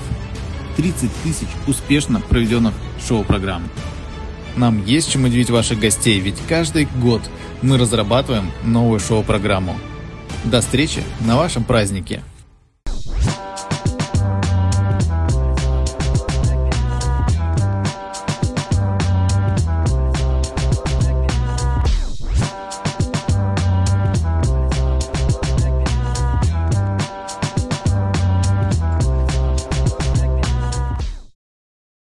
30 0.78 1.10
тысяч 1.24 1.48
успешно 1.68 2.20
проведенных 2.20 2.74
шоу-программ. 3.08 3.64
Нам 4.56 4.86
есть 4.86 5.12
чем 5.12 5.26
удивить 5.26 5.50
ваших 5.50 5.80
гостей, 5.80 6.20
ведь 6.20 6.38
каждый 6.48 6.88
год 7.02 7.22
мы 7.62 7.78
разрабатываем 7.78 8.52
новую 8.64 9.00
шоу-программу. 9.00 9.76
До 10.44 10.62
встречи 10.62 11.04
на 11.22 11.36
вашем 11.36 11.64
празднике! 11.64 12.22